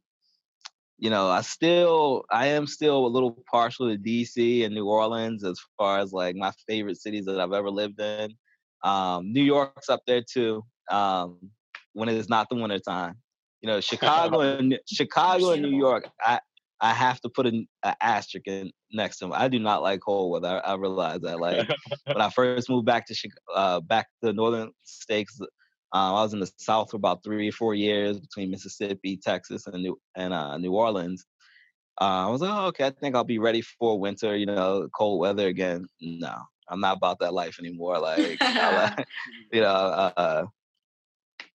you 0.99 1.11
know, 1.11 1.29
I 1.29 1.43
still 1.43 2.25
I 2.31 2.49
am 2.49 2.67
still 2.67 3.07
a 3.07 3.09
little 3.09 3.33
partial 3.51 3.89
to 3.89 3.97
DC 3.97 4.65
and 4.65 4.75
New 4.75 4.87
Orleans 4.89 5.45
as 5.45 5.59
far 5.77 5.99
as 6.01 6.13
like 6.13 6.35
my 6.37 6.53
favorite 6.67 6.97
cities 7.01 7.27
that 7.27 7.41
I've 7.41 7.53
ever 7.53 7.71
lived 7.71 8.01
in. 8.01 8.37
Um, 8.83 9.33
New 9.33 9.43
York's 9.43 9.89
up 9.89 10.03
there 10.07 10.23
too. 10.23 10.65
Um, 10.91 11.51
when 11.93 12.09
it 12.09 12.17
is 12.17 12.29
not 12.29 12.49
the 12.49 12.57
winter 12.57 12.79
time. 12.79 13.17
You 13.61 13.69
know, 13.69 13.81
Chicago 13.81 14.41
and 14.59 14.79
Chicago 14.87 15.51
and 15.51 15.63
New 15.63 15.77
York, 15.77 16.09
I 16.21 16.41
I 16.81 16.95
have 16.95 17.21
to 17.23 17.29
put 17.29 17.47
an, 17.47 17.67
an 17.83 17.95
asterisk 18.01 18.47
in 18.47 18.71
next 18.93 19.19
to 19.19 19.25
them. 19.25 19.33
I 19.35 19.49
do 19.49 19.59
not 19.59 19.83
like 19.83 20.01
cold 20.01 20.31
weather. 20.31 20.63
I, 20.65 20.73
I 20.73 20.75
realize 20.77 21.21
that. 21.23 21.41
Like 21.41 21.69
when 22.07 22.21
I 22.21 22.31
first 22.31 22.71
moved 22.71 22.87
back 22.87 23.07
to 23.07 23.31
uh, 23.55 23.81
back 23.81 24.07
to 24.23 24.29
the 24.29 24.33
northern 24.33 24.71
states, 24.85 25.39
um, 25.41 25.49
I 25.93 26.23
was 26.23 26.35
in 26.35 26.41
the 26.41 26.51
South 26.59 26.91
for 26.91 26.97
about 26.97 27.25
three 27.25 27.49
or 27.49 27.53
four 27.53 27.75
years 27.75 28.21
between 28.21 28.51
Mississippi, 28.51 29.17
Texas, 29.17 29.67
and 29.67 29.83
New 29.83 29.99
and 30.17 30.33
uh, 30.33 30.57
New 30.59 30.73
Orleans. 30.73 31.25
Uh, 32.01 32.27
I 32.27 32.31
was 32.31 32.43
like, 32.43 32.53
oh, 32.53 32.67
okay, 32.67 32.87
I 32.87 32.91
think 32.91 33.17
I'll 33.17 33.25
be 33.25 33.41
ready 33.41 33.61
for 33.61 33.99
winter. 33.99 34.37
You 34.37 34.47
know, 34.47 34.89
cold 34.97 35.19
weather 35.19 35.49
again. 35.49 35.87
No, 36.01 36.37
I'm 36.71 36.81
not 36.81 36.97
about 36.97 37.19
that 37.21 37.35
life 37.35 37.59
anymore. 37.59 37.99
Like, 37.99 38.39
I, 38.41 39.05
you 39.53 39.61
know, 39.61 39.69
uh, 39.69 40.47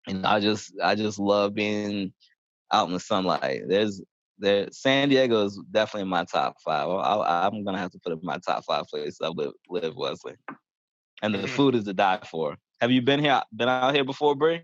and 0.08 0.26
I 0.26 0.40
just 0.40 0.74
I 0.82 0.96
just 0.96 1.20
love 1.20 1.54
being 1.54 2.14
out 2.72 2.88
in 2.88 2.94
the 2.94 3.00
sunlight. 3.00 3.64
There's 3.68 4.02
there 4.38 4.68
San 4.72 5.10
Diego 5.10 5.46
is 5.46 5.60
definitely 5.72 6.04
in 6.04 6.08
my 6.10 6.26
top 6.26 6.56
five. 6.64 6.90
I, 6.90 7.48
am 7.48 7.64
gonna 7.64 7.78
have 7.78 7.92
to 7.92 8.00
put 8.00 8.12
it 8.12 8.20
in 8.20 8.26
my 8.26 8.40
top 8.46 8.64
five 8.66 8.86
places 8.88 9.20
I 9.24 9.30
live 9.30 9.54
live 9.70 9.96
Wesley, 9.96 10.36
and 11.22 11.34
the 11.34 11.40
mm-hmm. 11.40 11.48
food 11.48 11.76
is 11.76 11.86
to 11.86 11.94
die 11.94 12.20
for. 12.30 12.58
Have 12.82 12.92
you 12.92 13.02
been 13.02 13.20
here? 13.20 13.42
Been 13.56 13.70
out 13.70 13.94
here 13.94 14.04
before, 14.04 14.36
Bree? 14.36 14.62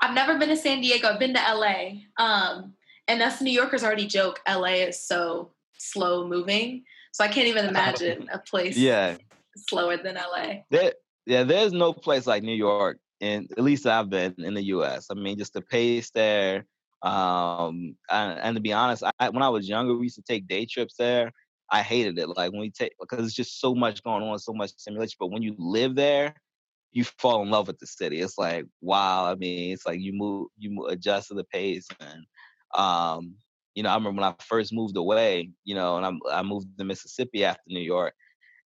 I've 0.00 0.14
never 0.14 0.38
been 0.38 0.48
to 0.48 0.56
San 0.56 0.80
Diego. 0.80 1.08
I've 1.08 1.18
been 1.18 1.34
to 1.34 1.40
LA. 1.40 1.90
Um, 2.18 2.74
and 3.08 3.22
us 3.22 3.40
New 3.40 3.52
Yorkers 3.52 3.82
already 3.82 4.06
joke 4.06 4.40
LA 4.48 4.84
is 4.86 5.02
so 5.02 5.52
slow 5.78 6.26
moving. 6.26 6.84
So 7.12 7.24
I 7.24 7.28
can't 7.28 7.48
even 7.48 7.66
imagine 7.68 8.28
a 8.32 8.38
place 8.38 8.76
yeah 8.76 9.16
slower 9.68 9.96
than 9.96 10.16
LA. 10.16 10.62
There, 10.70 10.92
yeah, 11.26 11.44
there's 11.44 11.72
no 11.72 11.92
place 11.92 12.26
like 12.26 12.42
New 12.42 12.54
York 12.54 12.98
and 13.20 13.48
at 13.56 13.64
least 13.64 13.86
I've 13.86 14.10
been 14.10 14.34
in 14.38 14.54
the 14.54 14.64
U.S. 14.64 15.06
I 15.10 15.14
mean, 15.14 15.38
just 15.38 15.52
the 15.52 15.62
pace 15.62 16.10
there. 16.10 16.64
Um, 17.02 17.96
and, 18.10 18.38
and 18.40 18.56
to 18.56 18.62
be 18.62 18.72
honest, 18.72 19.04
I, 19.18 19.28
when 19.30 19.42
I 19.42 19.48
was 19.48 19.68
younger, 19.68 19.96
we 19.96 20.04
used 20.04 20.16
to 20.16 20.22
take 20.22 20.48
day 20.48 20.66
trips 20.66 20.94
there. 20.98 21.32
I 21.70 21.82
hated 21.82 22.18
it. 22.18 22.28
Like 22.28 22.52
when 22.52 22.60
we 22.60 22.70
take 22.70 22.92
because 23.00 23.26
it's 23.26 23.34
just 23.34 23.60
so 23.60 23.74
much 23.74 24.02
going 24.02 24.22
on, 24.22 24.38
so 24.38 24.52
much 24.52 24.70
stimulation. 24.76 25.16
But 25.18 25.30
when 25.30 25.42
you 25.42 25.54
live 25.58 25.94
there, 25.96 26.34
you 26.92 27.04
fall 27.04 27.42
in 27.42 27.50
love 27.50 27.66
with 27.66 27.78
the 27.78 27.86
city. 27.86 28.20
It's 28.20 28.38
like 28.38 28.64
wow. 28.80 29.26
I 29.26 29.34
mean, 29.34 29.72
it's 29.72 29.84
like 29.84 30.00
you 30.00 30.12
move, 30.14 30.48
you 30.56 30.86
adjust 30.86 31.28
to 31.28 31.34
the 31.34 31.44
pace, 31.44 31.86
and 32.00 32.24
um, 32.74 33.34
you 33.74 33.82
know, 33.82 33.90
I 33.90 33.94
remember 33.96 34.22
when 34.22 34.32
I 34.32 34.34
first 34.42 34.72
moved 34.72 34.96
away, 34.96 35.50
you 35.64 35.74
know, 35.74 35.98
and 35.98 36.06
I, 36.06 36.38
I 36.38 36.42
moved 36.42 36.68
to 36.78 36.84
Mississippi 36.84 37.44
after 37.44 37.62
New 37.68 37.80
York, 37.80 38.14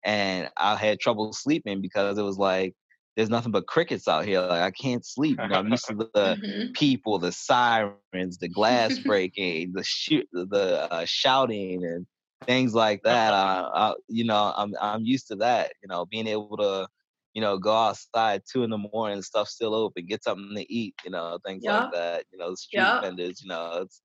and 0.04 0.50
I 0.58 0.76
had 0.76 1.00
trouble 1.00 1.34
sleeping 1.34 1.82
because 1.82 2.18
it 2.18 2.24
was 2.24 2.38
like 2.38 2.76
there's 3.16 3.30
nothing 3.30 3.52
but 3.52 3.68
crickets 3.68 4.08
out 4.08 4.26
here. 4.26 4.42
Like 4.42 4.62
I 4.62 4.72
can't 4.72 5.06
sleep. 5.06 5.38
You 5.42 5.50
know, 5.50 5.60
I'm 5.60 5.70
used 5.70 5.88
to 5.88 5.94
the 6.14 6.38
mm-hmm. 6.38 6.72
people, 6.74 7.20
the 7.20 7.32
sirens, 7.32 8.38
the 8.40 8.50
glass 8.50 8.98
breaking, 9.06 9.74
the 9.74 9.84
shoot, 9.84 10.28
the 10.32 10.88
uh, 10.92 11.06
shouting, 11.06 11.84
and 11.86 12.06
things 12.46 12.74
like 12.74 13.04
that. 13.04 13.34
I, 13.34 13.70
I, 13.74 13.94
you 14.08 14.24
know, 14.24 14.54
I'm 14.56 14.74
I'm 14.82 15.04
used 15.04 15.28
to 15.28 15.36
that. 15.38 15.74
You 15.84 15.90
know, 15.90 16.06
being 16.06 16.28
able 16.28 16.58
to, 16.58 16.88
you 17.34 17.42
know, 17.42 17.58
go 17.58 17.74
outside 17.74 18.44
two 18.50 18.64
in 18.64 18.70
the 18.70 18.78
morning, 18.78 19.22
stuff 19.22 19.50
still 19.50 19.76
open, 19.76 20.06
get 20.06 20.24
something 20.24 20.56
to 20.56 20.74
eat. 20.74 20.96
You 21.04 21.12
know, 21.12 21.38
things 21.46 21.64
yep. 21.64 21.82
like 21.82 21.94
that. 21.94 22.26
You 22.32 22.40
know, 22.40 22.56
street 22.56 22.80
yep. 22.80 23.02
vendors. 23.02 23.42
You 23.42 23.50
know, 23.50 23.82
it's 23.82 24.02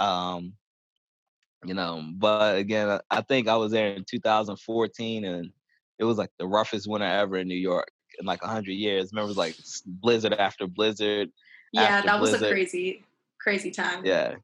um, 0.00 0.52
you 1.64 1.74
know, 1.74 2.04
but 2.16 2.56
again, 2.56 3.00
I 3.10 3.20
think 3.22 3.48
I 3.48 3.56
was 3.56 3.72
there 3.72 3.88
in 3.88 4.04
2014 4.04 5.24
and 5.24 5.50
it 5.98 6.04
was 6.04 6.18
like 6.18 6.30
the 6.38 6.46
roughest 6.46 6.86
winter 6.88 7.06
ever 7.06 7.36
in 7.36 7.48
New 7.48 7.56
York 7.56 7.90
in 8.18 8.26
like 8.26 8.42
hundred 8.42 8.72
years. 8.72 9.10
Remember, 9.12 9.26
it 9.26 9.28
was 9.28 9.36
like 9.36 9.56
blizzard 9.86 10.34
after 10.34 10.66
blizzard. 10.66 11.30
Yeah, 11.72 11.82
after 11.82 12.06
that 12.06 12.18
blizzard. 12.20 12.40
was 12.40 12.50
a 12.50 12.52
crazy, 12.52 13.04
crazy 13.40 13.70
time. 13.70 14.04
Yeah, 14.04 14.36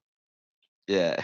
yeah, 0.87 1.23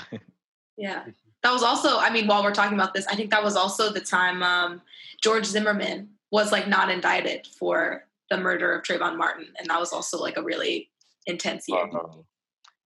yeah. 0.76 1.04
That 1.42 1.52
was 1.52 1.62
also, 1.62 1.98
I 1.98 2.10
mean, 2.10 2.26
while 2.26 2.42
we're 2.42 2.52
talking 2.52 2.78
about 2.78 2.92
this, 2.92 3.06
I 3.06 3.14
think 3.14 3.30
that 3.30 3.42
was 3.42 3.56
also 3.56 3.90
the 3.90 4.00
time 4.00 4.42
um, 4.42 4.82
George 5.22 5.46
Zimmerman 5.46 6.10
was 6.30 6.52
like 6.52 6.68
not 6.68 6.90
indicted 6.90 7.46
for 7.46 8.04
the 8.28 8.36
murder 8.36 8.74
of 8.74 8.84
Trayvon 8.84 9.16
Martin, 9.16 9.48
and 9.58 9.68
that 9.68 9.80
was 9.80 9.92
also 9.92 10.18
like 10.18 10.36
a 10.36 10.42
really 10.42 10.90
intense 11.26 11.64
year. 11.66 11.84
Uh-huh. 11.84 12.22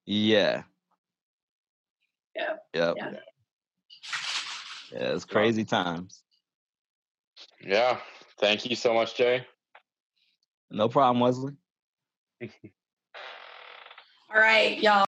Yeah. 0.07 0.63
Yeah. 2.37 2.55
Yep. 2.75 2.95
Yeah. 2.97 3.11
Yeah, 4.93 5.15
it's 5.15 5.25
crazy 5.25 5.65
times. 5.65 6.23
Yeah. 7.61 7.99
Thank 8.39 8.69
you 8.69 8.77
so 8.77 8.95
much, 8.95 9.17
Jay. 9.17 9.47
No 10.71 10.89
problem, 10.89 11.21
Wesley. 11.21 11.53
All 14.35 14.41
right, 14.41 14.79
y'all. 14.81 14.95